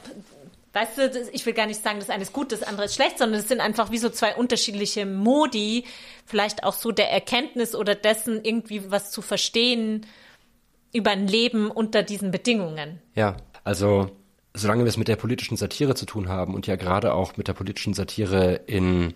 Weißt 0.76 0.98
du, 0.98 1.30
ich 1.32 1.46
will 1.46 1.54
gar 1.54 1.64
nicht 1.64 1.82
sagen, 1.82 2.00
das 2.00 2.10
eine 2.10 2.22
ist 2.22 2.34
gut, 2.34 2.52
das 2.52 2.62
andere 2.62 2.84
ist 2.84 2.94
schlecht, 2.94 3.16
sondern 3.16 3.40
es 3.40 3.48
sind 3.48 3.60
einfach 3.60 3.90
wie 3.92 3.96
so 3.96 4.10
zwei 4.10 4.34
unterschiedliche 4.34 5.06
Modi, 5.06 5.86
vielleicht 6.26 6.64
auch 6.64 6.74
so 6.74 6.92
der 6.92 7.10
Erkenntnis 7.10 7.74
oder 7.74 7.94
dessen 7.94 8.44
irgendwie 8.44 8.90
was 8.90 9.10
zu 9.10 9.22
verstehen 9.22 10.04
über 10.92 11.12
ein 11.12 11.28
Leben 11.28 11.70
unter 11.70 12.02
diesen 12.02 12.30
Bedingungen. 12.30 13.00
Ja, 13.14 13.38
also 13.64 14.10
solange 14.52 14.84
wir 14.84 14.90
es 14.90 14.98
mit 14.98 15.08
der 15.08 15.16
politischen 15.16 15.56
Satire 15.56 15.94
zu 15.94 16.04
tun 16.04 16.28
haben 16.28 16.54
und 16.54 16.66
ja 16.66 16.76
gerade 16.76 17.14
auch 17.14 17.38
mit 17.38 17.48
der 17.48 17.54
politischen 17.54 17.94
Satire 17.94 18.60
in 18.66 19.14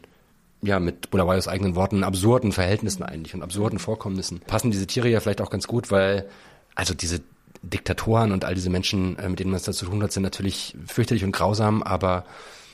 ja, 0.62 0.79
mit 0.79 1.11
Bulawayos 1.11 1.49
eigenen 1.49 1.75
Worten, 1.75 2.05
absurden 2.05 2.53
Verhältnissen 2.53 3.03
eigentlich 3.03 3.35
und 3.35 3.42
absurden 3.42 3.79
Vorkommnissen. 3.79 4.40
Passen 4.40 4.70
diese 4.70 4.87
Tiere 4.87 5.09
ja 5.09 5.20
vielleicht 5.20 5.40
auch 5.40 5.51
ganz 5.51 5.66
gut, 5.66 5.90
weil, 5.90 6.29
also 6.75 6.94
diese 6.94 7.20
Diktatoren 7.62 8.33
und 8.33 8.44
all 8.44 8.55
diese 8.55 8.70
Menschen, 8.70 9.18
äh, 9.18 9.29
mit 9.29 9.40
denen 9.40 9.51
man 9.51 9.59
es 9.59 9.64
da 9.64 9.73
zu 9.73 9.87
tun 9.87 10.03
hat, 10.03 10.12
sind 10.12 10.23
natürlich 10.23 10.77
fürchterlich 10.87 11.25
und 11.25 11.33
grausam, 11.33 11.83
aber 11.83 12.25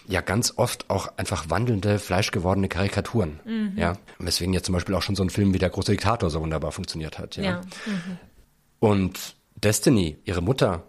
ja 0.09 0.21
ganz 0.21 0.55
oft 0.57 0.89
auch 0.89 1.09
einfach 1.17 1.51
wandelnde, 1.51 1.99
fleischgewordene 1.99 2.69
Karikaturen. 2.69 3.41
Mhm. 3.45 3.73
Ja. 3.77 3.95
Weswegen 4.19 4.55
ja 4.55 4.63
zum 4.63 4.73
Beispiel 4.73 4.95
auch 4.95 5.03
schon 5.03 5.17
so 5.17 5.23
ein 5.23 5.31
Film 5.31 5.53
wie 5.55 5.59
Der 5.59 5.71
große 5.71 5.93
Diktator 5.93 6.31
so 6.31 6.41
wunderbar 6.41 6.73
funktioniert 6.73 7.19
hat. 7.19 7.37
Ja. 7.37 7.43
ja. 7.43 7.61
Mhm. 7.87 8.19
Und 8.79 9.37
Destiny, 9.57 10.19
ihre 10.25 10.43
Mutter, 10.43 10.85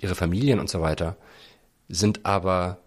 ihre 0.00 0.14
Familien 0.14 0.58
und 0.58 0.68
so 0.68 0.80
weiter, 0.80 1.16
sind 1.88 2.26
aber 2.26 2.78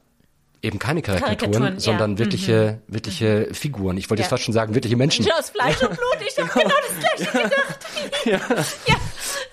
eben 0.62 0.80
keine 0.80 1.02
Karikaturen, 1.02 1.38
Karikaturen 1.38 1.80
sondern 1.80 2.12
ja. 2.12 2.20
wirkliche, 2.20 2.80
mhm. 2.88 2.94
wirkliche 2.94 3.48
mhm. 3.50 3.54
Figuren. 3.54 3.98
Ich 3.98 4.10
wollte 4.10 4.22
ja. 4.22 4.26
jetzt 4.26 4.30
fast 4.30 4.44
schon 4.44 4.54
sagen, 4.54 4.76
wirkliche 4.76 4.96
Menschen. 4.96 5.26
Aus 5.32 5.50
Fleisch 5.50 5.82
und 5.82 5.90
Blut, 5.90 6.18
ich 6.28 6.38
habe 6.38 6.50
genau 6.60 6.76
das 6.88 7.00
gleiche 7.00 7.44
gedacht. 7.44 7.80
ja. 8.26 8.40
ja. 8.88 8.96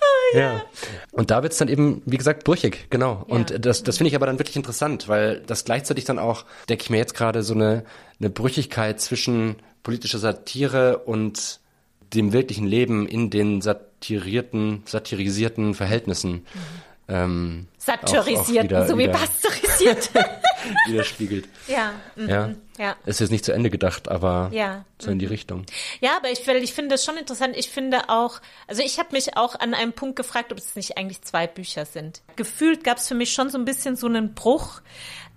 Oh, 0.01 0.37
ja. 0.37 0.63
Und 1.11 1.31
da 1.31 1.41
wird's 1.41 1.57
dann 1.57 1.67
eben, 1.67 2.01
wie 2.05 2.17
gesagt, 2.17 2.43
brüchig, 2.43 2.87
genau. 2.89 3.23
Und 3.27 3.65
das, 3.65 3.83
das 3.83 3.97
finde 3.97 4.09
ich 4.09 4.15
aber 4.15 4.27
dann 4.27 4.39
wirklich 4.39 4.55
interessant, 4.55 5.07
weil 5.07 5.41
das 5.41 5.65
gleichzeitig 5.65 6.05
dann 6.05 6.19
auch, 6.19 6.45
denke 6.67 6.83
ich 6.83 6.89
mir 6.89 6.97
jetzt 6.97 7.15
gerade, 7.15 7.43
so 7.43 7.53
eine, 7.53 7.83
eine 8.19 8.29
Brüchigkeit 8.29 9.01
zwischen 9.01 9.55
politischer 9.81 10.19
Satire 10.19 10.99
und 10.99 11.59
dem 12.13 12.33
wirklichen 12.33 12.67
Leben 12.67 13.07
in 13.07 13.29
den 13.29 13.61
satirierten, 13.61 14.83
satirisierten 14.85 15.73
Verhältnissen. 15.73 16.31
Mhm. 16.31 16.45
Ähm, 17.07 17.67
Satirisierten, 17.79 18.75
auch, 18.75 18.81
auch 18.81 18.85
wieder, 18.85 18.87
so 18.87 18.97
wie 18.97 19.07
pasteurisiert. 19.07 20.11
widerspiegelt. 20.87 21.47
Ja, 21.67 21.93
mhm, 22.15 22.29
ja. 22.29 22.53
ja. 22.77 22.95
Ist 23.05 23.19
jetzt 23.19 23.31
nicht 23.31 23.45
zu 23.45 23.51
Ende 23.51 23.69
gedacht, 23.69 24.09
aber 24.09 24.49
ja, 24.53 24.85
so 24.99 25.11
in 25.11 25.19
die 25.19 25.25
Richtung. 25.25 25.65
Ja, 26.01 26.17
aber 26.17 26.31
ich, 26.31 26.47
ich 26.47 26.73
finde 26.73 26.95
das 26.95 27.05
schon 27.05 27.17
interessant. 27.17 27.55
Ich 27.57 27.69
finde 27.69 28.09
auch, 28.09 28.41
also 28.67 28.81
ich 28.83 28.99
habe 28.99 29.09
mich 29.11 29.37
auch 29.37 29.55
an 29.55 29.73
einem 29.73 29.93
Punkt 29.93 30.15
gefragt, 30.15 30.51
ob 30.51 30.57
es 30.57 30.75
nicht 30.75 30.97
eigentlich 30.97 31.21
zwei 31.21 31.47
Bücher 31.47 31.85
sind. 31.85 32.21
Gefühlt 32.35 32.83
gab 32.83 32.97
es 32.97 33.07
für 33.07 33.15
mich 33.15 33.33
schon 33.33 33.49
so 33.49 33.57
ein 33.57 33.65
bisschen 33.65 33.95
so 33.95 34.07
einen 34.07 34.33
Bruch, 34.33 34.81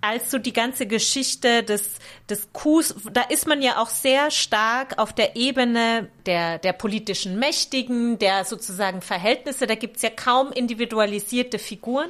als 0.03 0.31
so 0.31 0.37
die 0.37 0.51
ganze 0.51 0.85
Geschichte 0.85 1.63
des, 1.63 1.99
des 2.29 2.51
Coups, 2.51 2.93
da 3.13 3.21
ist 3.21 3.47
man 3.47 3.61
ja 3.61 3.81
auch 3.81 3.87
sehr 3.87 4.31
stark 4.31 4.99
auf 4.99 5.13
der 5.13 5.37
Ebene 5.37 6.09
der, 6.25 6.59
der 6.59 6.73
politischen 6.73 7.39
Mächtigen, 7.39 8.19
der 8.19 8.43
sozusagen 8.43 9.01
Verhältnisse. 9.01 9.65
Da 9.65 9.75
gibt's 9.75 10.01
ja 10.01 10.09
kaum 10.09 10.51
individualisierte 10.51 11.57
Figuren. 11.57 12.09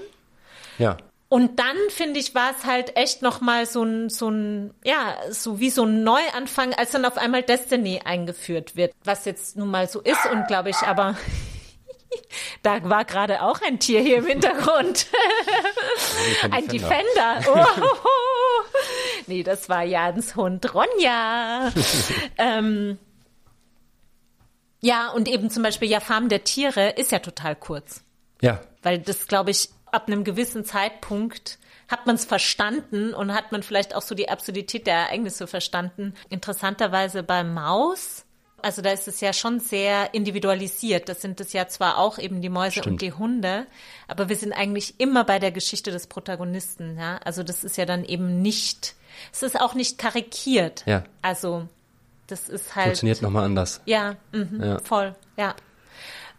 Ja. 0.80 0.98
Und 1.34 1.58
dann 1.58 1.76
finde 1.90 2.20
ich, 2.20 2.36
war 2.36 2.52
es 2.56 2.64
halt 2.64 2.96
echt 2.96 3.24
nochmal 3.24 3.66
so 3.66 3.82
ein, 3.82 4.12
so 4.12 4.30
ein, 4.30 4.72
ja, 4.84 5.18
so 5.32 5.60
wie 5.60 5.72
so 5.72 5.84
ein 5.84 6.04
Neuanfang, 6.04 6.76
als 6.76 6.92
dann 6.92 7.06
auf 7.06 7.18
einmal 7.18 7.42
Destiny 7.42 8.02
eingeführt 8.06 8.76
wird, 8.76 8.94
was 9.04 9.26
jetzt 9.26 9.58
nun 9.58 9.72
mal 9.72 9.90
so 9.90 10.00
ist 10.00 10.28
und 10.32 10.46
glaube 10.46 10.70
ich, 10.70 10.76
aber 10.84 11.18
da 12.62 12.88
war 12.88 13.04
gerade 13.04 13.42
auch 13.42 13.60
ein 13.64 13.80
Tier 13.80 14.02
hier 14.02 14.18
im 14.18 14.28
Hintergrund. 14.28 15.08
ein 16.52 16.68
Defender. 16.68 17.42
Oh, 17.48 18.62
nee, 19.26 19.42
das 19.42 19.70
war 19.70 19.82
Jans 19.82 20.36
Hund 20.36 20.72
Ronja. 20.76 21.74
ähm, 22.38 23.00
ja, 24.82 25.10
und 25.10 25.28
eben 25.28 25.50
zum 25.50 25.64
Beispiel 25.64 25.90
ja 25.90 26.00
Farm 26.00 26.30
der 26.30 26.44
Tiere 26.44 26.92
ist 26.92 27.12
ja 27.12 27.18
total 27.18 27.56
kurz. 27.56 28.04
Ja. 28.40 28.62
Weil 28.84 29.00
das, 29.00 29.26
glaube 29.26 29.50
ich, 29.50 29.70
ab 29.94 30.08
einem 30.08 30.24
gewissen 30.24 30.66
Zeitpunkt 30.66 31.60
hat 31.88 32.06
man 32.06 32.16
es 32.16 32.26
verstanden 32.26 33.14
und 33.14 33.34
hat 33.34 33.52
man 33.52 33.62
vielleicht 33.62 33.96
auch 33.96 34.02
so 34.02 34.16
die 34.16 34.30
Absurdität 34.30 34.88
der 34.88 34.96
Ereignisse 34.96 35.48
verstanden. 35.48 36.14
Interessanterweise 36.30 37.24
bei 37.24 37.44
Maus, 37.44 38.26
also 38.64 38.82
da 38.82 38.92
ist 38.92 39.08
es 39.08 39.20
ja 39.20 39.34
schon 39.34 39.60
sehr 39.60 40.14
individualisiert. 40.14 41.10
Das 41.10 41.22
sind 41.22 41.42
es 41.42 41.54
ja 41.54 41.68
zwar 41.68 41.98
auch 41.98 42.18
eben 42.18 42.42
die 42.42 42.50
Mäuse 42.50 42.80
Stimmt. 42.80 42.88
und 42.88 43.02
die 43.02 43.12
Hunde, 43.12 43.68
aber 44.08 44.30
wir 44.30 44.38
sind 44.38 44.54
eigentlich 44.54 45.00
immer 45.00 45.26
bei 45.26 45.38
der 45.38 45.52
Geschichte 45.52 45.92
des 45.92 46.08
Protagonisten. 46.08 46.98
Ja? 46.98 47.18
Also 47.26 47.44
das 47.44 47.64
ist 47.64 47.78
ja 47.78 47.86
dann 47.86 48.06
eben 48.06 48.42
nicht, 48.42 48.96
es 49.32 49.44
ist 49.44 49.60
auch 49.60 49.74
nicht 49.74 49.98
karikiert. 49.98 50.84
Ja. 50.86 51.04
Also 51.22 51.68
das 52.28 52.48
ist 52.48 52.76
halt. 52.76 52.86
Funktioniert 52.86 53.22
nochmal 53.22 53.44
anders. 53.44 53.82
Ja, 53.86 54.16
mhm, 54.32 54.64
ja, 54.64 54.80
voll, 54.80 55.14
ja. 55.38 55.56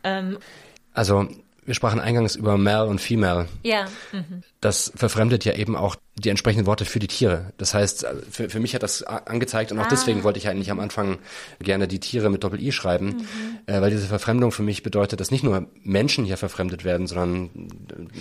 Ähm, 0.02 0.38
also 0.94 1.28
wir 1.66 1.74
sprachen 1.74 2.00
eingangs 2.00 2.36
über 2.36 2.58
Male 2.58 2.86
und 2.86 3.00
Female. 3.00 3.48
Ja. 3.62 3.86
Mhm. 4.12 4.42
Das 4.60 4.92
verfremdet 4.94 5.44
ja 5.44 5.54
eben 5.54 5.76
auch 5.76 5.96
die 6.16 6.28
entsprechenden 6.28 6.66
Worte 6.66 6.84
für 6.84 6.98
die 6.98 7.06
Tiere. 7.06 7.52
Das 7.56 7.74
heißt, 7.74 8.06
für, 8.30 8.50
für 8.50 8.60
mich 8.60 8.74
hat 8.74 8.82
das 8.82 9.02
angezeigt 9.02 9.72
und 9.72 9.78
auch 9.78 9.86
ah. 9.86 9.90
deswegen 9.90 10.24
wollte 10.24 10.38
ich 10.38 10.48
eigentlich 10.48 10.70
am 10.70 10.78
Anfang 10.78 11.18
gerne 11.60 11.88
die 11.88 12.00
Tiere 12.00 12.30
mit 12.30 12.44
Doppel-I 12.44 12.70
schreiben, 12.72 13.06
mhm. 13.06 13.58
äh, 13.66 13.80
weil 13.80 13.90
diese 13.90 14.06
Verfremdung 14.06 14.52
für 14.52 14.62
mich 14.62 14.82
bedeutet, 14.82 15.20
dass 15.20 15.30
nicht 15.30 15.42
nur 15.42 15.66
Menschen 15.82 16.24
hier 16.24 16.36
verfremdet 16.36 16.84
werden, 16.84 17.06
sondern 17.06 17.50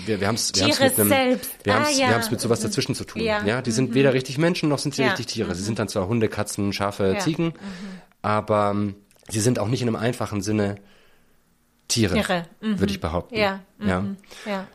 wir, 0.06 0.20
wir 0.20 0.28
haben 0.28 0.36
es 0.36 0.54
wir 0.56 0.68
mit 0.68 1.00
einem, 1.00 1.10
selbst. 1.10 1.52
wir 1.64 1.76
ah, 1.76 1.90
ja. 1.90 2.08
wir 2.08 2.14
haben's 2.16 2.32
mit 2.32 2.40
sowas 2.40 2.60
mhm. 2.60 2.64
dazwischen 2.64 2.96
zu 2.96 3.04
tun. 3.04 3.22
Ja, 3.22 3.44
ja 3.46 3.62
die 3.62 3.72
sind 3.72 3.92
mhm. 3.92 3.96
weder 3.96 4.14
richtig 4.14 4.38
Menschen 4.38 4.70
noch 4.70 4.80
sind 4.80 4.96
sie 4.96 5.04
ja. 5.04 5.10
richtig 5.10 5.28
Tiere. 5.28 5.54
Sie 5.54 5.62
mhm. 5.62 5.66
sind 5.66 5.80
dann 5.80 5.88
zwar 5.90 6.08
Hunde, 6.08 6.30
Katzen, 6.30 6.74
Schafe, 6.74 7.18
Ziegen, 7.20 7.54
aber 8.22 8.72
ähm, 8.74 8.96
sie 9.30 9.42
sind 9.42 9.60
auch 9.60 9.68
nicht 9.68 9.82
in 9.82 9.88
einem 9.88 9.98
einfachen 9.98 10.42
Sinne 10.42 10.78
Tiere, 11.94 12.16
Tiere. 12.16 12.46
Mhm. 12.62 12.80
würde 12.80 12.92
ich 12.92 13.00
behaupten. 13.00 13.36
Ja. 13.36 13.60
Mhm. 13.78 13.88
ja. 13.88 14.04
ja. 14.46 14.68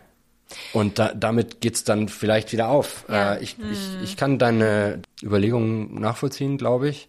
Und 0.72 0.98
da, 0.98 1.12
damit 1.14 1.60
geht's 1.60 1.84
dann 1.84 2.08
vielleicht 2.08 2.52
wieder 2.52 2.68
auf. 2.68 3.04
Ja. 3.08 3.34
Äh, 3.34 3.42
ich, 3.42 3.58
mhm. 3.58 3.72
ich, 3.72 4.02
ich 4.02 4.16
kann 4.16 4.38
deine 4.38 5.02
Überlegungen 5.22 6.00
nachvollziehen, 6.00 6.58
glaube 6.58 6.88
ich. 6.88 7.08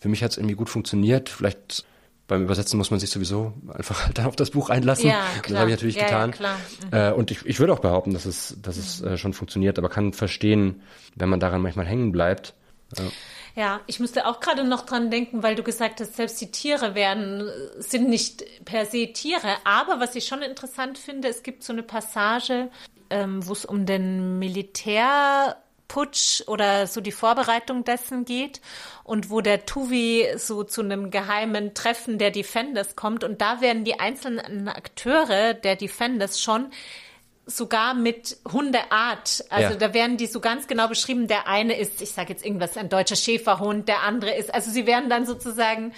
Für 0.00 0.08
mich 0.08 0.24
hat 0.24 0.32
es 0.32 0.36
irgendwie 0.38 0.56
gut 0.56 0.68
funktioniert. 0.68 1.28
Vielleicht 1.28 1.84
beim 2.26 2.42
Übersetzen 2.44 2.78
muss 2.78 2.90
man 2.90 3.00
sich 3.00 3.10
sowieso 3.10 3.52
einfach 3.72 4.08
dann 4.14 4.26
auf 4.26 4.36
das 4.36 4.50
Buch 4.50 4.70
einlassen. 4.70 5.08
Ja, 5.08 5.20
klar. 5.42 5.42
Das 5.48 5.58
habe 5.58 5.70
ich 5.70 5.76
natürlich 5.76 5.96
ja, 5.96 6.04
getan. 6.04 6.34
Ja, 6.40 6.56
mhm. 6.84 7.14
äh, 7.14 7.18
und 7.18 7.30
ich, 7.30 7.44
ich 7.44 7.60
würde 7.60 7.72
auch 7.72 7.80
behaupten, 7.80 8.12
dass 8.12 8.24
es, 8.24 8.56
dass 8.62 8.76
es 8.76 9.02
äh, 9.02 9.16
schon 9.18 9.34
funktioniert, 9.34 9.78
aber 9.78 9.88
kann 9.88 10.12
verstehen, 10.12 10.82
wenn 11.16 11.28
man 11.28 11.40
daran 11.40 11.60
manchmal 11.60 11.86
hängen 11.86 12.12
bleibt. 12.12 12.54
Ja. 12.96 13.04
Ja, 13.60 13.82
ich 13.86 14.00
musste 14.00 14.26
auch 14.26 14.40
gerade 14.40 14.64
noch 14.64 14.86
dran 14.86 15.10
denken, 15.10 15.42
weil 15.42 15.54
du 15.54 15.62
gesagt 15.62 16.00
hast, 16.00 16.16
selbst 16.16 16.40
die 16.40 16.50
Tiere 16.50 16.94
werden, 16.94 17.46
sind 17.76 18.08
nicht 18.08 18.42
per 18.64 18.86
se 18.86 19.12
Tiere. 19.12 19.54
Aber 19.64 20.00
was 20.00 20.14
ich 20.14 20.26
schon 20.26 20.40
interessant 20.40 20.96
finde, 20.96 21.28
es 21.28 21.42
gibt 21.42 21.62
so 21.62 21.74
eine 21.74 21.82
Passage, 21.82 22.70
ähm, 23.10 23.46
wo 23.46 23.52
es 23.52 23.66
um 23.66 23.84
den 23.84 24.38
Militärputsch 24.38 26.42
oder 26.46 26.86
so 26.86 27.02
die 27.02 27.12
Vorbereitung 27.12 27.84
dessen 27.84 28.24
geht 28.24 28.62
und 29.04 29.28
wo 29.28 29.42
der 29.42 29.66
Tuvi 29.66 30.26
so 30.38 30.64
zu 30.64 30.80
einem 30.80 31.10
geheimen 31.10 31.74
Treffen 31.74 32.16
der 32.16 32.30
Defenders 32.30 32.96
kommt 32.96 33.24
und 33.24 33.42
da 33.42 33.60
werden 33.60 33.84
die 33.84 34.00
einzelnen 34.00 34.68
Akteure 34.68 35.52
der 35.52 35.76
Defenders 35.76 36.40
schon 36.40 36.70
sogar 37.50 37.94
mit 37.94 38.38
Hundeart. 38.50 39.44
Also 39.50 39.70
Ja. 39.70 39.76
da 39.76 39.92
werden 39.94 40.16
die 40.16 40.26
so 40.26 40.40
ganz 40.40 40.66
genau 40.66 40.88
beschrieben. 40.88 41.26
Der 41.26 41.46
eine 41.48 41.76
ist, 41.76 42.00
ich 42.00 42.12
sage 42.12 42.30
jetzt 42.32 42.44
irgendwas, 42.44 42.76
ein 42.76 42.88
deutscher 42.88 43.16
Schäferhund, 43.16 43.88
der 43.88 44.02
andere 44.02 44.34
ist, 44.34 44.54
also 44.54 44.70
sie 44.70 44.86
werden 44.86 45.10
dann 45.10 45.26
sozusagen 45.26 45.92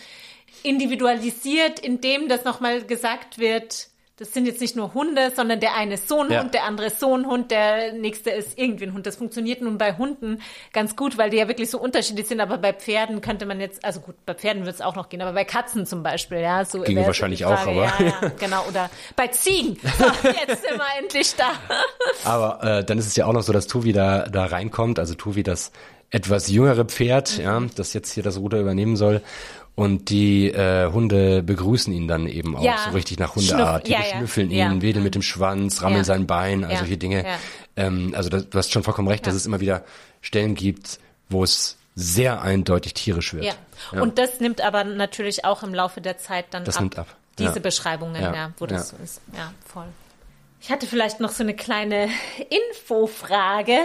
individualisiert, 0.62 1.78
indem 1.80 2.28
das 2.28 2.44
nochmal 2.44 2.82
gesagt 2.82 3.38
wird, 3.38 3.88
das 4.22 4.32
sind 4.32 4.46
jetzt 4.46 4.60
nicht 4.60 4.76
nur 4.76 4.94
Hunde, 4.94 5.32
sondern 5.34 5.60
der 5.60 5.74
eine 5.76 5.94
ist 5.94 6.08
so 6.08 6.22
ein 6.22 6.30
Ja. 6.30 6.42
Hund, 6.42 6.54
der 6.54 6.64
andere 6.64 6.86
ist 6.86 7.00
so 7.00 7.14
ein 7.16 7.26
Hund, 7.26 7.50
der 7.50 7.92
nächste 7.92 8.30
ist 8.30 8.58
irgendwie 8.58 8.84
ein 8.84 8.94
Hund. 8.94 9.04
Das 9.06 9.16
funktioniert 9.16 9.60
nun 9.60 9.78
bei 9.78 9.96
Hunden 9.96 10.40
ganz 10.72 10.96
gut, 10.96 11.18
weil 11.18 11.30
die 11.30 11.36
ja 11.38 11.48
wirklich 11.48 11.68
so 11.70 11.78
unterschiedlich 11.80 12.26
sind. 12.28 12.40
Aber 12.40 12.58
bei 12.58 12.72
Pferden 12.72 13.20
könnte 13.20 13.44
man 13.46 13.60
jetzt, 13.60 13.84
also 13.84 14.00
gut, 14.00 14.14
bei 14.24 14.34
Pferden 14.34 14.64
wird 14.64 14.74
es 14.76 14.80
auch 14.80 14.94
noch 14.96 15.08
gehen, 15.08 15.20
aber 15.20 15.32
bei 15.32 15.44
Katzen 15.44 15.84
zum 15.86 16.02
Beispiel, 16.02 16.38
ja, 16.38 16.64
so 16.64 16.80
Ginge 16.80 17.00
so 17.02 17.06
wahrscheinlich 17.08 17.38
die 17.40 17.44
auch, 17.46 17.58
Frage. 17.58 17.82
aber- 17.82 18.04
Ja, 18.04 18.14
ja, 18.22 18.28
genau. 18.38 18.64
Oder 18.68 18.90
bei 19.16 19.26
Ziegen. 19.28 19.76
So, 19.98 20.04
jetzt 20.28 20.62
sind 20.62 20.78
wir 20.78 20.86
endlich 21.00 21.34
da. 21.36 21.50
Aber 22.24 22.62
äh, 22.78 22.84
dann 22.84 22.98
ist 22.98 23.06
es 23.06 23.16
ja 23.16 23.26
auch 23.26 23.32
noch 23.32 23.42
so, 23.42 23.52
dass 23.52 23.66
Tuvi 23.66 23.92
da, 23.92 24.26
da 24.28 24.44
reinkommt, 24.46 24.98
also 24.98 25.14
Tuvi 25.14 25.42
das 25.42 25.72
etwas 26.10 26.48
jüngere 26.48 26.84
Pferd, 26.84 27.38
Mhm. 27.38 27.44
ja, 27.44 27.62
das 27.76 27.92
jetzt 27.94 28.12
hier 28.12 28.22
das 28.22 28.38
Ruder 28.38 28.60
übernehmen 28.60 28.96
soll. 28.96 29.22
Und 29.74 30.10
die 30.10 30.50
äh, 30.50 30.90
Hunde 30.92 31.42
begrüßen 31.42 31.92
ihn 31.94 32.06
dann 32.06 32.26
eben 32.26 32.56
auch 32.56 32.62
Ja. 32.62 32.76
so 32.84 32.90
richtig 32.90 33.18
nach 33.18 33.32
Schnuff- 33.32 33.50
Hundeart. 33.52 33.86
Die 33.86 33.92
ja, 33.92 34.00
ja. 34.00 34.04
schnüffeln 34.18 34.50
ihn, 34.50 34.58
Ja. 34.58 34.82
wedeln 34.82 35.02
mit 35.02 35.14
dem 35.14 35.22
Schwanz, 35.22 35.80
rammeln 35.82 36.00
Ja. 36.00 36.04
sein 36.04 36.26
Bein, 36.26 36.62
also 36.64 36.74
Ja. 36.74 36.78
solche 36.80 36.98
Dinge. 36.98 37.24
Ja. 37.24 37.38
Ähm, 37.76 38.12
also 38.14 38.28
das, 38.28 38.50
du 38.50 38.58
hast 38.58 38.70
schon 38.70 38.82
vollkommen 38.82 39.08
recht, 39.08 39.26
dass 39.26 39.32
Ja. 39.34 39.38
es 39.38 39.46
immer 39.46 39.60
wieder 39.60 39.82
Stellen 40.20 40.54
gibt, 40.54 40.98
wo 41.30 41.42
es 41.42 41.78
sehr 41.94 42.42
eindeutig 42.42 42.92
tierisch 42.94 43.32
wird. 43.32 43.44
Ja. 43.92 44.00
Und 44.00 44.18
das 44.18 44.40
nimmt 44.40 44.60
aber 44.60 44.84
natürlich 44.84 45.44
auch 45.46 45.62
im 45.62 45.72
Laufe 45.74 46.00
der 46.02 46.18
Zeit 46.18 46.46
dann 46.50 46.64
Das 46.64 46.76
ab. 46.76 46.82
nimmt 46.82 46.98
ab. 46.98 47.06
Diese 47.38 47.54
Ja. 47.54 47.60
Beschreibungen, 47.60 48.20
ja, 48.20 48.34
Ja. 48.34 48.52
wo 48.58 48.66
das 48.66 48.92
Ja. 48.92 48.98
so 48.98 49.02
ist. 49.02 49.20
Ja, 49.34 49.52
voll. 49.66 49.86
Ich 50.60 50.70
hatte 50.70 50.86
vielleicht 50.86 51.18
noch 51.18 51.30
so 51.30 51.42
eine 51.42 51.56
kleine 51.56 52.08
Infofrage. 52.82 53.78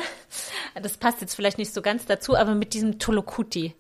Das 0.82 0.98
passt 0.98 1.22
jetzt 1.22 1.34
vielleicht 1.36 1.58
nicht 1.58 1.74
so 1.74 1.82
ganz 1.82 2.06
dazu, 2.06 2.36
aber 2.36 2.56
mit 2.56 2.74
diesem 2.74 3.00
Tolokuti. 3.00 3.74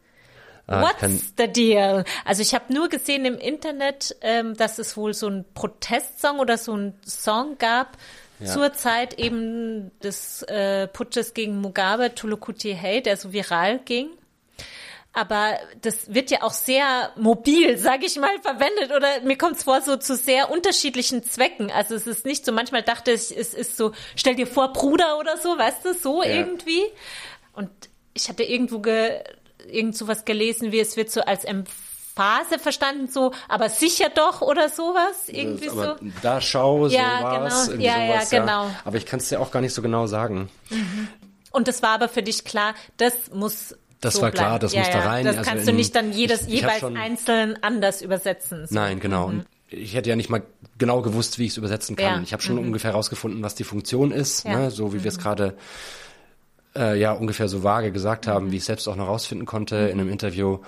Ah, 0.68 0.82
What's 0.84 1.34
the 1.38 1.47
deal? 1.47 2.03
Also 2.26 2.41
ich 2.41 2.53
habe 2.53 2.74
nur 2.74 2.89
gesehen 2.89 3.24
im 3.26 3.38
Internet, 3.38 4.15
ähm, 4.22 4.55
dass 4.55 4.80
es 4.80 4.97
wohl 4.97 5.13
so 5.13 5.28
einen 5.28 5.45
Protestsong 5.53 6.39
oder 6.39 6.57
so 6.57 6.74
einen 6.74 6.99
Song 7.05 7.57
gab 7.57 7.97
Ja. 8.39 8.47
zur 8.53 8.74
Zeit 8.74 9.18
eben 9.18 9.91
des 10.03 10.43
äh, 10.43 10.88
Putsches 10.88 11.34
gegen 11.34 11.59
Mugabe, 11.61 12.13
Tolokuti 12.15 12.76
Hey, 12.76 13.01
der 13.01 13.15
so 13.18 13.32
viral 13.34 13.80
ging. 13.80 14.09
Aber 15.13 15.57
das 15.82 16.13
wird 16.13 16.30
ja 16.30 16.43
auch 16.43 16.51
sehr 16.51 17.11
mobil, 17.15 17.78
sage 17.80 18.05
ich 18.05 18.18
mal, 18.18 18.38
verwendet. 18.41 18.91
Oder 18.95 19.22
mir 19.22 19.36
kommt 19.38 19.55
es 19.57 19.63
vor, 19.63 19.82
so 19.82 19.95
zu 19.97 20.15
sehr 20.15 20.51
unterschiedlichen 20.51 21.24
Zwecken. 21.24 21.72
Also 21.72 21.95
es 21.95 22.05
ist 22.05 22.26
nicht 22.26 22.45
so, 22.45 22.51
manchmal 22.51 22.84
dachte 22.84 23.11
ich, 23.11 23.36
es 23.36 23.55
ist 23.55 23.78
so, 23.78 23.93
stell 24.15 24.36
dir 24.36 24.45
vor, 24.45 24.74
Bruder 24.74 25.18
oder 25.18 25.38
so, 25.38 25.57
weißt 25.57 25.86
du, 25.86 25.93
so 25.95 26.22
Ja. 26.22 26.30
irgendwie. 26.36 26.84
Und 27.53 27.70
ich 28.13 28.30
hatte 28.30 28.43
irgendwo 28.43 28.78
ge, 28.80 29.24
irgend 29.72 29.95
sowas 29.97 30.26
gelesen, 30.26 30.72
wie 30.72 30.80
es 30.80 30.97
wird 30.97 31.09
so 31.11 31.22
als 31.22 31.43
Emphase 31.43 32.59
verstanden, 32.59 33.07
so, 33.07 33.32
aber 33.47 33.70
sicher 33.70 34.09
doch 34.13 34.41
oder 34.41 34.70
sowas. 34.70 35.28
Irgendwie 35.28 35.70
so. 35.70 35.82
Aber 35.82 35.97
da 36.22 36.41
schau, 36.41 36.88
so 36.89 36.95
Ja, 36.95 37.22
war's, 37.24 37.70
genau. 37.70 37.82
Ja, 37.84 37.97
ja, 38.03 38.13
sowas, 38.13 38.30
genau. 38.30 38.72
Aber 38.86 38.97
ich 38.97 39.05
kann 39.05 39.20
es 39.20 39.30
dir 39.30 39.39
auch 39.39 39.51
gar 39.51 39.61
nicht 39.61 39.74
so 39.74 39.82
genau 39.82 40.07
sagen. 40.07 40.49
Und 41.51 41.68
das 41.68 41.82
war 41.82 41.89
aber 41.91 42.09
für 42.09 42.24
dich 42.24 42.43
klar, 42.43 42.74
das 42.97 43.13
muss. 43.34 43.76
Das 43.99 44.15
so 44.15 44.22
war 44.22 44.30
klar, 44.32 44.49
bleiben. 44.59 44.61
das 44.61 44.74
ja, 44.74 44.82
muss 44.82 44.89
da 44.91 44.99
ja. 44.99 45.05
rein. 45.09 45.26
Das 45.26 45.38
Also 45.38 45.49
kannst 45.49 45.65
du 45.65 45.72
in- 45.72 45.78
nicht 45.78 45.95
dann 45.95 46.11
jedes 46.11 46.41
ich- 46.43 46.47
ich 46.49 46.61
jeweils 46.61 46.80
schon- 46.82 46.97
einzeln 46.97 47.57
anders 47.63 48.03
übersetzen. 48.03 48.68
So. 48.68 48.76
Nein, 48.76 48.99
genau. 48.99 49.26
Und 49.26 49.45
ich 49.70 49.95
hätte 49.95 50.09
ja 50.09 50.15
nicht 50.15 50.30
mal 50.30 50.43
genau 50.78 51.01
gewusst, 51.01 51.39
wie 51.39 51.45
ich 51.45 51.51
es 51.53 51.57
übersetzen 51.57 51.95
kann. 51.95 52.05
Ja. 52.18 52.22
Ich 52.22 52.32
habe 52.32 52.43
schon 52.43 52.59
ungefähr 52.59 52.91
herausgefunden, 52.91 53.41
was 53.41 53.55
die 53.55 53.63
Funktion 53.63 54.11
ist, 54.11 54.45
Ja. 54.45 54.57
ne? 54.59 54.72
so 54.72 54.93
wie 54.93 55.03
wir 55.03 55.09
es 55.09 55.18
gerade 55.18 55.57
äh, 56.78 56.96
ja 57.00 57.12
ungefähr 57.14 57.48
so 57.48 57.64
vage 57.64 57.92
gesagt 57.92 58.28
haben, 58.28 58.52
wie 58.52 58.58
ich 58.58 58.66
selbst 58.66 58.88
auch 58.88 58.96
noch 58.96 59.08
rausfinden 59.08 59.46
konnte. 59.48 59.76
In 59.76 60.00
einem 60.00 60.10
Interview 60.10 60.60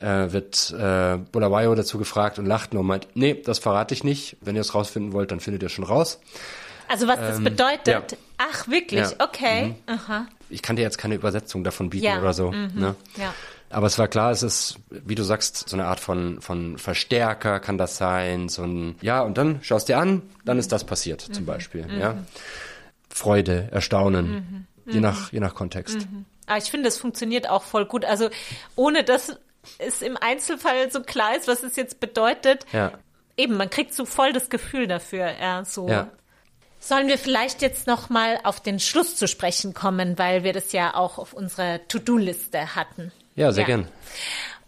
äh, 0.00 0.30
wird 0.32 0.74
äh, 0.78 1.16
Bulawayo 1.32 1.74
dazu 1.74 1.98
gefragt 1.98 2.38
und 2.38 2.46
lacht 2.46 2.72
nur 2.74 2.80
und 2.82 2.86
meint, 2.88 3.08
nee, 3.14 3.34
das 3.44 3.58
verrate 3.58 3.94
ich 3.94 4.04
nicht. 4.04 4.36
Wenn 4.40 4.54
ihr 4.54 4.60
es 4.60 4.74
rausfinden 4.74 5.12
wollt, 5.12 5.30
dann 5.30 5.40
findet 5.40 5.62
ihr 5.62 5.66
es 5.66 5.72
schon 5.72 5.84
raus. 5.84 6.20
Also 6.88 7.08
was 7.08 7.18
das 7.18 7.42
bedeutet? 7.42 8.12
ja. 8.12 8.18
Ach, 8.38 8.68
wirklich? 8.68 9.00
Ja. 9.00 9.12
Okay. 9.18 9.74
Aha. 9.86 10.26
Ich 10.50 10.62
kann 10.62 10.76
dir 10.76 10.82
jetzt 10.82 10.98
keine 10.98 11.14
Übersetzung 11.14 11.64
davon 11.64 11.90
bieten 11.90 12.04
Ja. 12.04 12.20
oder 12.20 12.32
so. 12.34 12.50
Ne? 12.52 12.94
Ja. 13.16 13.34
Aber 13.70 13.88
es 13.88 13.98
war 13.98 14.06
klar, 14.06 14.30
es 14.30 14.44
ist, 14.44 14.76
wie 14.90 15.16
du 15.16 15.24
sagst, 15.24 15.68
so 15.68 15.74
eine 15.76 15.86
Art 15.86 15.98
von, 15.98 16.40
von 16.40 16.78
Verstärker 16.78 17.58
kann 17.58 17.78
das 17.78 17.96
sein, 17.96 18.48
so 18.48 18.62
ein, 18.62 18.94
ja, 19.00 19.22
und 19.22 19.36
dann 19.38 19.58
schaust 19.62 19.88
dir 19.88 19.98
an, 19.98 20.22
dann 20.44 20.58
ist 20.60 20.70
das 20.70 20.84
passiert, 20.84 21.28
Mhm. 21.28 21.32
zum 21.32 21.46
Beispiel, 21.46 21.86
ja. 21.98 22.14
Freude, 23.08 23.68
Erstaunen, 23.72 24.66
Mhm. 24.86 24.92
je 24.92 25.00
nach, 25.00 25.32
je 25.32 25.40
nach 25.40 25.54
Kontext. 25.54 25.96
Aber 25.96 26.06
Ah, 26.48 26.58
ich 26.58 26.70
finde, 26.70 26.88
es 26.88 26.96
funktioniert 26.96 27.48
auch 27.50 27.64
voll 27.64 27.86
gut. 27.86 28.04
Also 28.04 28.30
ohne 28.76 29.02
dass 29.02 29.36
es 29.78 30.00
im 30.00 30.16
Einzelfall 30.16 30.90
so 30.92 31.02
klar 31.02 31.36
ist, 31.36 31.48
was 31.48 31.62
es 31.64 31.74
jetzt 31.76 31.98
bedeutet. 31.98 32.64
Ja. 32.72 32.92
Eben, 33.36 33.56
man 33.56 33.68
kriegt 33.68 33.92
so 33.94 34.04
voll 34.06 34.32
das 34.32 34.48
Gefühl 34.48 34.86
dafür. 34.86 35.32
Ja, 35.40 35.64
so. 35.64 35.88
Ja. 35.88 36.08
Sollen 36.78 37.08
wir 37.08 37.18
vielleicht 37.18 37.62
jetzt 37.62 37.88
noch 37.88 38.10
mal 38.10 38.38
auf 38.44 38.60
den 38.60 38.78
Schluss 38.78 39.16
zu 39.16 39.26
sprechen 39.26 39.74
kommen, 39.74 40.18
weil 40.18 40.44
wir 40.44 40.52
das 40.52 40.70
ja 40.70 40.94
auch 40.94 41.18
auf 41.18 41.32
unserer 41.32 41.80
To-Do-Liste 41.88 42.76
hatten. 42.76 43.10
Ja, 43.34 43.50
sehr 43.50 43.62
Ja. 43.62 43.66
gern. 43.66 43.88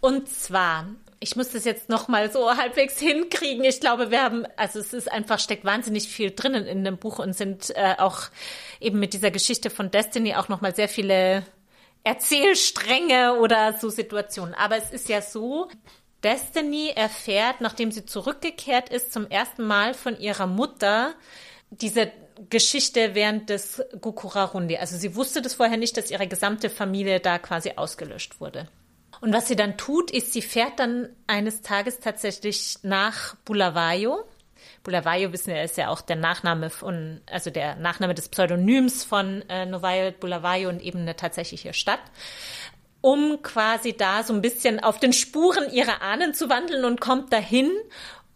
Und 0.00 0.28
zwar, 0.28 0.86
ich 1.20 1.36
muss 1.36 1.50
das 1.50 1.64
jetzt 1.64 1.88
noch 1.88 2.08
mal 2.08 2.30
so 2.30 2.56
halbwegs 2.56 2.98
hinkriegen. 2.98 3.64
Ich 3.64 3.80
glaube, 3.80 4.10
wir 4.10 4.22
haben, 4.22 4.46
also 4.56 4.78
es 4.78 4.92
ist 4.92 5.10
einfach, 5.10 5.38
steckt 5.38 5.64
wahnsinnig 5.64 6.08
viel 6.08 6.30
drinnen 6.30 6.66
in 6.66 6.84
dem 6.84 6.98
Buch 6.98 7.18
und 7.18 7.34
sind 7.34 7.70
äh, 7.76 7.94
auch 7.98 8.22
eben 8.80 8.98
mit 8.98 9.12
dieser 9.12 9.30
Geschichte 9.30 9.70
von 9.70 9.90
Destiny 9.90 10.34
auch 10.34 10.48
noch 10.48 10.60
mal 10.60 10.74
sehr 10.74 10.88
viele 10.88 11.44
Erzählstränge 12.04 13.38
oder 13.40 13.74
so 13.74 13.90
Situationen. 13.90 14.54
Aber 14.54 14.76
es 14.76 14.90
ist 14.90 15.08
ja 15.08 15.20
so, 15.20 15.68
Destiny 16.24 16.92
erfährt, 16.94 17.60
nachdem 17.60 17.92
sie 17.92 18.04
zurückgekehrt 18.04 18.88
ist, 18.88 19.12
zum 19.12 19.28
ersten 19.30 19.64
Mal 19.64 19.94
von 19.94 20.18
ihrer 20.18 20.46
Mutter 20.46 21.14
diese 21.70 22.10
Geschichte 22.50 23.14
während 23.14 23.50
des 23.50 23.82
Gukurarundi. 24.00 24.76
Also 24.78 24.96
sie 24.96 25.14
wusste 25.14 25.42
das 25.42 25.54
vorher 25.54 25.76
nicht, 25.76 25.96
dass 25.96 26.10
ihre 26.10 26.26
gesamte 26.26 26.70
Familie 26.70 27.20
da 27.20 27.38
quasi 27.38 27.72
ausgelöscht 27.76 28.40
wurde. 28.40 28.68
Und 29.20 29.32
was 29.32 29.48
sie 29.48 29.56
dann 29.56 29.76
tut, 29.76 30.10
ist, 30.10 30.32
sie 30.32 30.42
fährt 30.42 30.78
dann 30.78 31.08
eines 31.26 31.62
Tages 31.62 32.00
tatsächlich 32.00 32.78
nach 32.82 33.34
Bulawayo. 33.44 34.24
Bulawayo, 34.82 35.32
wissen 35.32 35.52
wir, 35.52 35.62
ist 35.62 35.76
ja 35.76 35.88
auch 35.88 36.00
der 36.00 36.16
Nachname 36.16 36.70
von, 36.70 37.20
also 37.30 37.50
der 37.50 37.76
Nachname 37.76 38.14
des 38.14 38.28
Pseudonyms 38.28 39.04
von 39.04 39.42
äh, 39.48 39.66
Novaya 39.66 40.10
Bulawayo 40.12 40.68
und 40.68 40.80
eben 40.80 41.00
eine 41.00 41.16
tatsächliche 41.16 41.74
Stadt, 41.74 42.00
um 43.00 43.42
quasi 43.42 43.92
da 43.92 44.22
so 44.22 44.32
ein 44.32 44.42
bisschen 44.42 44.80
auf 44.80 44.98
den 44.98 45.12
Spuren 45.12 45.70
ihrer 45.72 46.00
Ahnen 46.02 46.32
zu 46.32 46.48
wandeln 46.48 46.84
und 46.84 47.00
kommt 47.00 47.32
dahin 47.32 47.70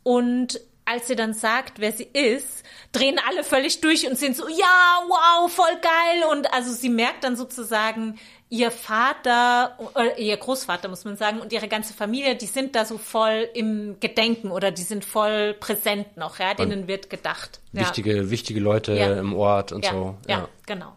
und 0.02 0.60
als 0.84 1.06
sie 1.06 1.16
dann 1.16 1.32
sagt, 1.32 1.78
wer 1.78 1.92
sie 1.92 2.08
ist, 2.12 2.64
drehen 2.90 3.20
alle 3.28 3.44
völlig 3.44 3.80
durch 3.80 4.06
und 4.08 4.18
sind 4.18 4.36
so, 4.36 4.48
ja, 4.48 5.02
wow, 5.06 5.50
voll 5.50 5.80
geil. 5.80 6.24
Und 6.30 6.52
also 6.52 6.72
sie 6.72 6.88
merkt 6.88 7.24
dann 7.24 7.36
sozusagen, 7.36 8.18
ihr 8.52 8.70
Vater, 8.70 9.78
oder 9.94 10.18
ihr 10.18 10.36
Großvater, 10.36 10.86
muss 10.88 11.06
man 11.06 11.16
sagen, 11.16 11.40
und 11.40 11.54
ihre 11.54 11.68
ganze 11.68 11.94
Familie, 11.94 12.36
die 12.36 12.44
sind 12.44 12.76
da 12.76 12.84
so 12.84 12.98
voll 12.98 13.48
im 13.54 13.96
Gedenken 13.98 14.50
oder 14.50 14.70
die 14.70 14.82
sind 14.82 15.06
voll 15.06 15.54
präsent 15.54 16.18
noch, 16.18 16.38
ja, 16.38 16.52
denen 16.52 16.86
wird 16.86 17.08
gedacht. 17.08 17.60
Ja. 17.72 17.80
Wichtige, 17.80 18.28
wichtige 18.28 18.60
Leute 18.60 18.92
Ja. 18.92 19.14
im 19.14 19.34
Ort 19.34 19.72
und 19.72 19.86
Ja, 19.86 19.92
so. 19.92 20.18
ja, 20.28 20.48
genau. 20.66 20.94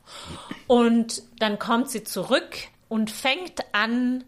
Und 0.68 1.24
dann 1.40 1.58
kommt 1.58 1.90
sie 1.90 2.04
zurück 2.04 2.58
und 2.90 3.10
fängt 3.10 3.62
an, 3.72 4.26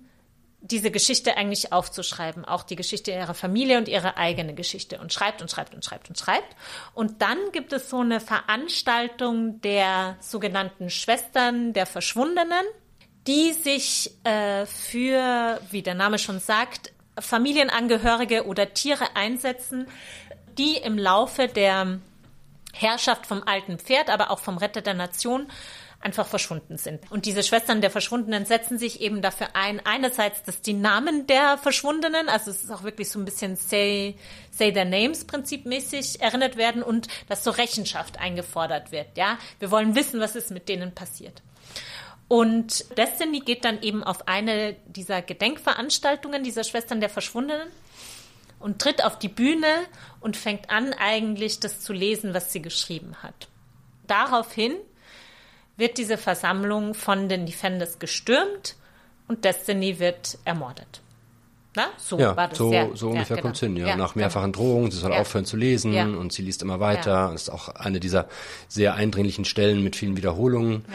diese 0.62 0.90
Geschichte 0.90 1.36
eigentlich 1.36 1.74
aufzuschreiben, 1.74 2.46
auch 2.46 2.64
die 2.64 2.78
Geschichte 2.78 3.12
ihrer 3.12 3.34
Familie 3.34 3.78
und 3.78 3.90
ihre 3.90 4.16
eigene 4.16 4.54
Geschichte 4.54 5.00
und 5.00 5.12
schreibt 5.12 5.42
und 5.42 5.52
schreibt 5.52 5.76
und 5.76 5.84
schreibt 5.84 6.08
und 6.08 6.18
schreibt. 6.18 6.56
Und 6.94 7.22
dann 7.22 7.38
gibt 7.52 7.74
es 7.74 7.90
so 7.90 8.00
eine 8.00 8.22
Veranstaltung 8.22 9.60
der 9.62 10.16
sogenannten 10.22 10.90
Schwestern 10.90 11.74
der 11.74 11.86
Verschwundenen, 11.86 12.66
die 13.28 13.54
sich 13.54 14.12
äh, 14.24 14.66
für, 14.66 15.60
wie 15.70 15.82
der 15.82 15.96
Name 15.96 16.18
schon 16.18 16.40
sagt, 16.40 16.94
Familienangehörige 17.20 18.46
oder 18.46 18.74
Tiere 18.74 19.16
einsetzen, 19.16 19.88
die 20.58 20.78
im 20.78 20.98
Laufe 20.98 21.48
der 21.48 22.00
Herrschaft 22.74 23.26
vom 23.26 23.44
alten 23.44 23.80
Pferd, 23.80 24.10
aber 24.10 24.32
auch 24.32 24.40
vom 24.40 24.58
Retter 24.58 24.82
der 24.82 24.94
Nation 24.94 25.48
einfach 26.00 26.28
verschwunden 26.28 26.78
sind. 26.78 27.12
Und 27.12 27.26
diese 27.26 27.42
Schwestern 27.44 27.82
der 27.82 27.90
Verschwundenen 27.90 28.46
setzen 28.46 28.78
sich 28.78 29.02
eben 29.02 29.22
dafür 29.22 29.56
ein, 29.56 29.84
einerseits, 29.84 30.44
dass 30.44 30.62
die 30.62 30.74
Namen 30.74 31.26
der 31.26 31.58
Verschwundenen, 31.58 32.30
also 32.30 32.52
es 32.52 32.64
ist 32.64 32.72
auch 32.72 32.84
wirklich 32.84 33.10
so 33.10 33.20
ein 33.20 33.26
bisschen 33.26 33.56
Say, 33.56 34.16
say 34.52 34.72
Their 34.72 34.86
Names 34.86 35.26
prinzipmäßig 35.26 36.22
erinnert 36.22 36.56
werden 36.56 36.84
und 36.84 37.08
dass 37.28 37.44
so 37.44 37.50
Rechenschaft 37.50 38.20
eingefordert 38.20 38.92
wird. 38.92 39.08
Ja, 39.18 39.40
wir 39.60 39.72
wollen 39.72 39.96
wissen, 39.96 40.20
was 40.20 40.36
ist 40.36 40.52
mit 40.52 40.70
denen 40.70 40.94
passiert. 40.94 41.42
Und 42.28 42.98
Destiny 42.98 43.40
geht 43.40 43.64
dann 43.64 43.82
eben 43.82 44.04
auf 44.04 44.28
eine 44.28 44.76
dieser 44.86 45.22
Gedenkveranstaltungen 45.22 46.44
dieser 46.44 46.64
Schwestern 46.64 47.00
der 47.00 47.10
Verschwundenen 47.10 47.68
und 48.60 48.80
tritt 48.80 49.04
auf 49.04 49.18
die 49.18 49.30
Bühne 49.30 49.68
und 50.20 50.36
fängt 50.36 50.70
an, 50.70 50.94
eigentlich 50.94 51.60
das 51.60 51.80
zu 51.80 51.94
lesen, 51.94 52.34
was 52.34 52.52
sie 52.52 52.62
geschrieben 52.62 53.16
hat. 53.24 53.48
Daraufhin 54.08 54.74
wird 55.78 55.98
diese 55.98 56.18
Versammlung 56.18 56.94
von 56.96 57.30
den 57.30 57.46
Defenders 57.46 58.00
gestürmt 58.00 58.76
und 59.28 59.46
Destiny 59.46 60.00
wird 60.00 60.38
ermordet. 60.44 61.02
Na, 61.76 61.90
so 61.98 62.18
ja, 62.18 62.36
war 62.36 62.48
das. 62.48 62.58
so, 62.58 62.74
ja, 62.74 62.90
so 62.96 63.10
ungefähr 63.10 63.40
kommt 63.40 63.54
es 63.56 63.60
genau. 63.62 63.76
hin. 63.76 63.84
Ja. 63.84 63.90
Ja, 63.90 63.96
Nach 63.96 64.16
mehrfachen 64.16 64.52
genau. 64.52 64.66
Drohungen, 64.66 64.90
sie 64.92 64.98
soll 64.98 65.12
Ja. 65.12 65.20
aufhören 65.20 65.46
zu 65.46 65.56
lesen 65.58 65.94
Ja. 65.94 66.06
und 66.06 66.34
sie 66.34 66.42
liest 66.42 66.64
immer 66.64 66.80
weiter. 66.80 67.30
Das 67.32 67.44
ist 67.44 67.50
auch 67.50 67.70
eine 67.70 68.00
dieser 68.00 68.28
sehr 68.68 68.96
eindringlichen 68.96 69.46
Stellen 69.46 69.84
mit 69.84 69.96
vielen 69.96 70.18
Wiederholungen, 70.18 70.86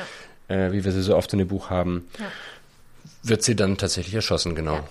äh, 0.48 0.72
wie 0.72 0.84
wir 0.84 0.92
sie 0.92 1.02
so 1.02 1.16
oft 1.16 1.32
in 1.32 1.38
dem 1.38 1.48
Buch 1.48 1.70
haben. 1.70 2.08
Ja. 2.18 2.26
Wird 3.22 3.42
sie 3.42 3.54
dann 3.56 3.78
tatsächlich 3.78 4.14
erschossen, 4.14 4.54
genau. 4.54 4.76
Ja. 4.76 4.84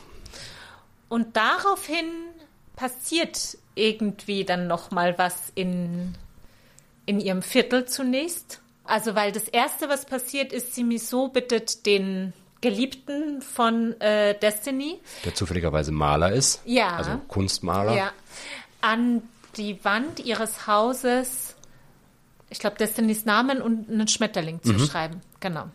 Und 1.10 1.36
daraufhin 1.36 2.06
passiert 2.76 3.58
irgendwie 3.76 4.46
dann 4.46 4.68
noch 4.68 4.92
mal 4.92 5.18
was 5.18 5.52
in, 5.56 6.16
in 7.06 7.20
ihrem 7.20 7.42
Viertel 7.42 7.86
zunächst. 7.86 8.62
Also 8.86 9.16
weil 9.16 9.32
das 9.32 9.48
Erste, 9.48 9.90
was 9.90 10.06
passiert, 10.06 10.52
ist, 10.54 10.74
Simiso 10.76 11.28
bittet 11.28 11.86
den 11.86 12.34
Geliebten 12.62 13.42
von 13.42 14.00
äh, 14.02 14.38
Destiny, 14.40 15.00
Der 15.26 15.34
zufälligerweise 15.36 15.92
Maler 15.92 16.32
ist. 16.32 16.62
Ja. 16.66 16.96
Also 16.96 17.12
Kunstmaler. 17.28 17.96
ja, 17.96 18.12
an 18.82 19.22
die 19.58 19.84
Wand 19.84 20.20
ihres 20.20 20.68
Hauses, 20.68 21.56
ich 22.50 22.60
glaube, 22.60 22.78
Destinys 22.78 23.26
Namen 23.26 23.62
und 23.62 23.90
einen 23.90 24.08
Schmetterling 24.08 24.60
Mhm. 24.64 24.78
zu 24.80 24.86
schreiben. 24.86 25.22
Genau. 25.42 25.66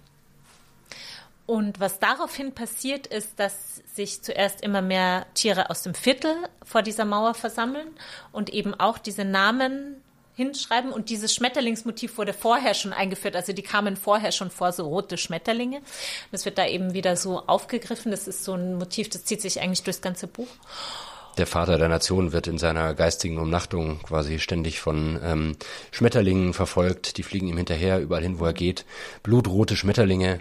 Und 1.44 1.78
was 1.78 2.00
daraufhin 2.00 2.52
passiert, 2.52 3.06
ist, 3.06 3.38
dass 3.38 3.76
sich 3.94 4.22
zuerst 4.22 4.62
immer 4.62 4.82
mehr 4.82 5.26
Tiere 5.34 5.70
aus 5.70 5.82
dem 5.82 5.94
Viertel 5.94 6.34
vor 6.64 6.82
dieser 6.82 7.04
Mauer 7.04 7.34
versammeln 7.34 7.88
und 8.32 8.50
eben 8.50 8.74
auch 8.74 8.98
diese 8.98 9.24
Namen 9.24 10.02
hinschreiben. 10.34 10.92
Und 10.92 11.08
dieses 11.08 11.32
Schmetterlingsmotiv 11.32 12.18
wurde 12.18 12.32
vorher 12.32 12.74
schon 12.74 12.92
eingeführt. 12.92 13.36
Also 13.36 13.52
die 13.52 13.62
kamen 13.62 13.96
vorher 13.96 14.32
schon 14.32 14.50
vor, 14.50 14.72
so 14.72 14.86
rote 14.86 15.16
Schmetterlinge. 15.16 15.82
Das 16.32 16.44
wird 16.44 16.58
da 16.58 16.66
eben 16.66 16.94
wieder 16.94 17.16
so 17.16 17.46
aufgegriffen. 17.46 18.10
Das 18.10 18.26
ist 18.26 18.44
so 18.44 18.54
ein 18.54 18.74
Motiv, 18.74 19.08
das 19.08 19.24
zieht 19.24 19.40
sich 19.40 19.60
eigentlich 19.60 19.84
durchs 19.84 20.02
ganze 20.02 20.26
Buch. 20.26 20.48
Der 21.38 21.46
Vater 21.46 21.78
der 21.78 21.88
Nation 21.88 22.32
wird 22.32 22.46
in 22.46 22.58
seiner 22.58 22.94
geistigen 22.94 23.38
Umnachtung 23.38 24.02
quasi 24.02 24.38
ständig 24.38 24.80
von 24.80 25.20
ähm, 25.22 25.56
Schmetterlingen 25.90 26.54
verfolgt. 26.54 27.18
Die 27.18 27.22
fliegen 27.22 27.48
ihm 27.48 27.56
hinterher, 27.56 28.00
überall 28.00 28.22
hin, 28.22 28.38
wo 28.38 28.46
er 28.46 28.54
geht. 28.54 28.84
Blutrote 29.22 29.76
Schmetterlinge, 29.76 30.40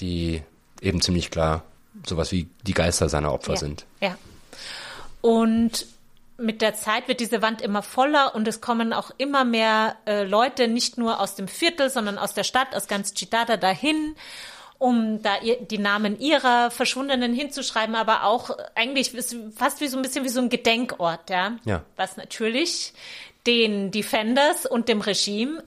die 0.00 0.42
eben 0.80 1.00
ziemlich 1.00 1.30
klar 1.30 1.64
sowas 2.06 2.30
wie 2.32 2.48
die 2.66 2.74
Geister 2.74 3.08
seiner 3.08 3.32
Opfer 3.32 3.54
ja. 3.54 3.58
sind. 3.58 3.86
Ja. 4.00 4.16
Und 5.20 5.86
mit 6.36 6.62
der 6.62 6.74
Zeit 6.74 7.08
wird 7.08 7.20
diese 7.20 7.42
Wand 7.42 7.60
immer 7.60 7.82
voller 7.82 8.34
und 8.34 8.46
es 8.46 8.60
kommen 8.60 8.92
auch 8.92 9.10
immer 9.18 9.44
mehr 9.44 9.96
äh, 10.06 10.22
Leute, 10.22 10.68
nicht 10.68 10.96
nur 10.96 11.20
aus 11.20 11.34
dem 11.34 11.48
Viertel, 11.48 11.90
sondern 11.90 12.16
aus 12.16 12.32
der 12.32 12.44
Stadt, 12.44 12.76
aus 12.76 12.86
ganz 12.86 13.12
Chitata 13.12 13.56
dahin, 13.56 14.14
um 14.78 15.22
da 15.22 15.34
die 15.40 15.78
Namen 15.78 16.18
ihrer 16.20 16.70
Verschwundenen 16.70 17.34
hinzuschreiben, 17.34 17.96
aber 17.96 18.24
auch 18.24 18.56
eigentlich 18.74 19.12
fast 19.56 19.80
wie 19.80 19.88
so 19.88 19.96
ein 19.96 20.02
bisschen 20.02 20.24
wie 20.24 20.28
so 20.28 20.40
ein 20.40 20.48
Gedenkort, 20.48 21.30
ja. 21.30 21.56
Ja. 21.64 21.82
Was 21.96 22.16
natürlich 22.16 22.92
den 23.46 23.90
Defenders 23.90 24.66
und 24.66 24.88
dem 24.88 25.00
Regime 25.00 25.64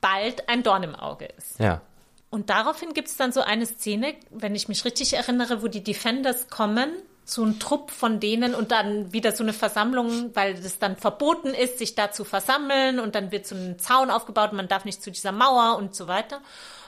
bald 0.00 0.48
ein 0.48 0.62
Dorn 0.62 0.82
im 0.82 0.94
Auge 0.94 1.26
ist. 1.38 1.58
Ja. 1.58 1.82
Und 2.30 2.50
daraufhin 2.50 2.94
gibt 2.94 3.08
es 3.08 3.16
dann 3.16 3.32
so 3.32 3.42
eine 3.42 3.66
Szene, 3.66 4.14
wenn 4.30 4.54
ich 4.54 4.68
mich 4.68 4.84
richtig 4.84 5.14
erinnere, 5.14 5.62
wo 5.62 5.68
die 5.68 5.84
Defenders 5.84 6.48
kommen, 6.48 6.90
so 7.24 7.44
ein 7.44 7.58
Trupp 7.58 7.90
von 7.90 8.20
denen 8.20 8.54
und 8.54 8.70
dann 8.70 9.12
wieder 9.12 9.32
so 9.32 9.42
eine 9.42 9.52
Versammlung, 9.52 10.34
weil 10.34 10.54
es 10.54 10.78
dann 10.78 10.96
verboten 10.96 11.54
ist, 11.54 11.78
sich 11.78 11.94
da 11.94 12.12
zu 12.12 12.24
versammeln 12.24 12.98
und 12.98 13.14
dann 13.14 13.30
wird 13.30 13.46
so 13.46 13.54
ein 13.54 13.78
Zaun 13.78 14.10
aufgebaut, 14.10 14.52
man 14.52 14.68
darf 14.68 14.84
nicht 14.84 15.02
zu 15.02 15.10
dieser 15.10 15.32
Mauer 15.32 15.76
und 15.78 15.94
so 15.94 16.06
weiter. 16.06 16.40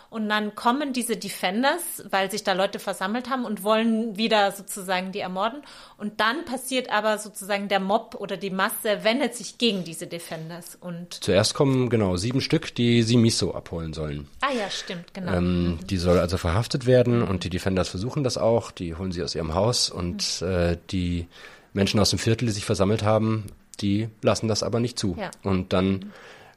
Und 0.08 0.28
dann 0.28 0.54
kommen 0.54 0.92
diese 0.92 1.16
Defenders, 1.16 2.04
weil 2.10 2.30
sich 2.30 2.44
da 2.44 2.52
Leute 2.52 2.78
versammelt 2.78 3.28
haben 3.28 3.44
und 3.44 3.62
wollen 3.62 4.16
wieder 4.16 4.52
sozusagen 4.52 5.12
die 5.12 5.20
ermorden. 5.20 5.62
Und 5.98 6.20
dann 6.20 6.44
passiert 6.44 6.90
aber 6.90 7.18
sozusagen 7.18 7.68
der 7.68 7.80
Mob 7.80 8.16
oder 8.18 8.36
die 8.36 8.50
Masse 8.50 9.02
wendet 9.02 9.34
sich 9.34 9.58
gegen 9.58 9.84
diese 9.84 10.06
Defenders. 10.06 10.76
Und 10.80 11.14
Zuerst 11.22 11.54
kommen 11.54 11.90
genau 11.90 12.16
sieben 12.16 12.40
Stück, 12.40 12.74
die 12.74 13.02
Simiso 13.02 13.54
abholen 13.54 13.92
sollen. 13.92 14.28
ah 14.40 14.52
ja, 14.56 14.70
stimmt, 14.70 15.12
genau. 15.12 15.32
Ähm, 15.32 15.78
die 15.90 15.96
soll 15.96 16.18
also 16.18 16.36
verhaftet 16.36 16.86
werden 16.86 17.22
und 17.22 17.44
die 17.44 17.50
Defenders 17.50 17.88
versuchen 17.88 18.24
das 18.24 18.38
auch. 18.38 18.70
Die 18.70 18.94
holen 18.94 19.12
sie 19.12 19.22
aus 19.22 19.34
ihrem 19.34 19.54
Haus 19.54 19.90
und 19.90 20.42
äh, 20.42 20.76
die 20.90 21.26
Menschen 21.72 22.00
aus 22.00 22.10
dem 22.10 22.18
Viertel, 22.18 22.46
die 22.46 22.52
sich 22.52 22.64
versammelt 22.64 23.02
haben, 23.02 23.46
die 23.80 24.08
lassen 24.22 24.48
das 24.48 24.62
aber 24.62 24.80
nicht 24.80 24.98
zu. 24.98 25.16
Ja. 25.18 25.30
Und 25.42 25.72
dann 25.72 26.12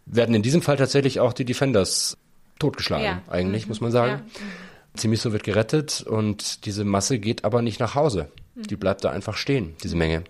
werden 0.06 0.34
in 0.34 0.42
diesem 0.42 0.62
Fall 0.62 0.78
tatsächlich 0.78 1.20
auch 1.20 1.34
die 1.34 1.46
Defenders 1.46 2.18
totgeschlagen, 2.60 3.06
Ja. 3.06 3.22
eigentlich, 3.28 3.68
muss 3.68 3.82
man 3.82 3.92
sagen. 3.92 4.22
Simiso 4.96 5.32
wird 5.32 5.44
gerettet 5.44 6.02
und 6.02 6.66
diese 6.66 6.84
Masse 6.84 7.20
geht 7.20 7.46
aber 7.46 7.62
nicht 7.62 7.80
nach 7.80 7.96
Hause. 7.96 8.30
Die 8.56 8.76
bleibt 8.76 9.04
da 9.04 9.12
einfach 9.12 9.36
stehen, 9.36 9.76
diese 9.84 9.96
Menge. 9.96 10.24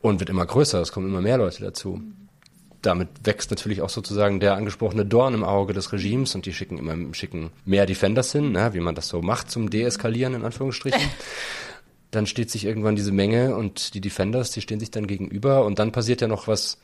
Und 0.00 0.20
wird 0.20 0.30
immer 0.30 0.46
größer, 0.46 0.80
es 0.80 0.92
kommen 0.92 1.08
immer 1.08 1.20
mehr 1.20 1.38
Leute 1.38 1.62
dazu 1.62 2.00
damit 2.82 3.08
wächst 3.24 3.50
natürlich 3.50 3.82
auch 3.82 3.90
sozusagen 3.90 4.40
der 4.40 4.54
angesprochene 4.54 5.04
Dorn 5.04 5.34
im 5.34 5.44
Auge 5.44 5.72
des 5.72 5.92
Regimes 5.92 6.34
und 6.34 6.46
die 6.46 6.52
schicken 6.52 6.78
immer 6.78 6.96
schicken 7.14 7.50
mehr 7.64 7.86
Defenders 7.86 8.32
hin, 8.32 8.52
ne, 8.52 8.72
wie 8.72 8.80
man 8.80 8.94
das 8.94 9.08
so 9.08 9.20
macht 9.20 9.50
zum 9.50 9.70
Deeskalieren 9.70 10.34
in 10.34 10.44
Anführungsstrichen. 10.44 11.00
dann 12.10 12.26
steht 12.26 12.50
sich 12.50 12.64
irgendwann 12.64 12.96
diese 12.96 13.12
Menge 13.12 13.54
und 13.54 13.94
die 13.94 14.00
Defenders, 14.00 14.50
die 14.50 14.60
stehen 14.60 14.80
sich 14.80 14.90
dann 14.90 15.06
gegenüber 15.06 15.64
und 15.64 15.78
dann 15.78 15.92
passiert 15.92 16.20
ja 16.20 16.28
noch 16.28 16.48
was 16.48 16.78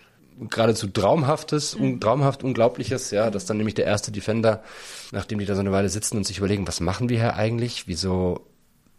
geradezu 0.50 0.88
traumhaftes, 0.88 1.74
un 1.74 2.00
traumhaft 2.00 2.44
unglaubliches, 2.44 3.10
ja, 3.10 3.30
dass 3.30 3.46
dann 3.46 3.56
nämlich 3.56 3.74
der 3.74 3.86
erste 3.86 4.12
Defender, 4.12 4.62
nachdem 5.12 5.38
die 5.38 5.46
da 5.46 5.54
so 5.54 5.60
eine 5.60 5.72
Weile 5.72 5.88
sitzen 5.88 6.16
und 6.16 6.26
sich 6.26 6.38
überlegen, 6.38 6.66
was 6.66 6.80
machen 6.80 7.08
wir 7.08 7.18
hier 7.18 7.36
eigentlich, 7.36 7.88
wieso 7.88 8.46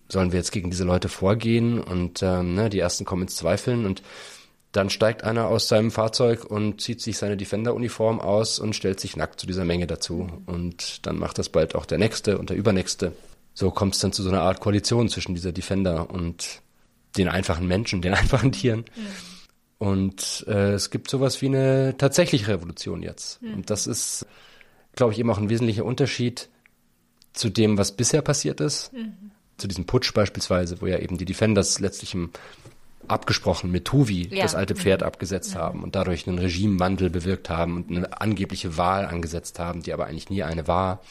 sollen 0.09 0.31
wir 0.31 0.39
jetzt 0.39 0.51
gegen 0.51 0.71
diese 0.71 0.85
Leute 0.85 1.09
vorgehen 1.09 1.81
und 1.81 2.23
ähm, 2.23 2.55
ne, 2.55 2.69
die 2.69 2.79
ersten 2.79 3.05
kommen 3.05 3.23
ins 3.23 3.35
Zweifeln 3.35 3.85
und 3.85 4.01
dann 4.71 4.89
steigt 4.89 5.23
einer 5.23 5.47
aus 5.47 5.67
seinem 5.67 5.91
Fahrzeug 5.91 6.45
und 6.45 6.81
zieht 6.81 7.01
sich 7.01 7.17
seine 7.17 7.37
Defender-Uniform 7.37 8.19
aus 8.19 8.59
und 8.59 8.75
stellt 8.75 8.99
sich 8.99 9.15
nackt 9.15 9.39
zu 9.39 9.47
dieser 9.47 9.65
Menge 9.65 9.87
dazu. 9.87 10.29
Und 10.45 11.05
dann 11.07 11.17
macht 11.17 11.39
das 11.39 11.49
bald 11.49 11.73
auch 11.73 11.85
der 11.85 11.97
Nächste 11.97 12.37
und 12.37 12.49
der 12.49 12.57
Übernächste. 12.57 13.13
So 13.53 13.71
kommt 13.71 13.95
es 13.95 14.01
dann 14.01 14.11
zu 14.11 14.21
so 14.21 14.29
einer 14.29 14.41
Art 14.41 14.59
Koalition 14.59 15.09
zwischen 15.09 15.33
dieser 15.33 15.51
Defender 15.51 16.11
und 16.11 16.61
den 17.17 17.27
einfachen 17.27 17.67
Menschen, 17.67 18.01
den 18.01 18.13
einfachen 18.13 18.51
Tieren. 18.51 18.85
Und 19.79 20.45
äh, 20.47 20.73
es 20.73 20.89
gibt 20.89 21.09
sowas 21.09 21.41
wie 21.41 21.47
eine 21.47 21.95
tatsächliche 21.97 22.47
Revolution 22.47 23.03
jetzt. 23.03 23.41
Und 23.43 23.69
das 23.69 23.85
ist, 23.85 24.25
glaube 24.95 25.13
ich, 25.13 25.19
eben 25.19 25.29
auch 25.29 25.37
ein 25.37 25.49
wesentlicher 25.49 25.85
Unterschied 25.85 26.49
zu 27.33 27.49
dem, 27.49 27.77
was 27.77 27.91
bisher 27.95 28.21
passiert 28.21 28.59
ist. 28.59 28.91
Zu 29.57 29.67
diesem 29.67 29.85
Putsch 29.85 30.13
beispielsweise, 30.13 30.81
wo 30.81 30.87
ja 30.87 30.97
eben 30.97 31.17
die 31.17 31.25
Defenders 31.25 31.79
letztlich 31.79 32.13
im 32.15 32.31
abgesprochen 33.07 33.71
mit 33.71 33.85
Tuvi 33.85 34.27
Ja. 34.35 34.43
das 34.43 34.55
alte 34.55 34.75
Pferd 34.75 35.01
abgesetzt 35.01 35.55
haben 35.55 35.81
und 35.83 35.95
dadurch 35.95 36.27
einen 36.27 36.39
Regimewandel 36.39 37.09
bewirkt 37.09 37.49
haben 37.49 37.77
und 37.77 37.95
eine 37.95 38.19
angebliche 38.19 38.75
Wahl 38.77 39.05
angesetzt 39.05 39.59
haben, 39.59 39.81
die 39.81 39.93
aber 39.93 40.07
eigentlich 40.07 40.29
nie 40.29 40.43
eine 40.43 40.67
war, 40.67 41.01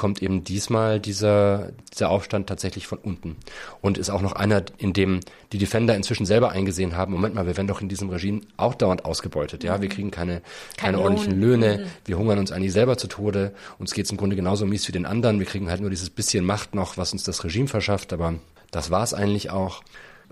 kommt 0.00 0.22
eben 0.22 0.44
diesmal 0.44 0.98
dieser, 0.98 1.72
dieser 1.92 2.08
Aufstand 2.08 2.48
tatsächlich 2.48 2.86
von 2.86 2.96
unten. 2.96 3.36
Und 3.82 3.98
ist 3.98 4.08
auch 4.08 4.22
noch 4.22 4.32
einer, 4.32 4.62
in 4.78 4.94
dem 4.94 5.20
die 5.52 5.58
Defender 5.58 5.94
inzwischen 5.94 6.24
selber 6.24 6.52
eingesehen 6.52 6.96
haben, 6.96 7.12
Moment 7.12 7.34
mal, 7.34 7.46
wir 7.46 7.54
werden 7.58 7.66
doch 7.66 7.82
in 7.82 7.90
diesem 7.90 8.08
Regime 8.08 8.40
auch 8.56 8.74
dauernd 8.74 9.04
ausgebeutet. 9.04 9.62
Ja, 9.62 9.82
wir 9.82 9.90
kriegen 9.90 10.10
keine, 10.10 10.40
keine 10.78 10.96
Kein 10.96 11.04
ordentlichen. 11.04 11.38
Löhne, 11.38 11.86
wir 12.06 12.16
hungern 12.16 12.38
uns 12.38 12.50
eigentlich 12.50 12.72
selber 12.72 12.96
zu 12.96 13.08
Tode, 13.08 13.52
uns 13.78 13.92
geht's 13.92 14.10
im 14.10 14.16
Grunde 14.16 14.36
genauso 14.36 14.64
mies 14.64 14.88
wie 14.88 14.92
den 14.92 15.04
anderen, 15.04 15.38
wir 15.38 15.44
kriegen 15.44 15.68
halt 15.68 15.82
nur 15.82 15.90
dieses 15.90 16.08
bisschen 16.08 16.46
Macht 16.46 16.74
noch, 16.74 16.96
was 16.96 17.12
uns 17.12 17.22
das 17.24 17.44
Regime 17.44 17.68
verschafft, 17.68 18.14
aber 18.14 18.36
das 18.70 18.90
war's 18.90 19.12
eigentlich 19.12 19.50
auch. 19.50 19.82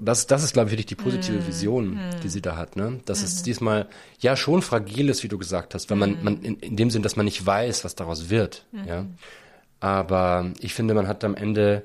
Das, 0.00 0.26
das 0.26 0.44
ist, 0.44 0.54
glaube 0.54 0.68
ich, 0.68 0.72
wirklich 0.72 0.86
die 0.86 0.94
positive 0.94 1.46
Vision, 1.46 1.98
die 2.22 2.30
sie 2.30 2.40
da 2.40 2.56
hat. 2.56 2.76
Ne? 2.76 3.00
Dass 3.04 3.22
es 3.22 3.42
diesmal 3.42 3.88
ja 4.18 4.34
schon 4.34 4.62
fragil 4.62 5.10
ist, 5.10 5.24
wie 5.24 5.28
du 5.28 5.36
gesagt 5.36 5.74
hast, 5.74 5.90
weil 5.90 5.98
man, 5.98 6.24
man 6.24 6.40
in, 6.40 6.56
in 6.60 6.76
dem 6.76 6.88
Sinn, 6.88 7.02
dass 7.02 7.16
man 7.16 7.26
nicht 7.26 7.44
weiß, 7.44 7.84
was 7.84 7.96
daraus 7.96 8.30
wird. 8.30 8.64
Ja? 8.86 9.04
Aber 9.80 10.50
ich 10.60 10.74
finde, 10.74 10.94
man 10.94 11.08
hat 11.08 11.24
am 11.24 11.34
Ende 11.34 11.84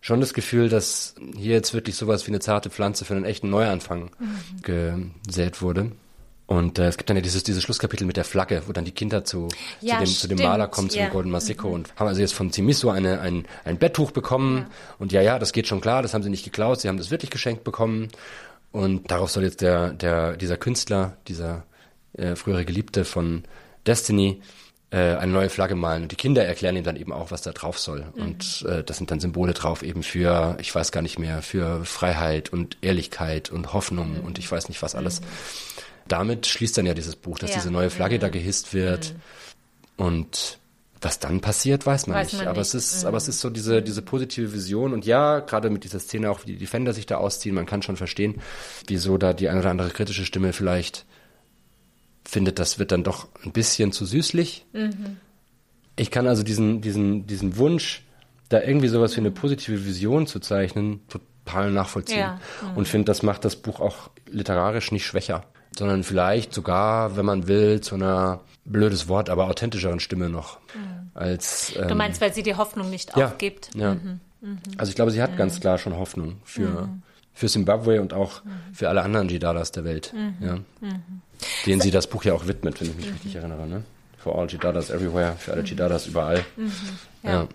schon 0.00 0.20
das 0.20 0.34
Gefühl, 0.34 0.68
dass 0.68 1.14
hier 1.36 1.52
jetzt 1.52 1.74
wirklich 1.74 1.96
sowas 1.96 2.26
wie 2.26 2.30
eine 2.30 2.40
zarte 2.40 2.70
Pflanze 2.70 3.04
für 3.04 3.14
einen 3.14 3.24
echten 3.24 3.50
Neuanfang 3.50 4.10
gesät 4.62 5.62
wurde. 5.62 5.92
Und 6.46 6.78
äh, 6.78 6.86
es 6.86 6.98
gibt 6.98 7.08
dann 7.08 7.16
ja 7.16 7.22
dieses, 7.22 7.44
dieses 7.44 7.62
Schlusskapitel 7.62 8.06
mit 8.06 8.16
der 8.16 8.24
Flagge, 8.24 8.62
wo 8.66 8.72
dann 8.72 8.84
die 8.84 8.92
Kinder 8.92 9.24
zu, 9.24 9.48
Ja, 9.80 9.98
zu, 9.98 10.04
dem, 10.04 10.06
zu 10.06 10.28
dem 10.28 10.38
Maler 10.38 10.68
kommen, 10.68 10.90
zu 10.90 10.98
ja. 10.98 11.06
dem 11.06 11.12
Golden 11.12 11.30
Masiko 11.30 11.68
und 11.68 11.94
haben 11.96 12.08
also 12.08 12.20
jetzt 12.20 12.34
von 12.34 12.52
Zimiso 12.52 12.90
eine, 12.90 13.20
ein, 13.20 13.46
ein 13.64 13.78
Betttuch 13.78 14.10
bekommen. 14.10 14.66
Und 14.98 15.12
ja, 15.12 15.22
ja, 15.22 15.38
das 15.38 15.52
geht 15.52 15.66
schon 15.66 15.80
klar, 15.80 16.02
das 16.02 16.12
haben 16.12 16.22
sie 16.22 16.30
nicht 16.30 16.44
geklaut, 16.44 16.80
sie 16.80 16.88
haben 16.88 16.98
das 16.98 17.10
wirklich 17.10 17.30
geschenkt 17.30 17.64
bekommen. 17.64 18.08
Und 18.70 19.10
darauf 19.10 19.30
soll 19.30 19.44
jetzt 19.44 19.60
der, 19.60 19.92
der, 19.92 20.36
dieser 20.36 20.56
Künstler, 20.56 21.16
dieser 21.28 21.64
äh, 22.14 22.36
frühere 22.36 22.64
Geliebte 22.64 23.04
von 23.04 23.44
Destiny, 23.86 24.42
eine 24.96 25.32
neue 25.32 25.48
Flagge 25.48 25.74
malen. 25.74 26.02
Und 26.04 26.12
die 26.12 26.16
Kinder 26.16 26.44
erklären 26.44 26.76
ihm 26.76 26.84
dann 26.84 26.96
eben 26.96 27.12
auch, 27.12 27.30
was 27.30 27.42
da 27.42 27.52
drauf 27.52 27.78
soll. 27.78 28.04
Und 28.14 28.64
äh, 28.68 28.84
das 28.84 28.98
sind 28.98 29.10
dann 29.10 29.20
Symbole 29.20 29.54
drauf 29.54 29.82
eben 29.82 30.02
für, 30.02 30.56
ich 30.60 30.74
weiß 30.74 30.92
gar 30.92 31.00
nicht 31.02 31.18
mehr, 31.18 31.40
für 31.42 31.84
Freiheit 31.84 32.52
und 32.52 32.76
Ehrlichkeit 32.82 33.50
und 33.50 33.72
Hoffnung 33.72 34.20
und 34.20 34.38
ich 34.38 34.50
weiß 34.52 34.68
nicht 34.68 34.82
was 34.82 34.94
alles. 34.94 35.20
Damit 36.08 36.46
schließt 36.46 36.76
dann 36.76 36.86
ja 36.86 36.94
dieses 36.94 37.16
Buch, 37.16 37.38
dass 37.38 37.50
Ja. 37.50 37.56
diese 37.56 37.70
neue 37.70 37.88
Flagge 37.90 38.18
da 38.18 38.28
gehisst 38.28 38.74
wird. 38.74 39.14
Und 39.96 40.58
was 41.00 41.18
dann 41.18 41.40
passiert, 41.40 41.84
weiß 41.86 42.06
man 42.06 42.16
Weiß 42.18 42.32
nicht. 42.32 42.40
man 42.40 42.48
aber 42.48 42.60
nicht. 42.60 42.74
es 42.74 42.92
ist, 42.92 43.04
aber 43.04 43.16
es 43.16 43.28
ist 43.28 43.40
so 43.40 43.50
diese, 43.50 43.82
diese 43.82 44.02
positive 44.02 44.52
Vision. 44.52 44.92
Und 44.92 45.04
ja, 45.04 45.40
gerade 45.40 45.68
mit 45.70 45.84
dieser 45.84 45.98
Szene 46.00 46.30
auch, 46.30 46.40
wie 46.44 46.52
die 46.52 46.58
Defender 46.58 46.92
sich 46.92 47.06
da 47.06 47.16
ausziehen, 47.16 47.54
man 47.54 47.66
kann 47.66 47.82
schon 47.82 47.96
verstehen, 47.96 48.40
wieso 48.86 49.18
da 49.18 49.32
die 49.32 49.48
eine 49.48 49.60
oder 49.60 49.70
andere 49.70 49.90
kritische 49.90 50.24
Stimme 50.24 50.52
vielleicht 50.52 51.04
findet, 52.32 52.58
das 52.58 52.78
wird 52.78 52.92
dann 52.92 53.04
doch 53.04 53.28
ein 53.44 53.52
bisschen 53.52 53.92
zu 53.92 54.06
süßlich. 54.06 54.64
Ich 55.96 56.10
kann 56.10 56.26
also 56.26 56.42
diesen, 56.42 56.80
diesen, 56.80 57.26
diesen 57.26 57.58
Wunsch, 57.58 58.02
da 58.48 58.60
irgendwie 58.60 58.88
sowas 58.88 59.14
wie 59.16 59.20
eine 59.20 59.30
positive 59.30 59.84
Vision 59.84 60.26
zu 60.26 60.40
zeichnen, 60.40 61.00
total 61.08 61.70
nachvollziehen. 61.70 62.18
Ja. 62.18 62.40
Und 62.74 62.88
finde, 62.88 63.04
das 63.06 63.22
macht 63.22 63.44
das 63.44 63.56
Buch 63.56 63.80
auch 63.80 64.10
literarisch 64.26 64.92
nicht 64.92 65.04
schwächer, 65.04 65.44
sondern 65.76 66.04
vielleicht 66.04 66.54
sogar, 66.54 67.16
wenn 67.16 67.26
man 67.26 67.48
will, 67.48 67.82
zu 67.82 67.96
einer 67.96 68.40
blödes 68.64 69.08
Wort, 69.08 69.28
aber 69.28 69.48
authentischeren 69.48 70.00
Stimme 70.00 70.30
noch. 70.30 70.58
Als, 71.12 71.74
ähm, 71.76 71.88
Du 71.88 71.94
meinst, 71.94 72.22
weil 72.22 72.32
sie 72.32 72.42
die 72.42 72.54
Hoffnung 72.54 72.88
nicht 72.88 73.14
ja, 73.14 73.26
aufgibt? 73.26 73.70
Ja. 73.74 73.96
Also 74.78 74.88
ich 74.88 74.96
glaube, 74.96 75.10
sie 75.10 75.22
hat 75.22 75.36
ganz 75.36 75.60
klar 75.60 75.76
schon 75.76 75.96
Hoffnung 75.96 76.36
für, 76.44 76.88
für 77.34 77.48
Zimbabwe 77.48 78.00
und 78.00 78.14
auch 78.14 78.40
für 78.72 78.88
alle 78.88 79.02
anderen 79.02 79.28
Jidadas 79.28 79.70
der 79.72 79.84
Welt, 79.84 80.14
ja. 80.40 80.58
Denen 81.66 81.80
sie 81.80 81.90
das 81.90 82.06
Buch 82.06 82.24
ja 82.24 82.34
auch 82.34 82.46
widmet, 82.46 82.80
wenn 82.80 82.90
ich 82.90 82.96
mich 82.96 83.06
richtig 83.12 83.36
erinnere. 83.36 83.66
Ne? 83.66 83.82
For 84.18 84.38
all 84.38 84.48
Jidadas 84.48 84.90
everywhere, 84.90 85.36
für 85.38 85.52
alle 85.52 85.62
Jidadas 85.62 86.06
überall. 86.06 86.44
Ja. 87.22 87.48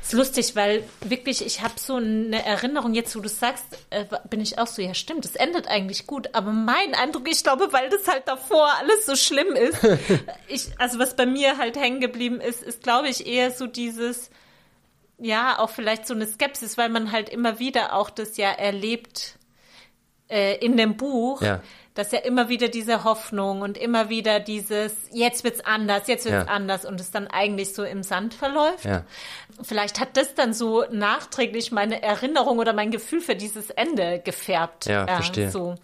Ist 0.00 0.12
lustig, 0.12 0.54
weil 0.54 0.84
wirklich, 1.00 1.44
ich 1.44 1.62
habe 1.62 1.74
so 1.76 1.96
eine 1.96 2.44
Erinnerung, 2.44 2.94
jetzt 2.94 3.14
wo 3.16 3.20
du 3.20 3.28
sagst, 3.28 3.64
äh, 3.90 4.04
bin 4.28 4.40
ich 4.40 4.58
auch 4.58 4.66
so, 4.66 4.80
ja 4.80 4.94
stimmt, 4.94 5.24
es 5.24 5.34
endet 5.34 5.66
eigentlich 5.66 6.06
gut, 6.06 6.30
aber 6.34 6.52
mein 6.52 6.94
Eindruck, 6.94 7.28
ich 7.28 7.42
glaube, 7.42 7.72
weil 7.72 7.90
das 7.90 8.06
halt 8.06 8.28
davor 8.28 8.68
alles 8.78 9.06
so 9.06 9.16
schlimm 9.16 9.54
ist, 9.54 9.78
ich, 10.48 10.68
also 10.78 10.98
was 10.98 11.16
bei 11.16 11.26
mir 11.26 11.58
halt 11.58 11.76
hängen 11.76 12.00
geblieben 12.00 12.40
ist, 12.40 12.62
ist 12.62 12.82
glaube 12.82 13.08
ich 13.08 13.26
eher 13.26 13.50
so 13.50 13.66
dieses, 13.66 14.30
ja, 15.18 15.58
auch 15.58 15.70
vielleicht 15.70 16.06
so 16.06 16.14
eine 16.14 16.26
Skepsis, 16.26 16.78
weil 16.78 16.88
man 16.88 17.10
halt 17.12 17.28
immer 17.28 17.58
wieder 17.58 17.94
auch 17.94 18.10
das 18.10 18.36
ja 18.36 18.50
erlebt 18.50 19.36
äh, 20.28 20.56
in 20.64 20.76
dem 20.76 20.96
Buch, 20.96 21.42
Ja. 21.42 21.60
Dass 22.00 22.12
ja 22.12 22.18
immer 22.20 22.48
wieder 22.48 22.68
diese 22.68 23.04
Hoffnung 23.04 23.60
und 23.60 23.76
immer 23.76 24.08
wieder 24.08 24.40
dieses, 24.40 24.92
jetzt 25.12 25.44
wird's 25.44 25.60
anders, 25.60 26.08
jetzt 26.08 26.24
wird's 26.24 26.46
Ja. 26.46 26.52
anders 26.52 26.84
und 26.86 26.98
es 27.00 27.10
dann 27.10 27.26
eigentlich 27.26 27.74
so 27.74 27.84
im 27.84 28.02
Sand 28.02 28.32
verläuft. 28.34 28.84
Ja. 28.86 29.04
Vielleicht 29.62 30.00
hat 30.00 30.16
das 30.16 30.34
dann 30.34 30.54
so 30.54 30.84
nachträglich 30.90 31.70
meine 31.72 32.02
Erinnerung 32.02 32.58
oder 32.58 32.72
mein 32.72 32.90
Gefühl 32.90 33.20
für 33.20 33.36
dieses 33.36 33.68
Ende 33.70 34.20
gefärbt. 34.24 34.86
Ja, 34.86 35.06
verstehe. 35.06 35.50
So. 35.50 35.74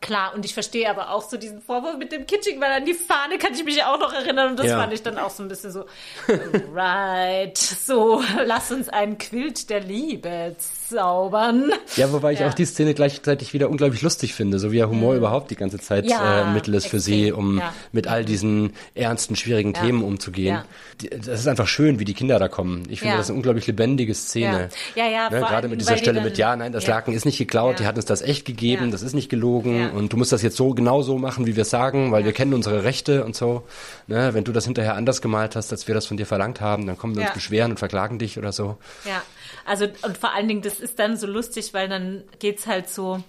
Klar, 0.00 0.34
und 0.34 0.44
ich 0.44 0.54
verstehe 0.54 0.90
aber 0.90 1.10
auch 1.10 1.22
so 1.22 1.36
diesen 1.36 1.60
Vorwurf 1.60 1.96
mit 1.96 2.10
dem 2.10 2.26
Kitschig, 2.26 2.60
weil 2.60 2.72
an 2.72 2.84
die 2.84 2.94
Fahne 2.94 3.38
kann 3.38 3.52
ich 3.54 3.62
mich 3.64 3.84
auch 3.84 3.98
noch 4.00 4.12
erinnern 4.12 4.50
und 4.50 4.58
das 4.58 4.66
Ja. 4.66 4.78
fand 4.80 4.92
ich 4.92 5.02
dann 5.02 5.18
auch 5.18 5.30
so 5.30 5.42
ein 5.42 5.48
bisschen 5.48 5.70
so, 5.70 5.84
right, 6.74 7.56
so, 7.56 8.22
lass 8.44 8.72
uns 8.72 8.88
einen 8.88 9.18
Quilt 9.18 9.70
der 9.70 9.80
Liebe 9.80 10.56
zaubern. 10.90 11.72
Ja, 11.96 12.12
wobei 12.12 12.32
ich 12.32 12.40
Ja. 12.40 12.48
auch 12.48 12.54
die 12.54 12.64
Szene 12.64 12.94
gleichzeitig 12.94 13.52
wieder 13.54 13.70
unglaublich 13.70 14.02
lustig 14.02 14.34
finde, 14.34 14.58
so 14.58 14.72
wie 14.72 14.78
ja 14.78 14.86
Humor 14.86 15.14
überhaupt 15.14 15.50
die 15.50 15.56
ganze 15.56 15.78
Zeit 15.78 16.04
Mhm. 16.04 16.10
Ja, 16.10 16.50
äh, 16.50 16.52
Mittel 16.54 16.74
ist 16.74 16.86
für 16.86 17.00
sie, 17.00 17.28
extrem, 17.28 17.38
um 17.38 17.58
ja. 17.58 17.72
mit 17.92 18.06
all 18.06 18.24
diesen 18.24 18.72
ernsten, 18.94 19.36
schwierigen. 19.36 19.74
Themen 19.74 20.02
umzugehen. 20.02 20.60
Die, 21.00 21.08
das 21.08 21.40
ist 21.40 21.46
einfach 21.48 21.68
schön, 21.68 21.98
wie 21.98 22.04
die 22.04 22.14
Kinder 22.14 22.38
da 22.38 22.48
kommen. 22.48 22.82
Ich 22.90 23.00
finde, 23.00 23.16
das 23.16 23.26
ist 23.26 23.30
eine 23.30 23.36
unglaublich 23.38 23.66
lebendige 23.66 24.14
Szene. 24.14 24.68
Ja. 24.94 25.04
Ja, 25.06 25.10
ja, 25.10 25.30
ne, 25.30 25.40
Gerade 25.40 25.68
mit 25.68 25.80
dieser 25.80 25.96
Stelle 25.96 26.16
dann- 26.16 26.24
mit, 26.24 26.36
ja, 26.38 26.54
nein, 26.56 26.72
das. 26.72 26.86
Laken 26.86 27.14
ist 27.14 27.24
nicht 27.24 27.38
geklaut, 27.38 27.78
die 27.78 27.86
hat 27.86 27.96
uns 27.96 28.04
das 28.04 28.20
echt 28.22 28.44
gegeben, 28.44 28.90
das 28.90 29.02
ist 29.02 29.14
nicht 29.14 29.28
gelogen 29.28 29.90
und 29.92 30.12
du 30.12 30.16
musst 30.16 30.32
das 30.32 30.42
jetzt 30.42 30.56
so 30.56 30.74
genau 30.74 31.02
so 31.02 31.18
machen, 31.18 31.46
wie 31.46 31.54
wir 31.56 31.62
es 31.62 31.70
sagen, 31.70 32.10
weil 32.12 32.24
wir 32.24 32.32
kennen 32.32 32.52
unsere 32.52 32.82
Rechte 32.84 33.24
und 33.24 33.36
so. 33.36 33.62
Ne, 34.08 34.34
wenn 34.34 34.42
du 34.44 34.50
das 34.52 34.64
hinterher 34.64 34.96
anders 34.96 35.22
gemalt 35.22 35.54
hast, 35.56 35.70
als 35.72 35.86
wir 35.86 35.94
das 35.94 36.06
von 36.06 36.16
dir 36.16 36.26
verlangt 36.26 36.60
haben, 36.60 36.86
dann 36.86 36.98
kommen 36.98 37.14
wir 37.16 37.22
uns 37.22 37.32
beschweren 37.32 37.70
und 37.72 37.78
verklagen 37.78 38.18
dich 38.18 38.38
oder 38.38 38.50
so. 38.52 38.76
Ja, 39.04 39.22
also 39.64 39.86
und 40.02 40.18
vor 40.18 40.34
allen 40.34 40.48
Dingen, 40.48 40.62
das 40.62 40.79
ist 40.80 40.98
dann 40.98 41.16
so 41.16 41.26
lustig, 41.26 41.72
weil 41.74 41.88
dann 41.88 42.24
geht's 42.38 42.66
halt 42.66 42.88
so. 42.88 43.22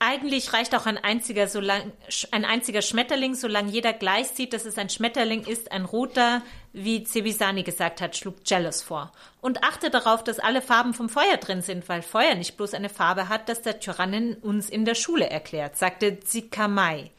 Eigentlich 0.00 0.52
reicht 0.52 0.76
auch 0.76 0.86
ein 0.86 0.96
einziger, 0.96 1.48
solang, 1.48 1.92
ein 2.30 2.44
einziger 2.44 2.82
Schmetterling, 2.82 3.34
solange 3.34 3.72
jeder 3.72 3.92
gleich 3.92 4.28
sieht, 4.28 4.52
dass 4.52 4.64
es 4.64 4.78
ein 4.78 4.90
Schmetterling 4.90 5.42
ist, 5.44 5.72
ein 5.72 5.84
roter, 5.84 6.42
wie 6.72 7.02
Cebisani 7.02 7.64
gesagt 7.64 8.00
hat, 8.00 8.16
schlug 8.16 8.36
Jealous 8.46 8.80
vor. 8.80 9.10
Und 9.40 9.64
achte 9.64 9.90
darauf, 9.90 10.22
dass 10.22 10.38
alle 10.38 10.62
Farben 10.62 10.94
vom 10.94 11.08
Feuer 11.08 11.36
drin 11.38 11.62
sind, 11.62 11.88
weil 11.88 12.02
Feuer 12.02 12.36
nicht 12.36 12.56
bloß 12.56 12.74
eine 12.74 12.88
Farbe 12.88 13.28
hat, 13.28 13.48
das 13.48 13.62
der 13.62 13.80
Tyrannen 13.80 14.34
uns 14.34 14.70
in 14.70 14.84
der 14.84 14.94
Schule 14.94 15.28
erklärt, 15.28 15.76
sagte 15.76 16.20
Zikamai. 16.20 17.10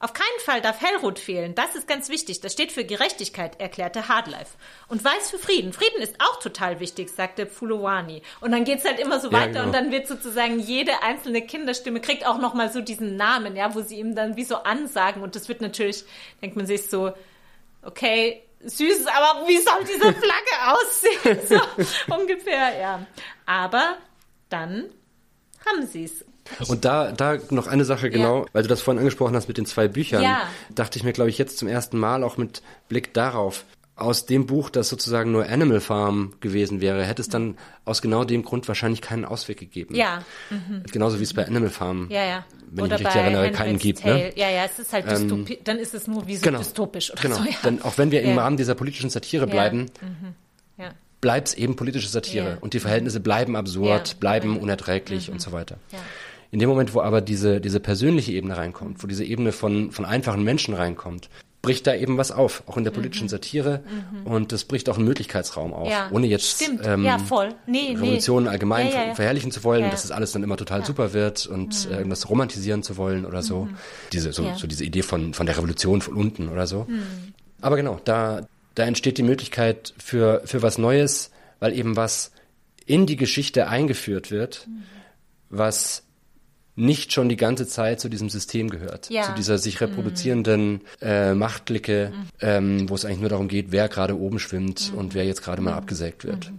Auf 0.00 0.12
keinen 0.12 0.40
Fall 0.44 0.60
darf 0.60 0.80
Hellrot 0.80 1.18
fehlen. 1.18 1.56
Das 1.56 1.74
ist 1.74 1.88
ganz 1.88 2.08
wichtig. 2.08 2.40
Das 2.40 2.52
steht 2.52 2.70
für 2.70 2.84
Gerechtigkeit, 2.84 3.60
erklärte 3.60 4.06
Hardlife. 4.08 4.56
Und 4.86 5.02
Weiß 5.04 5.30
für 5.30 5.38
Frieden. 5.38 5.72
Frieden 5.72 6.00
ist 6.00 6.14
auch 6.20 6.38
total 6.38 6.78
wichtig, 6.78 7.10
sagte 7.10 7.46
Pfulowani. 7.46 8.22
Und 8.40 8.52
dann 8.52 8.62
geht's 8.64 8.84
halt 8.84 9.00
immer 9.00 9.18
so 9.18 9.28
Ja, 9.30 9.38
weiter 9.40 9.52
genau. 9.54 9.64
und 9.64 9.72
dann 9.72 9.90
wird 9.90 10.06
sozusagen 10.06 10.60
jede 10.60 11.02
einzelne 11.02 11.42
Kinderstimme 11.42 12.00
kriegt 12.00 12.24
auch 12.24 12.38
nochmal 12.38 12.70
so 12.70 12.80
diesen 12.80 13.16
Namen, 13.16 13.56
ja, 13.56 13.74
wo 13.74 13.80
sie 13.80 13.98
ihm 13.98 14.14
dann 14.14 14.36
wie 14.36 14.44
so 14.44 14.56
ansagen. 14.56 15.22
Und 15.22 15.34
das 15.34 15.48
wird 15.48 15.60
natürlich, 15.60 16.04
denkt 16.40 16.56
man 16.56 16.66
sich 16.66 16.86
so, 16.88 17.12
okay, 17.82 18.44
süß, 18.60 19.06
aber 19.06 19.48
wie 19.48 19.58
soll 19.58 19.82
diese 19.84 20.12
Flagge 20.14 20.54
aussehen? 20.66 21.40
So 22.06 22.14
ungefähr, 22.14 22.78
ja. 22.78 23.06
Aber 23.46 23.96
dann 24.48 24.90
haben 25.66 25.86
sie's. 25.86 26.24
Und 26.68 26.84
da, 26.84 27.12
da 27.12 27.38
noch 27.50 27.66
eine 27.66 27.84
Sache 27.84 28.10
genau, 28.10 28.46
weil 28.52 28.62
du 28.62 28.68
das 28.68 28.80
vorhin 28.80 28.98
angesprochen 28.98 29.34
hast 29.36 29.48
mit 29.48 29.58
den 29.58 29.66
zwei 29.66 29.88
Büchern, 29.88 30.22
Ja. 30.22 30.42
dachte 30.74 30.98
ich 30.98 31.04
mir, 31.04 31.12
glaube 31.12 31.30
ich, 31.30 31.38
jetzt 31.38 31.58
zum 31.58 31.68
ersten 31.68 31.98
Mal 31.98 32.22
auch 32.24 32.36
mit 32.36 32.62
Blick 32.88 33.12
darauf, 33.14 33.64
aus 33.96 34.26
dem 34.26 34.46
Buch, 34.46 34.70
das 34.70 34.88
sozusagen 34.88 35.32
nur 35.32 35.48
Animal 35.48 35.80
Farm 35.80 36.34
gewesen 36.38 36.80
wäre, 36.80 37.04
hätte 37.04 37.20
es 37.20 37.28
dann 37.28 37.58
aus 37.84 38.00
genau 38.00 38.22
dem 38.22 38.44
Grund 38.44 38.68
wahrscheinlich 38.68 39.00
keinen 39.02 39.24
Ausweg 39.24 39.58
gegeben. 39.58 39.96
Ja, 39.96 40.22
Genauso 40.92 41.18
wie 41.18 41.24
es 41.24 41.34
bei 41.34 41.44
Animal 41.44 41.68
Farm, 41.70 42.06
ja, 42.08 42.24
ja. 42.24 42.44
wenn 42.70 42.84
ich 42.84 42.90
mich 42.92 43.00
richtig 43.00 43.16
erinnere, 43.20 43.50
keinen 43.50 43.76
gibt. 43.78 44.04
Ne? 44.04 44.32
Ja, 44.36 44.48
ja, 44.50 44.64
es 44.66 44.78
ist 44.78 44.92
halt 44.92 45.10
dystopi 45.10 45.58
dann 45.64 45.78
ist 45.78 45.94
es 45.94 46.06
nur 46.06 46.24
wie 46.28 46.36
so 46.36 46.42
Genau. 46.44 46.58
dystopisch 46.58 47.10
oder 47.10 47.22
genau. 47.22 47.36
so. 47.38 47.42
Ja. 47.44 47.56
Denn 47.64 47.82
auch 47.82 47.98
wenn 47.98 48.12
wir 48.12 48.22
im 48.22 48.36
Ja. 48.36 48.42
Rahmen 48.42 48.56
dieser 48.56 48.76
politischen 48.76 49.10
Satire 49.10 49.48
bleiben, 49.48 49.86
ja. 50.76 50.90
bleibt 51.20 51.48
es 51.48 51.54
eben 51.54 51.74
politische 51.74 52.06
Satire. 52.08 52.50
Ja. 52.50 52.58
Und 52.60 52.74
die 52.74 52.80
Verhältnisse 52.80 53.18
bleiben 53.18 53.56
absurd, 53.56 54.08
Ja. 54.10 54.14
Mhm. 54.14 54.20
bleiben 54.20 54.58
unerträglich 54.60 55.28
und 55.28 55.40
so 55.42 55.50
weiter. 55.50 55.76
In 56.50 56.58
dem 56.60 56.68
Moment, 56.68 56.94
wo 56.94 57.00
aber 57.02 57.20
diese, 57.20 57.60
diese 57.60 57.78
persönliche 57.80 58.32
Ebene 58.32 58.56
reinkommt, 58.56 59.02
wo 59.02 59.06
diese 59.06 59.24
Ebene 59.24 59.52
von, 59.52 59.90
von 59.92 60.04
einfachen 60.04 60.42
Menschen 60.44 60.72
reinkommt, 60.74 61.28
bricht 61.60 61.86
da 61.86 61.94
eben 61.94 62.16
was 62.16 62.30
auf, 62.30 62.62
auch 62.66 62.76
in 62.76 62.84
der 62.84 62.92
politischen 62.92 63.28
Satire. 63.28 63.82
Und 64.24 64.52
das 64.52 64.64
bricht 64.64 64.88
auch 64.88 64.96
einen 64.96 65.04
Möglichkeitsraum 65.06 65.74
auf, 65.74 65.86
Mhm. 65.88 65.90
Ja. 65.92 66.08
ohne 66.12 66.26
jetzt 66.28 66.62
ähm, 66.84 67.04
Ja, 67.04 67.18
voll. 67.18 67.48
Nee, 67.66 67.88
nee. 67.90 67.96
Revolutionen 67.96 68.46
allgemein 68.48 68.86
Ja, 68.90 69.14
verherrlichen 69.14 69.50
zu 69.50 69.62
wollen, 69.64 69.90
dass 69.90 70.02
das 70.02 70.10
alles 70.12 70.32
dann 70.32 70.42
immer 70.44 70.56
total 70.56 70.84
super 70.86 71.12
wird 71.12 71.46
und 71.46 71.88
äh, 71.90 71.96
irgendwas 71.98 72.30
romantisieren 72.30 72.82
zu 72.82 72.96
wollen 72.96 73.26
oder 73.26 73.42
so. 73.42 73.68
Diese, 74.12 74.32
so, 74.32 74.42
Mhm. 74.42 74.48
Ja. 74.48 74.54
Mhm. 74.54 74.58
so 74.58 74.66
diese 74.68 74.84
Idee 74.84 75.02
von, 75.02 75.34
von 75.34 75.46
der 75.46 75.56
Revolution 75.58 76.00
von 76.00 76.14
unten 76.14 76.48
oder 76.48 76.66
so. 76.66 76.86
Aber 77.60 77.76
genau, 77.76 78.00
da, 78.04 78.46
da 78.76 78.84
entsteht 78.84 79.18
die 79.18 79.22
Möglichkeit 79.24 79.92
für, 79.98 80.40
für 80.46 80.62
was 80.62 80.78
Neues, 80.78 81.30
weil 81.58 81.76
eben 81.76 81.96
was 81.96 82.30
in 82.86 83.04
die 83.04 83.16
Geschichte 83.16 83.68
eingeführt 83.68 84.30
wird, 84.30 84.66
Mhm. 84.68 84.82
was 85.50 86.04
nicht 86.78 87.12
schon 87.12 87.28
die 87.28 87.36
ganze 87.36 87.66
Zeit 87.66 88.00
zu 88.00 88.08
diesem 88.08 88.30
System 88.30 88.70
gehört. 88.70 89.10
Ja. 89.10 89.24
Zu 89.24 89.32
dieser 89.32 89.58
sich 89.58 89.80
reproduzierenden 89.80 90.82
äh, 91.02 91.34
Machtblicke, 91.34 92.12
ähm, 92.40 92.88
wo 92.88 92.94
es 92.94 93.04
eigentlich 93.04 93.20
nur 93.20 93.30
darum 93.30 93.48
geht, 93.48 93.72
wer 93.72 93.88
gerade 93.88 94.18
oben 94.18 94.38
schwimmt 94.38 94.92
und 94.94 95.14
wer 95.14 95.24
jetzt 95.24 95.42
gerade 95.42 95.60
mal 95.60 95.74
abgesägt 95.74 96.24
wird. 96.24 96.52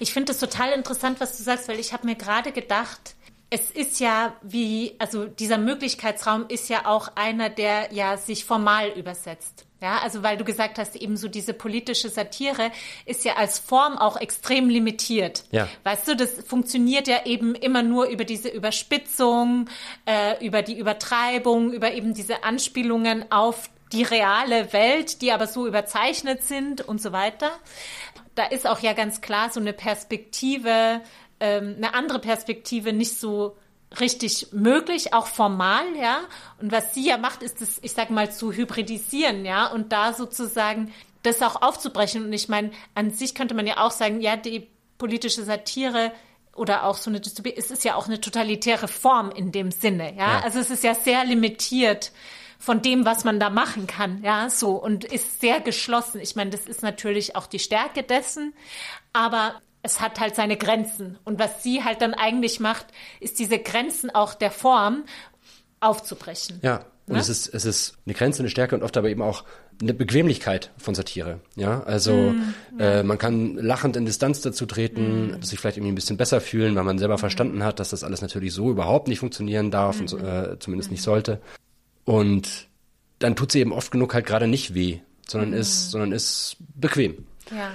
Ich 0.00 0.12
finde 0.12 0.32
es 0.32 0.38
total 0.38 0.72
interessant, 0.72 1.20
was 1.20 1.36
du 1.38 1.42
sagst, 1.42 1.68
weil 1.68 1.78
ich 1.80 1.92
habe 1.92 2.06
mir 2.06 2.14
gerade 2.14 2.52
gedacht, 2.52 3.14
es 3.50 3.70
ist 3.70 4.00
ja 4.00 4.34
wie, 4.42 4.94
also 4.98 5.26
dieser 5.26 5.58
Möglichkeitsraum 5.58 6.46
ist 6.48 6.68
ja 6.68 6.86
auch 6.86 7.12
einer, 7.14 7.50
der 7.50 7.92
ja 7.92 8.16
sich 8.16 8.44
formal 8.44 8.90
übersetzt. 8.90 9.63
Ja, 9.82 9.98
also 9.98 10.22
weil 10.22 10.36
du 10.36 10.44
gesagt 10.44 10.78
hast, 10.78 10.96
eben 10.96 11.16
so 11.16 11.28
diese 11.28 11.52
politische 11.52 12.08
Satire 12.08 12.70
ist 13.04 13.24
ja 13.24 13.34
als 13.34 13.58
Form 13.58 13.98
auch 13.98 14.16
extrem 14.16 14.70
limitiert. 14.70 15.44
Ja. 15.50 15.68
Weißt 15.82 16.08
du, 16.08 16.16
das 16.16 16.30
funktioniert 16.46 17.06
ja 17.06 17.26
eben 17.26 17.54
immer 17.54 17.82
nur 17.82 18.06
über 18.06 18.24
diese 18.24 18.48
Überspitzung, 18.48 19.68
äh, 20.06 20.42
über 20.44 20.62
die 20.62 20.78
Übertreibung, 20.78 21.72
über 21.72 21.92
eben 21.92 22.14
diese 22.14 22.44
Anspielungen 22.44 23.30
auf 23.30 23.68
die 23.92 24.04
reale 24.04 24.72
Welt, 24.72 25.22
die 25.22 25.32
aber 25.32 25.46
so 25.46 25.66
überzeichnet 25.66 26.42
sind 26.42 26.80
und 26.80 27.02
so 27.02 27.12
weiter. 27.12 27.50
Da 28.34 28.46
ist 28.46 28.66
auch 28.66 28.80
ja 28.80 28.92
ganz 28.92 29.20
klar 29.20 29.50
so 29.50 29.60
eine 29.60 29.72
Perspektive, 29.72 31.02
ähm, 31.40 31.74
eine 31.76 31.94
andere 31.94 32.20
Perspektive 32.20 32.92
nicht 32.92 33.18
so 33.18 33.56
richtig 34.00 34.48
möglich, 34.52 35.12
auch 35.12 35.26
formal, 35.26 35.84
ja. 36.00 36.20
Und 36.60 36.72
was 36.72 36.94
sie 36.94 37.06
ja 37.08 37.16
macht, 37.16 37.42
ist 37.42 37.62
es, 37.62 37.78
ich 37.82 37.92
sag 37.92 38.10
mal, 38.10 38.32
zu 38.32 38.52
hybridisieren, 38.52 39.44
ja, 39.44 39.66
und 39.66 39.92
da 39.92 40.12
sozusagen 40.12 40.92
das 41.22 41.42
auch 41.42 41.62
aufzubrechen. 41.62 42.24
Und 42.24 42.32
ich 42.32 42.48
meine, 42.48 42.70
an 42.94 43.10
sich 43.10 43.34
könnte 43.34 43.54
man 43.54 43.66
ja 43.66 43.78
auch 43.78 43.90
sagen, 43.90 44.20
ja, 44.20 44.36
die 44.36 44.68
politische 44.98 45.42
Satire 45.44 46.12
oder 46.54 46.84
auch 46.84 46.96
so 46.96 47.10
eine 47.10 47.20
Dystopie, 47.20 47.54
es 47.56 47.70
ist 47.70 47.84
ja 47.84 47.96
auch 47.96 48.06
eine 48.06 48.20
totalitäre 48.20 48.88
Form 48.88 49.30
in 49.30 49.50
dem 49.52 49.70
Sinne, 49.70 50.14
ja. 50.16 50.34
Ja. 50.34 50.40
Also 50.40 50.58
es 50.60 50.70
ist 50.70 50.84
ja 50.84 50.94
sehr 50.94 51.24
limitiert 51.24 52.12
von 52.58 52.80
dem, 52.80 53.04
was 53.04 53.24
man 53.24 53.40
da 53.40 53.50
machen 53.50 53.86
kann, 53.86 54.22
ja, 54.22 54.48
so 54.48 54.72
und 54.72 55.04
ist 55.04 55.40
sehr 55.40 55.60
geschlossen. 55.60 56.20
Ich 56.20 56.36
meine, 56.36 56.50
das 56.50 56.66
ist 56.66 56.82
natürlich 56.82 57.36
auch 57.36 57.46
die 57.46 57.58
Stärke 57.58 58.02
dessen, 58.02 58.54
aber 59.12 59.60
es 59.84 60.00
hat 60.00 60.18
halt 60.18 60.34
seine 60.34 60.56
Grenzen. 60.56 61.18
Und 61.24 61.38
was 61.38 61.62
sie 61.62 61.84
halt 61.84 62.00
dann 62.00 62.14
eigentlich 62.14 62.58
macht, 62.58 62.86
ist 63.20 63.38
diese 63.38 63.58
Grenzen 63.60 64.10
auch 64.12 64.34
der 64.34 64.50
Form 64.50 65.04
aufzubrechen. 65.80 66.58
Ja, 66.62 66.84
und 67.06 67.14
Ne? 67.14 67.18
es 67.20 67.28
ist, 67.28 67.48
es 67.48 67.64
ist 67.66 67.98
eine 68.06 68.14
Grenze, 68.14 68.40
eine 68.40 68.48
Stärke 68.48 68.74
und 68.74 68.82
oft 68.82 68.96
aber 68.96 69.10
eben 69.10 69.20
auch 69.22 69.44
eine 69.82 69.92
Bequemlichkeit 69.92 70.70
von 70.78 70.94
Satire. 70.94 71.40
Ja, 71.56 71.82
also 71.82 72.34
Mm, 72.72 72.80
äh, 72.80 73.02
man 73.02 73.18
kann 73.18 73.56
lachend 73.56 73.96
in 73.96 74.06
Distanz 74.06 74.40
dazu 74.40 74.64
treten, 74.66 75.36
sich 75.42 75.58
vielleicht 75.58 75.76
irgendwie 75.76 75.92
ein 75.92 75.96
bisschen 75.96 76.16
besser 76.16 76.40
fühlen, 76.40 76.74
weil 76.76 76.84
man 76.84 76.96
Mm. 76.96 77.00
selber 77.00 77.18
verstanden 77.18 77.62
hat, 77.64 77.78
dass 77.80 77.90
das 77.90 78.04
alles 78.04 78.22
natürlich 78.22 78.54
so 78.54 78.70
überhaupt 78.70 79.08
nicht 79.08 79.18
funktionieren 79.18 79.70
darf 79.70 80.00
und 80.00 80.12
Mm-hmm. 80.12 80.52
äh, 80.54 80.58
zumindest 80.60 80.90
nicht 80.90 81.02
sollte. 81.02 81.40
Und 82.04 82.68
dann 83.18 83.36
tut 83.36 83.52
sie 83.52 83.60
eben 83.60 83.72
oft 83.72 83.90
genug 83.90 84.14
halt 84.14 84.26
gerade 84.26 84.46
nicht 84.46 84.74
weh, 84.74 85.00
sondern 85.28 85.50
Mm. 85.50 85.54
ist, 85.54 85.90
sondern 85.90 86.12
ist 86.12 86.56
bequem. 86.74 87.26
Ja. 87.50 87.70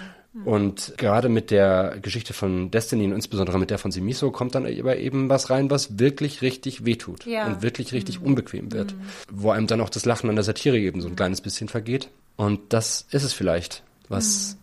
Und 0.46 0.94
gerade 0.98 1.30
mit 1.30 1.52
der 1.52 1.98
Geschichte 2.02 2.34
von 2.34 2.72
Destiny 2.72 3.06
und 3.06 3.14
insbesondere 3.14 3.60
mit 3.60 3.70
der 3.70 3.78
von 3.78 3.92
Simiso 3.92 4.32
kommt 4.32 4.56
dann 4.56 4.66
aber 4.66 4.98
eben 4.98 5.30
was 5.30 5.50
rein, 5.50 5.70
was 5.70 6.00
wirklich 6.00 6.42
richtig 6.42 6.86
wehtut 6.86 7.26
Ja. 7.26 7.46
Mhm. 7.48 7.54
und 7.56 7.62
wirklich 7.62 7.94
richtig 7.94 8.22
unbequem 8.22 8.72
wird. 8.72 8.96
Wo 9.32 9.52
einem 9.52 9.68
dann 9.68 9.82
auch 9.82 9.90
das 9.90 10.06
Lachen 10.06 10.30
an 10.30 10.36
der 10.36 10.44
Satire 10.44 10.78
eben 10.78 11.02
so 11.02 11.08
ein 11.08 11.16
kleines 11.16 11.42
bisschen 11.42 11.68
vergeht. 11.70 12.10
Und 12.36 12.62
das 12.74 13.06
ist 13.12 13.24
es 13.24 13.34
vielleicht, 13.34 13.84
was 14.08 14.54
Mhm. 14.54 14.59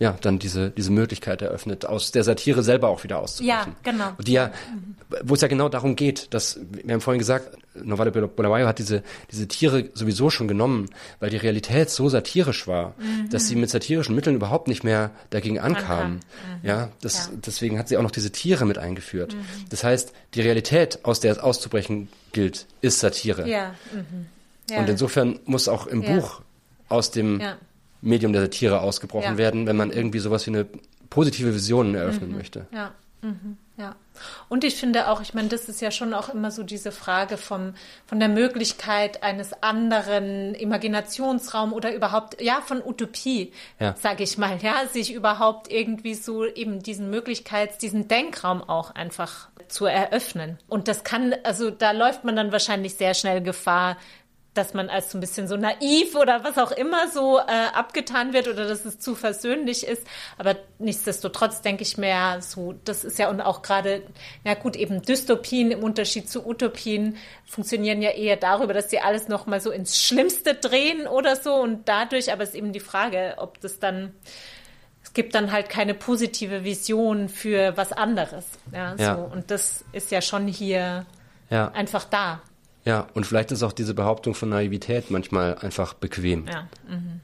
Ja 0.00 0.16
dann 0.20 0.38
diese, 0.38 0.70
diese 0.70 0.92
Möglichkeit 0.92 1.42
eröffnet, 1.42 1.84
aus 1.84 2.12
der 2.12 2.22
Satire 2.22 2.62
selber 2.62 2.88
auch 2.88 3.02
wieder 3.04 3.18
auszubrechen. 3.18 3.74
Ja, 3.84 3.92
genau. 3.92 4.12
Die 4.24 4.32
ja, 4.32 4.52
wo 5.22 5.34
es 5.34 5.40
ja 5.40 5.48
genau 5.48 5.68
darum 5.68 5.96
geht, 5.96 6.32
dass, 6.34 6.58
wir 6.70 6.92
haben 6.94 7.00
vorhin 7.00 7.18
gesagt, 7.18 7.56
Novale 7.74 8.10
Bulawayo 8.10 8.66
hat 8.66 8.78
diese, 8.78 9.02
diese 9.30 9.46
Tiere 9.48 9.90
sowieso 9.94 10.30
schon 10.30 10.48
genommen, 10.48 10.88
weil 11.20 11.30
die 11.30 11.36
Realität 11.36 11.90
so 11.90 12.08
satirisch 12.08 12.66
war, 12.66 12.94
dass 13.30 13.46
sie 13.48 13.54
mit 13.56 13.70
satirischen 13.70 14.14
Mitteln 14.14 14.36
überhaupt 14.36 14.68
nicht 14.68 14.82
mehr 14.84 15.10
dagegen 15.30 15.58
ankam. 15.60 16.20
Ja, 16.62 16.90
das, 17.00 17.28
Ja. 17.28 17.38
deswegen 17.46 17.78
hat 17.78 17.88
sie 17.88 17.96
auch 17.96 18.02
noch 18.02 18.10
diese 18.10 18.30
Tiere 18.32 18.66
mit 18.66 18.78
eingeführt. 18.78 19.36
Das 19.70 19.84
heißt, 19.84 20.12
die 20.34 20.40
Realität, 20.40 21.00
aus 21.04 21.20
der 21.20 21.32
es 21.32 21.38
auszubrechen 21.38 22.08
gilt, 22.32 22.66
ist 22.80 23.00
Satire. 23.00 23.48
Ja. 23.48 23.74
Mhm. 23.92 24.26
ja. 24.70 24.78
Und 24.80 24.88
insofern 24.88 25.38
muss 25.44 25.68
auch 25.68 25.86
im 25.86 26.02
Ja. 26.02 26.14
Buch 26.16 26.42
aus 26.88 27.10
dem. 27.10 27.40
Medium 28.00 28.32
der 28.32 28.42
Satire 28.42 28.80
ausgebrochen 28.80 29.24
Ja. 29.24 29.30
Mhm. 29.32 29.38
werden, 29.38 29.66
wenn 29.66 29.76
man 29.76 29.90
irgendwie 29.90 30.18
sowas 30.18 30.46
wie 30.46 30.50
eine 30.50 30.66
positive 31.10 31.54
Vision 31.54 31.94
eröffnen 31.94 32.36
möchte. 32.36 32.66
Ja, 32.72 32.92
mhm, 33.22 33.56
ja. 33.76 33.94
Und 34.48 34.64
ich 34.64 34.74
finde 34.76 35.08
auch, 35.08 35.20
ich 35.20 35.32
meine, 35.32 35.48
das 35.48 35.68
ist 35.68 35.80
ja 35.80 35.90
schon 35.90 36.12
auch 36.12 36.28
immer 36.28 36.50
so 36.50 36.62
diese 36.64 36.90
Frage 36.92 37.36
vom, 37.36 37.74
von 38.06 38.18
der 38.18 38.28
Möglichkeit 38.28 39.22
eines 39.22 39.62
anderen 39.62 40.54
Imaginationsraum 40.54 41.72
oder 41.72 41.94
überhaupt, 41.94 42.40
ja, 42.42 42.60
von 42.60 42.82
Utopie, 42.84 43.52
Ja. 43.78 43.94
sage 43.96 44.24
ich 44.24 44.36
mal, 44.38 44.58
ja, 44.62 44.86
sich 44.92 45.12
überhaupt 45.14 45.70
irgendwie 45.70 46.14
so 46.14 46.44
eben 46.44 46.82
diesen 46.82 47.10
Möglichkeits-, 47.10 47.78
diesen 47.78 48.08
Denkraum 48.08 48.62
auch 48.62 48.90
einfach 48.94 49.48
zu 49.68 49.86
eröffnen. 49.86 50.58
Und 50.68 50.88
das 50.88 51.04
kann, 51.04 51.34
also 51.44 51.70
da 51.70 51.92
läuft 51.92 52.24
man 52.24 52.36
dann 52.36 52.52
wahrscheinlich 52.52 52.94
sehr 52.94 53.14
schnell 53.14 53.40
Gefahr, 53.42 53.96
dass 54.58 54.74
man 54.74 54.90
als 54.90 55.10
so 55.12 55.16
ein 55.18 55.20
bisschen 55.22 55.48
so 55.48 55.56
naiv 55.56 56.14
oder 56.16 56.44
was 56.44 56.58
auch 56.58 56.72
immer 56.72 57.08
so 57.08 57.38
äh, 57.38 57.42
abgetan 57.72 58.32
wird 58.32 58.48
oder 58.48 58.66
dass 58.68 58.84
es 58.84 58.98
zu 58.98 59.14
versöhnlich 59.14 59.86
ist. 59.86 60.06
Aber 60.36 60.56
nichtsdestotrotz 60.78 61.62
denke 61.62 61.82
ich 61.82 61.96
mir 61.96 62.38
so, 62.40 62.74
das 62.84 63.04
ist 63.04 63.18
ja 63.18 63.30
und 63.30 63.40
auch 63.40 63.62
gerade, 63.62 64.02
ja 64.44 64.54
gut, 64.54 64.76
eben 64.76 65.00
Dystopien 65.02 65.70
im 65.70 65.82
Unterschied 65.82 66.28
zu 66.28 66.46
Utopien 66.46 67.16
funktionieren 67.46 68.02
ja 68.02 68.10
eher 68.10 68.36
darüber, 68.36 68.74
dass 68.74 68.90
sie 68.90 68.98
alles 69.00 69.28
nochmal 69.28 69.60
so 69.60 69.70
ins 69.70 69.98
Schlimmste 69.98 70.54
drehen 70.54 71.06
oder 71.06 71.36
so 71.36 71.54
und 71.54 71.88
dadurch, 71.88 72.32
aber 72.32 72.42
es 72.42 72.50
ist 72.50 72.54
eben 72.56 72.72
die 72.72 72.80
Frage, 72.80 73.34
ob 73.38 73.60
das 73.60 73.78
dann, 73.78 74.12
es 75.04 75.12
gibt 75.12 75.34
dann 75.34 75.52
halt 75.52 75.68
keine 75.68 75.94
positive 75.94 76.64
Vision 76.64 77.28
für 77.28 77.76
was 77.76 77.92
anderes. 77.92 78.44
Ja, 78.72 78.94
Ja. 78.98 79.14
so. 79.16 79.22
Und 79.32 79.50
das 79.50 79.84
ist 79.92 80.10
ja 80.10 80.20
schon 80.20 80.46
hier 80.48 81.06
Ja. 81.50 81.68
einfach 81.72 82.04
da. 82.04 82.42
Ja, 82.88 83.06
und 83.12 83.26
vielleicht 83.26 83.52
ist 83.52 83.62
auch 83.62 83.72
diese 83.74 83.92
Behauptung 83.92 84.34
von 84.34 84.48
Naivität 84.48 85.10
manchmal 85.10 85.58
einfach 85.58 85.92
bequem. 85.92 86.46
Ja. 86.50 86.68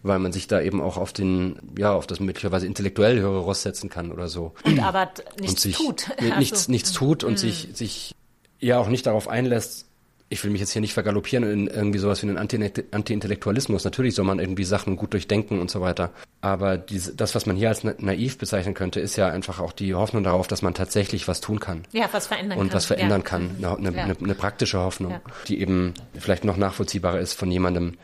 Weil 0.03 0.19
man 0.19 0.31
sich 0.31 0.47
da 0.47 0.61
eben 0.61 0.83
auch 0.83 0.99
auf 0.99 1.15
den, 1.15 1.57
ja, 1.79 1.95
auf 1.95 2.07
das 2.07 2.21
möglicherweise 2.21 2.67
intellektuell 2.67 3.19
höhere 3.19 3.39
Ross 3.39 3.63
setzen 3.63 3.89
kann 3.89 4.13
oder 4.13 4.29
so. 4.29 4.53
Und 4.65 4.79
aber 4.81 5.15
t- 5.15 5.23
und 5.23 5.41
nichts 5.41 5.63
sich 5.63 5.77
tut. 5.77 6.09
ni- 6.21 6.27
Also, 6.27 6.39
nichts, 6.39 6.69
nichts 6.69 6.93
tut 6.93 7.25
und 7.25 7.39
sich, 7.39 7.69
sich 7.73 8.15
ja 8.61 8.79
auch 8.79 8.89
nicht 8.89 9.07
darauf 9.07 9.27
einlässt, 9.27 9.87
ich 10.31 10.43
will 10.43 10.51
mich 10.51 10.61
jetzt 10.61 10.73
hier 10.73 10.81
nicht 10.81 10.95
vergaloppieren 10.95 11.49
in 11.49 11.67
irgendwie 11.69 11.99
sowas 11.99 12.23
wie 12.23 12.29
einen 12.29 12.39
Anti- 12.39 12.85
Anti-Intellektualismus. 12.91 13.85
Natürlich 13.85 14.15
soll 14.15 14.25
man 14.25 14.39
irgendwie 14.39 14.65
Sachen 14.65 14.97
gut 14.97 15.13
durchdenken 15.13 15.61
und 15.61 15.71
so 15.71 15.81
weiter. 15.81 16.11
Aber 16.41 16.77
diese, 16.79 17.15
das, 17.15 17.35
was 17.35 17.47
man 17.47 17.57
hier 17.57 17.69
als 17.69 17.85
na 17.85 17.95
naiv 17.99 18.39
bezeichnen 18.39 18.75
könnte, 18.75 19.01
ist 19.01 19.17
ja 19.17 19.29
einfach 19.29 19.61
auch 19.61 19.73
die 19.73 19.95
Hoffnung 19.95 20.25
darauf, 20.25 20.47
dass 20.49 20.63
man 20.63 20.75
tatsächlich 20.75 21.29
was 21.29 21.41
tun 21.41 21.61
kann. 21.61 21.83
Ja, 21.93 22.09
was 22.13 22.27
verändern 22.27 22.59
und 22.59 22.69
kann. 22.69 22.75
was 22.77 22.87
verändern 22.87 23.21
ja. 23.21 23.27
kann. 23.27 23.51
Eine, 23.59 23.77
eine, 23.77 23.97
Ja. 23.97 24.05
eine 24.05 24.35
praktische 24.35 24.79
Hoffnung, 24.79 25.13
Ja. 25.13 25.21
die 25.47 25.61
eben 25.61 25.95
vielleicht 26.19 26.45
noch 26.45 26.57
nachvollziehbarer 26.57 27.21
ist 27.21 27.35
von 27.35 27.51
jemandem, 27.51 27.95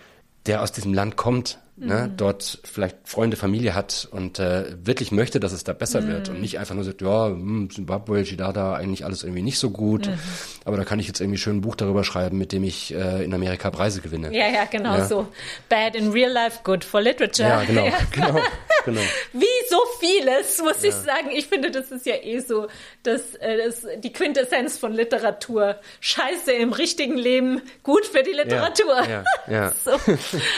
der 0.46 0.62
aus 0.62 0.72
diesem 0.72 0.94
Land 0.94 1.16
kommt, 1.16 1.58
ne, 1.80 2.08
Mhm. 2.08 2.16
dort 2.16 2.58
vielleicht 2.64 2.96
Freunde, 3.04 3.36
Familie 3.36 3.74
hat 3.74 4.06
und 4.12 4.38
äh, 4.38 4.64
wirklich 4.86 5.10
möchte, 5.12 5.40
dass 5.40 5.52
es 5.52 5.64
da 5.64 5.72
besser 5.72 6.06
wird 6.06 6.28
Mhm. 6.28 6.34
und 6.36 6.40
nicht 6.42 6.58
einfach 6.58 6.74
nur 6.74 6.84
sagt, 6.84 7.00
ja, 7.02 7.26
hm, 7.26 7.68
Zimbabwe, 7.74 8.22
Chidada, 8.24 8.74
eigentlich 8.74 9.04
alles 9.04 9.22
irgendwie 9.24 9.42
nicht 9.42 9.58
so 9.58 9.70
gut, 9.70 10.06
Mhm. 10.06 10.18
aber 10.64 10.76
da 10.76 10.84
kann 10.84 10.98
ich 11.00 11.06
jetzt 11.08 11.20
irgendwie 11.20 11.38
schön 11.38 11.56
ein 11.56 11.60
Buch 11.62 11.74
darüber 11.76 12.04
schreiben, 12.04 12.38
mit 12.38 12.52
dem 12.52 12.62
ich 12.64 12.94
äh, 12.94 13.24
in 13.24 13.34
Amerika 13.34 13.70
Preise 13.70 14.00
gewinne. 14.00 14.32
Ja, 14.32 14.48
ja, 14.48 14.64
genau 14.66 14.96
Ja. 14.96 15.06
so. 15.06 15.26
Bad 15.68 15.96
in 15.96 16.10
real 16.12 16.30
life, 16.30 16.60
good 16.64 16.84
for 16.84 17.00
literature. 17.00 17.48
Ja, 17.48 17.64
genau, 17.64 17.84
Ja. 17.90 17.92
genau, 18.12 18.40
genau. 18.84 19.00
Wie 19.32 19.46
so 19.68 19.78
vieles, 20.00 20.60
muss 20.62 20.82
ich 20.84 20.94
sagen. 20.94 21.30
Ich 21.32 21.46
finde, 21.46 21.70
das 21.70 21.90
ist 21.90 22.06
ja 22.06 22.14
eh 22.22 22.40
so 22.40 22.68
das, 23.02 23.34
äh, 23.36 23.56
das, 23.66 23.86
die 23.98 24.12
Quintessenz 24.12 24.76
von 24.78 24.92
Literatur. 24.92 25.76
Scheiße 26.00 26.52
im 26.52 26.72
richtigen 26.72 27.16
Leben, 27.16 27.62
gut 27.82 28.04
für 28.06 28.22
die 28.22 28.32
Literatur. 28.32 29.02
Ja, 29.08 29.24
ja. 29.50 29.72
So. 29.84 29.92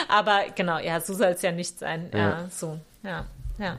Aber 0.08 0.42
genau, 0.54 0.78
ja, 0.78 1.00
so 1.00 1.11
soll 1.12 1.28
es 1.28 1.42
ja 1.42 1.52
nicht 1.52 1.78
sein. 1.78 2.10
Ja, 2.12 2.18
Ja. 2.18 2.48
so, 2.50 2.78
ja, 3.02 3.26
ja. 3.58 3.78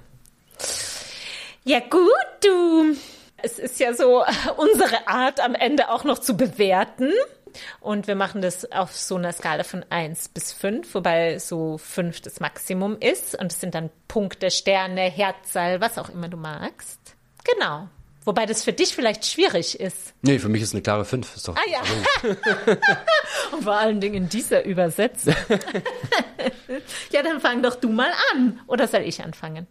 Ja, 1.65 1.79
gut, 1.79 2.09
du. 2.43 2.95
Es 3.37 3.59
ist 3.59 3.79
ja 3.79 3.93
so 3.93 4.23
unsere 4.57 5.07
Art, 5.07 5.39
am 5.39 5.55
Ende 5.55 5.89
auch 5.89 6.03
noch 6.03 6.19
zu 6.19 6.35
bewerten. 6.35 7.11
Und 7.79 8.07
wir 8.07 8.15
machen 8.15 8.41
das 8.41 8.71
auf 8.71 8.95
so 8.95 9.15
einer 9.15 9.31
Skala 9.31 9.63
von 9.63 9.85
1 9.89 10.29
bis 10.29 10.51
5, 10.53 10.95
wobei 10.95 11.37
so 11.37 11.77
5 11.77 12.21
das 12.21 12.39
Maximum 12.39 12.97
ist. 12.99 13.35
Und 13.39 13.51
es 13.51 13.61
sind 13.61 13.75
dann 13.75 13.91
Punkte, 14.07 14.49
Sterne, 14.49 15.01
Herzal, 15.01 15.79
was 15.79 15.97
auch 15.99 16.09
immer 16.09 16.29
du 16.29 16.37
magst. 16.37 16.99
Genau. 17.43 17.87
Wobei 18.25 18.45
das 18.45 18.63
für 18.63 18.73
dich 18.73 18.95
vielleicht 18.95 19.25
schwierig 19.25 19.79
ist. 19.79 20.13
Nee, 20.21 20.39
für 20.39 20.49
mich 20.49 20.61
ist 20.61 20.73
eine 20.73 20.81
klare 20.81 21.03
5. 21.05 21.35
Ist 21.35 21.47
doch, 21.47 21.55
Ah 21.55 21.69
ja. 21.69 21.81
Und 23.51 23.63
vor 23.63 23.73
allen 23.73 23.99
Dingen 23.99 24.15
in 24.15 24.29
dieser 24.29 24.63
Übersetzung. 24.65 25.35
ja, 27.11 27.21
dann 27.21 27.41
fang 27.41 27.61
doch 27.61 27.75
du 27.75 27.89
mal 27.89 28.11
an. 28.33 28.59
Oder 28.67 28.87
soll 28.87 29.01
ich 29.01 29.21
anfangen? 29.23 29.67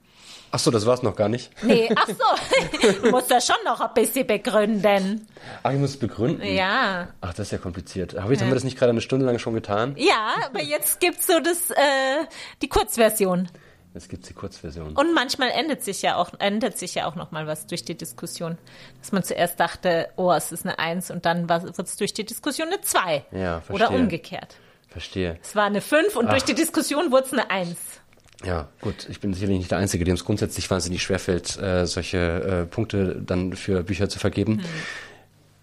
Ach 0.54 0.58
so, 0.58 0.70
das 0.70 0.84
war's 0.84 1.02
noch 1.02 1.16
gar 1.16 1.30
nicht. 1.30 1.50
Nee, 1.62 1.90
ach 1.96 2.08
so. 2.08 3.00
Du 3.02 3.10
musst 3.10 3.30
das 3.30 3.46
schon 3.46 3.56
noch 3.64 3.80
ein 3.80 3.94
bisschen 3.94 4.26
begründen. 4.26 5.26
Ach, 5.62 5.72
ich 5.72 5.78
muss 5.78 5.90
es 5.90 5.96
begründen. 5.96 6.44
Ja. 6.46 7.08
Ach, 7.22 7.32
das 7.32 7.46
ist 7.48 7.52
ja 7.52 7.58
kompliziert. 7.58 8.14
Hab 8.20 8.30
ich, 8.30 8.38
Haben 8.38 8.48
wir 8.48 8.54
das 8.54 8.64
nicht 8.64 8.78
gerade 8.78 8.90
eine 8.90 9.00
Stunde 9.00 9.24
lang 9.24 9.38
schon 9.38 9.54
getan? 9.54 9.94
Ja, 9.96 10.34
aber 10.44 10.62
jetzt 10.62 11.00
gibt's 11.00 11.26
so 11.26 11.40
das, 11.40 11.70
äh, 11.70 12.26
die 12.60 12.68
Kurzversion. 12.68 13.48
Es 13.94 14.08
gibt 14.08 14.28
die 14.28 14.32
Kurzversion. 14.32 14.96
Und 14.96 15.14
manchmal 15.14 15.50
ändert 15.50 15.82
sich 15.82 16.00
ja 16.02 16.16
auch, 16.16 16.30
ändert 16.38 16.78
sich 16.78 16.94
ja 16.94 17.06
auch 17.06 17.14
noch 17.14 17.30
mal 17.30 17.46
was 17.46 17.66
durch 17.66 17.84
die 17.84 17.94
Diskussion. 17.94 18.56
Dass 19.00 19.12
man 19.12 19.22
zuerst 19.22 19.60
dachte, 19.60 20.08
oh, 20.16 20.32
es 20.32 20.50
ist 20.50 20.64
eine 20.64 20.78
Eins 20.78 21.10
und 21.10 21.26
dann 21.26 21.48
wird 21.48 21.78
es 21.78 21.96
durch 21.96 22.14
die 22.14 22.24
Diskussion 22.24 22.68
eine 22.68 22.80
Zwei. 22.80 23.24
Ja, 23.32 23.60
verstehe. 23.60 23.74
Oder 23.88 23.90
umgekehrt. 23.94 24.56
Verstehe. 24.88 25.38
Es 25.42 25.54
war 25.54 25.64
eine 25.64 25.80
Fünf 25.80 26.16
und 26.16 26.30
durch 26.30 26.44
die 26.44 26.54
Diskussion 26.54 27.12
wurde 27.12 27.26
es 27.26 27.32
eine 27.32 27.50
Eins. 27.50 27.78
Ja, 28.44 28.68
gut. 28.80 29.06
Ich 29.08 29.20
bin 29.20 29.34
sicherlich 29.34 29.58
nicht 29.58 29.70
der 29.70 29.78
Einzige, 29.78 30.04
dem 30.04 30.14
es 30.14 30.24
grundsätzlich 30.24 30.70
wahnsinnig 30.70 31.02
schwerfällt, 31.02 31.56
äh, 31.58 31.86
solche 31.86 32.18
äh, 32.18 32.66
Punkte 32.66 33.22
dann 33.24 33.52
für 33.52 33.82
Bücher 33.84 34.08
zu 34.08 34.18
vergeben. 34.18 34.62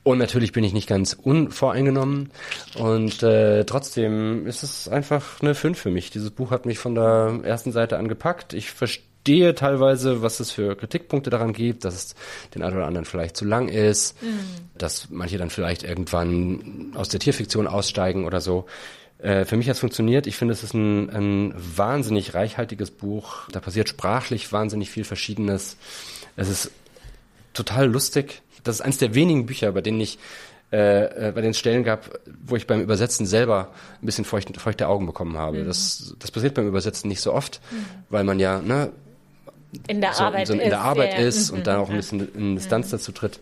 Und 0.04 0.18
natürlich 0.18 0.54
bin 0.54 0.64
ich 0.64 0.74
nicht 0.74 0.88
ganz 0.88 1.14
unvoreingenommen. 1.14 2.32
Und 2.78 3.22
äh, 3.22 3.66
trotzdem 3.66 4.47
ist 4.47 4.64
es 4.64 4.88
einfach 4.88 5.41
eine 5.41 5.56
5 5.56 5.78
für 5.78 5.91
mich. 5.91 6.10
Dieses 6.10 6.32
Buch 6.32 6.52
hat 6.52 6.66
mich 6.66 6.80
von 6.80 6.95
der 6.95 7.41
ersten 7.43 7.72
Seite 7.72 7.97
an 7.97 8.08
gepackt. 8.08 8.54
Ich 8.54 8.72
verstehe 8.72 9.54
teilweise, 9.56 10.22
was 10.22 10.39
es 10.39 10.52
für 10.52 10.76
Kritikpunkte 10.76 11.30
daran 11.30 11.54
gibt, 11.54 11.84
dass 11.84 11.95
es 11.95 12.16
den 12.56 12.64
einen 12.64 12.78
oder 12.78 12.88
anderen 12.88 13.06
vielleicht 13.06 13.36
zu 13.36 13.45
lang 13.45 13.68
ist, 13.68 14.18
dass 14.78 15.10
manche 15.10 15.38
dann 15.38 15.50
vielleicht 15.50 15.84
irgendwann 15.84 16.93
aus 16.95 17.10
der 17.10 17.20
Tierfiktion 17.20 17.68
aussteigen 17.68 18.26
oder 18.26 18.39
so. 18.39 18.66
Äh, 19.20 19.45
für 19.45 19.58
mich 19.58 19.68
hat 19.68 19.76
es 19.76 19.82
funktioniert. 19.82 20.28
Ich 20.28 20.38
finde, 20.38 20.54
es 20.54 20.64
ist 20.64 20.74
ein, 20.74 21.10
ein 21.10 21.54
wahnsinnig 21.56 22.34
reichhaltiges 22.34 22.89
Buch. 22.91 23.50
Da 23.52 23.60
passiert 23.60 23.89
sprachlich 23.89 24.52
wahnsinnig 24.52 24.89
viel 24.89 25.04
Verschiedenes. 25.04 25.78
Es 26.36 26.50
ist 26.50 26.72
total 27.54 27.88
lustig. 27.88 28.41
Das 28.64 28.76
ist 28.76 28.82
eines 28.82 28.97
der 28.97 29.16
wenigen 29.16 29.45
Bücher, 29.45 29.72
bei 29.72 29.82
denen 29.82 29.99
ich 30.01 30.18
äh, 30.72 31.30
äh, 31.30 31.32
bei 31.32 31.41
denen 31.41 31.51
es 31.51 31.57
Stellen 31.57 31.84
gab, 31.84 32.20
wo 32.45 32.55
ich 32.55 32.68
beim 32.68 32.80
Übersetzen 32.82 33.26
selber 33.26 33.72
ein 34.01 34.05
bisschen 34.05 34.24
feucht, 34.24 34.55
feuchte 34.62 34.88
Augen 34.88 35.07
bekommen 35.07 35.36
habe. 35.36 35.64
Das, 35.64 36.14
das 36.20 36.30
passiert 36.30 36.53
beim 36.53 36.68
Übersetzen 36.68 37.07
nicht 37.07 37.22
so 37.22 37.34
oft, 37.34 37.60
weil 38.10 38.24
man 38.24 38.39
ja 38.39 38.62
ne, 38.62 38.91
In 39.88 39.99
der 39.99 40.14
so, 40.14 40.24
Arbeit 40.26 40.45
so 40.45 40.53
in 40.53 40.60
ist. 40.60 40.70
der 40.70 40.82
Arbeit 40.82 41.14
ja. 41.14 41.20
ist 41.26 41.51
Mhm. 41.51 41.57
und 41.57 41.68
dann 41.68 41.78
auch 41.80 41.89
ein 41.89 41.95
bisschen 41.95 42.32
in 42.36 42.55
Distanz 42.55 42.91
dazu 42.91 43.12
tritt. 43.12 43.39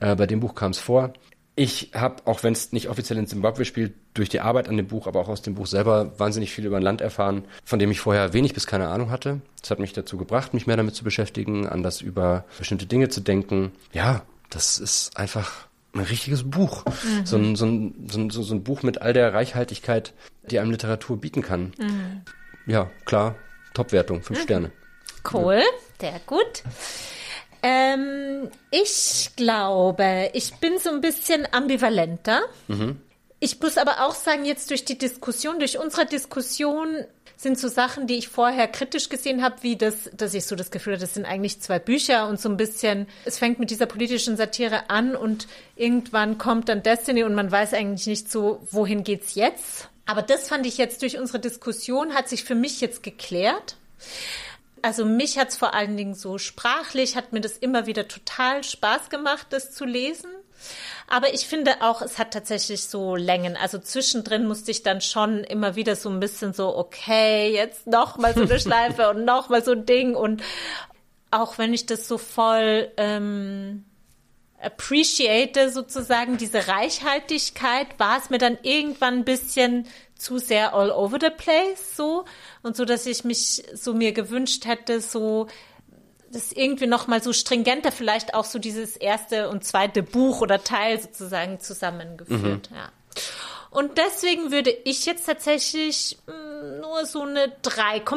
Äh, 0.00 0.14
bei 0.14 0.26
dem 0.26 0.40
Buch 0.40 0.54
kam 0.54 0.72
es 0.72 0.78
vor. 0.78 1.14
Ich 1.56 1.90
habe, 1.94 2.16
auch 2.26 2.42
wenn 2.42 2.52
es 2.52 2.70
nicht 2.72 2.88
offiziell 2.90 3.18
in 3.18 3.26
Zimbabwe 3.26 3.64
spielt, 3.64 3.94
durch 4.12 4.28
die 4.28 4.40
Arbeit 4.40 4.68
an 4.68 4.76
dem 4.76 4.86
Buch, 4.88 5.06
aber 5.06 5.20
auch 5.20 5.28
aus 5.28 5.40
dem 5.40 5.54
Buch 5.54 5.66
selber 5.66 6.12
wahnsinnig 6.18 6.52
viel 6.52 6.66
über 6.66 6.76
ein 6.76 6.82
Land 6.82 7.00
erfahren, 7.00 7.44
von 7.64 7.78
dem 7.78 7.90
ich 7.90 7.98
vorher 8.00 8.34
wenig 8.34 8.52
bis 8.52 8.66
keine 8.66 8.88
Ahnung 8.88 9.10
hatte. 9.10 9.40
Das 9.62 9.70
hat 9.70 9.78
mich 9.78 9.94
dazu 9.94 10.18
gebracht, 10.18 10.52
mich 10.54 10.66
mehr 10.66 10.76
damit 10.76 10.94
zu 10.94 11.02
beschäftigen, 11.02 11.66
anders 11.66 12.00
über 12.02 12.44
bestimmte 12.58 12.84
Dinge 12.86 13.08
zu 13.08 13.20
denken. 13.22 13.72
Ja, 13.92 14.22
das 14.50 14.78
ist 14.78 15.16
einfach 15.16 15.66
ein 15.94 16.00
richtiges 16.00 16.48
Buch. 16.48 16.84
So, 17.24 17.36
ein, 17.36 17.56
so, 17.56 17.66
ein, 17.66 18.08
so, 18.08 18.18
ein, 18.18 18.30
so 18.30 18.54
ein 18.54 18.62
Buch 18.62 18.82
mit 18.82 19.02
all 19.02 19.12
der 19.12 19.32
Reichhaltigkeit, 19.34 20.12
die 20.50 20.58
einem 20.58 20.70
Literatur 20.70 21.20
bieten 21.20 21.42
kann. 21.42 21.72
Ja, 22.66 22.90
klar, 23.04 23.36
Top-Wertung, 23.74 24.22
fünf 24.22 24.42
Sterne. 24.42 24.70
Cool, 25.32 25.62
sehr 26.00 26.20
gut. 26.26 26.62
Ähm, 27.62 28.50
ich 28.70 29.30
glaube, 29.36 30.30
ich 30.32 30.54
bin 30.56 30.78
so 30.78 30.90
ein 30.90 31.00
bisschen 31.00 31.46
ambivalenter. 31.52 32.42
Ich 33.40 33.60
muss 33.60 33.78
aber 33.78 34.06
auch 34.06 34.14
sagen, 34.14 34.44
jetzt 34.44 34.70
durch 34.70 34.84
die 34.84 34.98
Diskussion, 34.98 35.58
durch 35.58 35.78
unsere 35.78 36.06
Diskussion 36.06 37.04
sind 37.38 37.56
so 37.56 37.68
Sachen, 37.68 38.08
die 38.08 38.16
ich 38.16 38.28
vorher 38.28 38.66
kritisch 38.66 39.08
gesehen 39.08 39.44
habe, 39.44 39.62
wie 39.62 39.76
das, 39.76 40.10
dass 40.12 40.34
ich 40.34 40.44
so 40.44 40.56
das 40.56 40.72
Gefühl 40.72 40.94
hatte, 40.94 41.02
das 41.02 41.14
sind 41.14 41.24
eigentlich 41.24 41.60
zwei 41.60 41.78
Bücher 41.78 42.28
und 42.28 42.40
so 42.40 42.48
ein 42.48 42.56
bisschen, 42.56 43.06
es 43.24 43.38
fängt 43.38 43.60
mit 43.60 43.70
dieser 43.70 43.86
politischen 43.86 44.36
Satire 44.36 44.90
an 44.90 45.14
und 45.14 45.46
irgendwann 45.76 46.36
kommt 46.36 46.68
dann 46.68 46.82
Destiny 46.82 47.22
und 47.22 47.36
man 47.36 47.50
weiß 47.50 47.74
eigentlich 47.74 48.08
nicht 48.08 48.30
so, 48.30 48.60
wohin 48.72 49.04
geht's 49.04 49.36
jetzt. 49.36 49.88
Aber 50.04 50.22
das 50.22 50.48
fand 50.48 50.66
ich 50.66 50.78
jetzt 50.78 51.00
durch 51.02 51.16
unsere 51.16 51.38
Diskussion, 51.38 52.12
hat 52.12 52.28
sich 52.28 52.42
für 52.42 52.56
mich 52.56 52.80
jetzt 52.80 53.04
geklärt. 53.04 53.76
Also 54.82 55.04
mich 55.04 55.38
hat's 55.38 55.56
vor 55.56 55.74
allen 55.74 55.96
Dingen 55.96 56.14
so 56.14 56.38
sprachlich, 56.38 57.14
hat 57.14 57.32
mir 57.32 57.40
das 57.40 57.56
immer 57.56 57.86
wieder 57.86 58.08
total 58.08 58.64
Spaß 58.64 59.10
gemacht, 59.10 59.46
das 59.50 59.70
zu 59.70 59.84
lesen. 59.84 60.30
Aber 61.06 61.32
ich 61.32 61.46
finde 61.46 61.82
auch, 61.82 62.02
es 62.02 62.18
hat 62.18 62.32
tatsächlich 62.32 62.84
so 62.84 63.16
Längen. 63.16 63.56
Also 63.56 63.78
zwischendrin 63.78 64.46
musste 64.46 64.70
ich 64.70 64.82
dann 64.82 65.00
schon 65.00 65.44
immer 65.44 65.76
wieder 65.76 65.96
so 65.96 66.10
ein 66.10 66.20
bisschen 66.20 66.52
so, 66.52 66.76
okay, 66.76 67.50
jetzt 67.52 67.86
noch 67.86 68.18
mal 68.18 68.34
so 68.34 68.42
eine 68.42 68.60
Schleife 68.60 69.10
und 69.10 69.24
noch 69.24 69.48
mal 69.48 69.64
so 69.64 69.72
ein 69.72 69.86
Ding. 69.86 70.14
Und 70.14 70.42
auch 71.30 71.58
wenn 71.58 71.72
ich 71.72 71.86
das 71.86 72.08
so 72.08 72.18
voll 72.18 72.90
ähm, 72.96 73.84
appreciate 74.60 75.70
sozusagen, 75.70 76.36
diese 76.36 76.68
Reichhaltigkeit, 76.68 77.98
war 77.98 78.18
es 78.18 78.30
mir 78.30 78.38
dann 78.38 78.58
irgendwann 78.62 79.14
ein 79.14 79.24
bisschen 79.24 79.86
zu 80.16 80.38
sehr 80.38 80.74
all 80.74 80.90
over 80.90 81.18
the 81.20 81.30
place 81.30 81.96
so. 81.96 82.24
Und 82.62 82.76
so, 82.76 82.84
dass 82.84 83.06
ich 83.06 83.24
mich 83.24 83.62
so 83.72 83.94
mir 83.94 84.12
gewünscht 84.12 84.66
hätte, 84.66 85.00
so 85.00 85.46
das 86.32 86.52
irgendwie 86.52 86.86
noch 86.86 87.06
mal 87.06 87.22
so 87.22 87.32
stringenter 87.32 87.92
vielleicht 87.92 88.34
auch 88.34 88.44
so 88.44 88.58
dieses 88.58 88.96
erste 88.96 89.48
und 89.48 89.64
zweite 89.64 90.02
Buch 90.02 90.40
oder 90.40 90.62
Teil 90.62 91.00
sozusagen 91.00 91.60
zusammengeführt, 91.60 92.70
ja. 92.72 92.90
Und 93.70 93.98
deswegen 93.98 94.50
würde 94.50 94.70
ich 94.70 95.04
jetzt 95.04 95.26
tatsächlich 95.26 96.16
mh, 96.26 96.80
nur 96.80 97.04
so 97.04 97.22
eine 97.22 97.52
3,8 97.62 98.16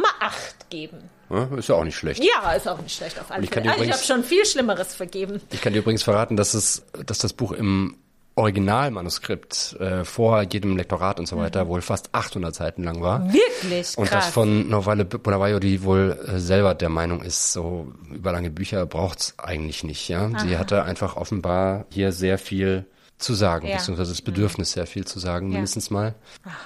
geben. 0.69 1.09
Ja, 1.29 1.47
ist 1.57 1.69
ja 1.69 1.75
auch 1.75 1.83
nicht 1.83 1.95
schlecht. 1.95 2.23
Ja, 2.23 2.53
ist 2.53 2.67
auch 2.67 2.81
nicht 2.81 2.95
schlecht 2.95 3.19
auf 3.19 3.31
alle 3.31 3.43
ich 3.43 3.49
kann 3.51 3.63
Fälle. 3.63 3.75
dir 3.75 3.79
Ah, 3.79 3.83
Ich 3.83 3.87
übrigens- 3.89 4.09
habe 4.09 4.19
schon 4.21 4.23
viel 4.23 4.45
Schlimmeres 4.45 4.95
vergeben. 4.95 5.41
Ich 5.51 5.61
kann 5.61 5.73
dir 5.73 5.79
übrigens 5.79 6.03
verraten, 6.03 6.35
dass 6.37 6.53
es, 6.53 6.83
dass 7.05 7.17
das 7.19 7.33
Buch 7.33 7.51
im 7.53 7.97
Originalmanuskript 8.35 9.77
äh, 9.79 10.05
vor 10.05 10.41
jedem 10.43 10.77
Lektorat 10.77 11.19
und 11.19 11.27
so 11.27 11.37
weiter 11.37 11.67
wohl 11.67 11.81
fast 11.81 12.09
800 12.13 12.53
Seiten 12.55 12.83
lang 12.83 13.01
war. 13.01 13.31
Wirklich 13.31 13.97
Und 13.97 14.05
das 14.11 14.25
krass. 14.25 14.33
von 14.33 14.69
Novale 14.69 15.05
Bulawayo, 15.05 15.59
die 15.59 15.83
wohl 15.83 16.17
äh, 16.27 16.39
selber 16.39 16.73
der 16.73 16.89
Meinung 16.89 17.21
ist, 17.21 17.53
so 17.53 17.91
überlange 18.11 18.49
Bücher 18.49 18.85
braucht's 18.85 19.33
eigentlich 19.37 19.83
nicht. 19.83 20.07
Ja, 20.07 20.29
sie 20.39 20.57
hatte 20.57 20.83
einfach 20.83 21.15
offenbar 21.17 21.85
hier 21.89 22.11
sehr 22.11 22.37
viel 22.37 22.85
zu 23.17 23.33
sagen, 23.33 23.67
Ja. 23.67 23.77
beziehungsweise 23.77 24.11
das 24.11 24.21
Bedürfnis, 24.21 24.71
sehr 24.71 24.87
viel 24.87 25.05
zu 25.05 25.19
sagen, 25.19 25.49
mindestens 25.49 25.89
mal. 25.91 26.15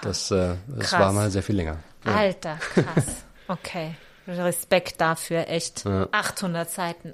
Das, 0.01 0.31
äh, 0.31 0.55
das 0.67 0.89
Krass. 0.91 0.99
war 1.01 1.11
mal 1.13 1.29
sehr 1.31 1.43
viel 1.43 1.55
länger. 1.55 1.77
Alter, 2.05 2.57
krass. 2.73 3.05
Okay. 3.47 3.93
Respekt 4.27 4.99
dafür, 5.01 5.47
echt. 5.49 5.85
800 5.85 6.71
Seiten. 6.71 7.13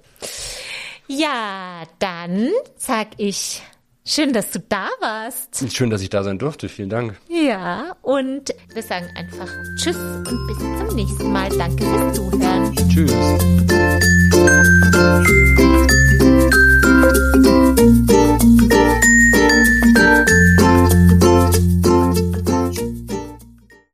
Ja, 1.08 1.84
dann 2.00 2.50
sag 2.78 3.08
ich, 3.18 3.62
schön, 4.06 4.34
dass 4.34 4.52
du 4.52 4.60
da 4.60 4.88
warst. 5.00 5.72
Schön, 5.74 5.90
dass 5.90 6.02
ich 6.02 6.10
da 6.10 6.24
sein 6.24 6.40
durfte. 6.40 6.70
Vielen 6.70 6.90
Dank. 6.90 7.20
Ja, 7.30 7.96
und 8.02 8.54
wir 8.74 8.84
sagen 8.84 9.08
einfach 9.16 9.50
Tschüss 9.78 9.96
und 9.98 10.48
bis 10.48 10.58
zum 10.58 10.96
nächsten 10.96 11.32
Mal. 11.32 11.50
Danke 11.50 11.84
fürs 11.84 12.16
Zuhören. 12.16 12.76
Tschüss. 12.90 13.12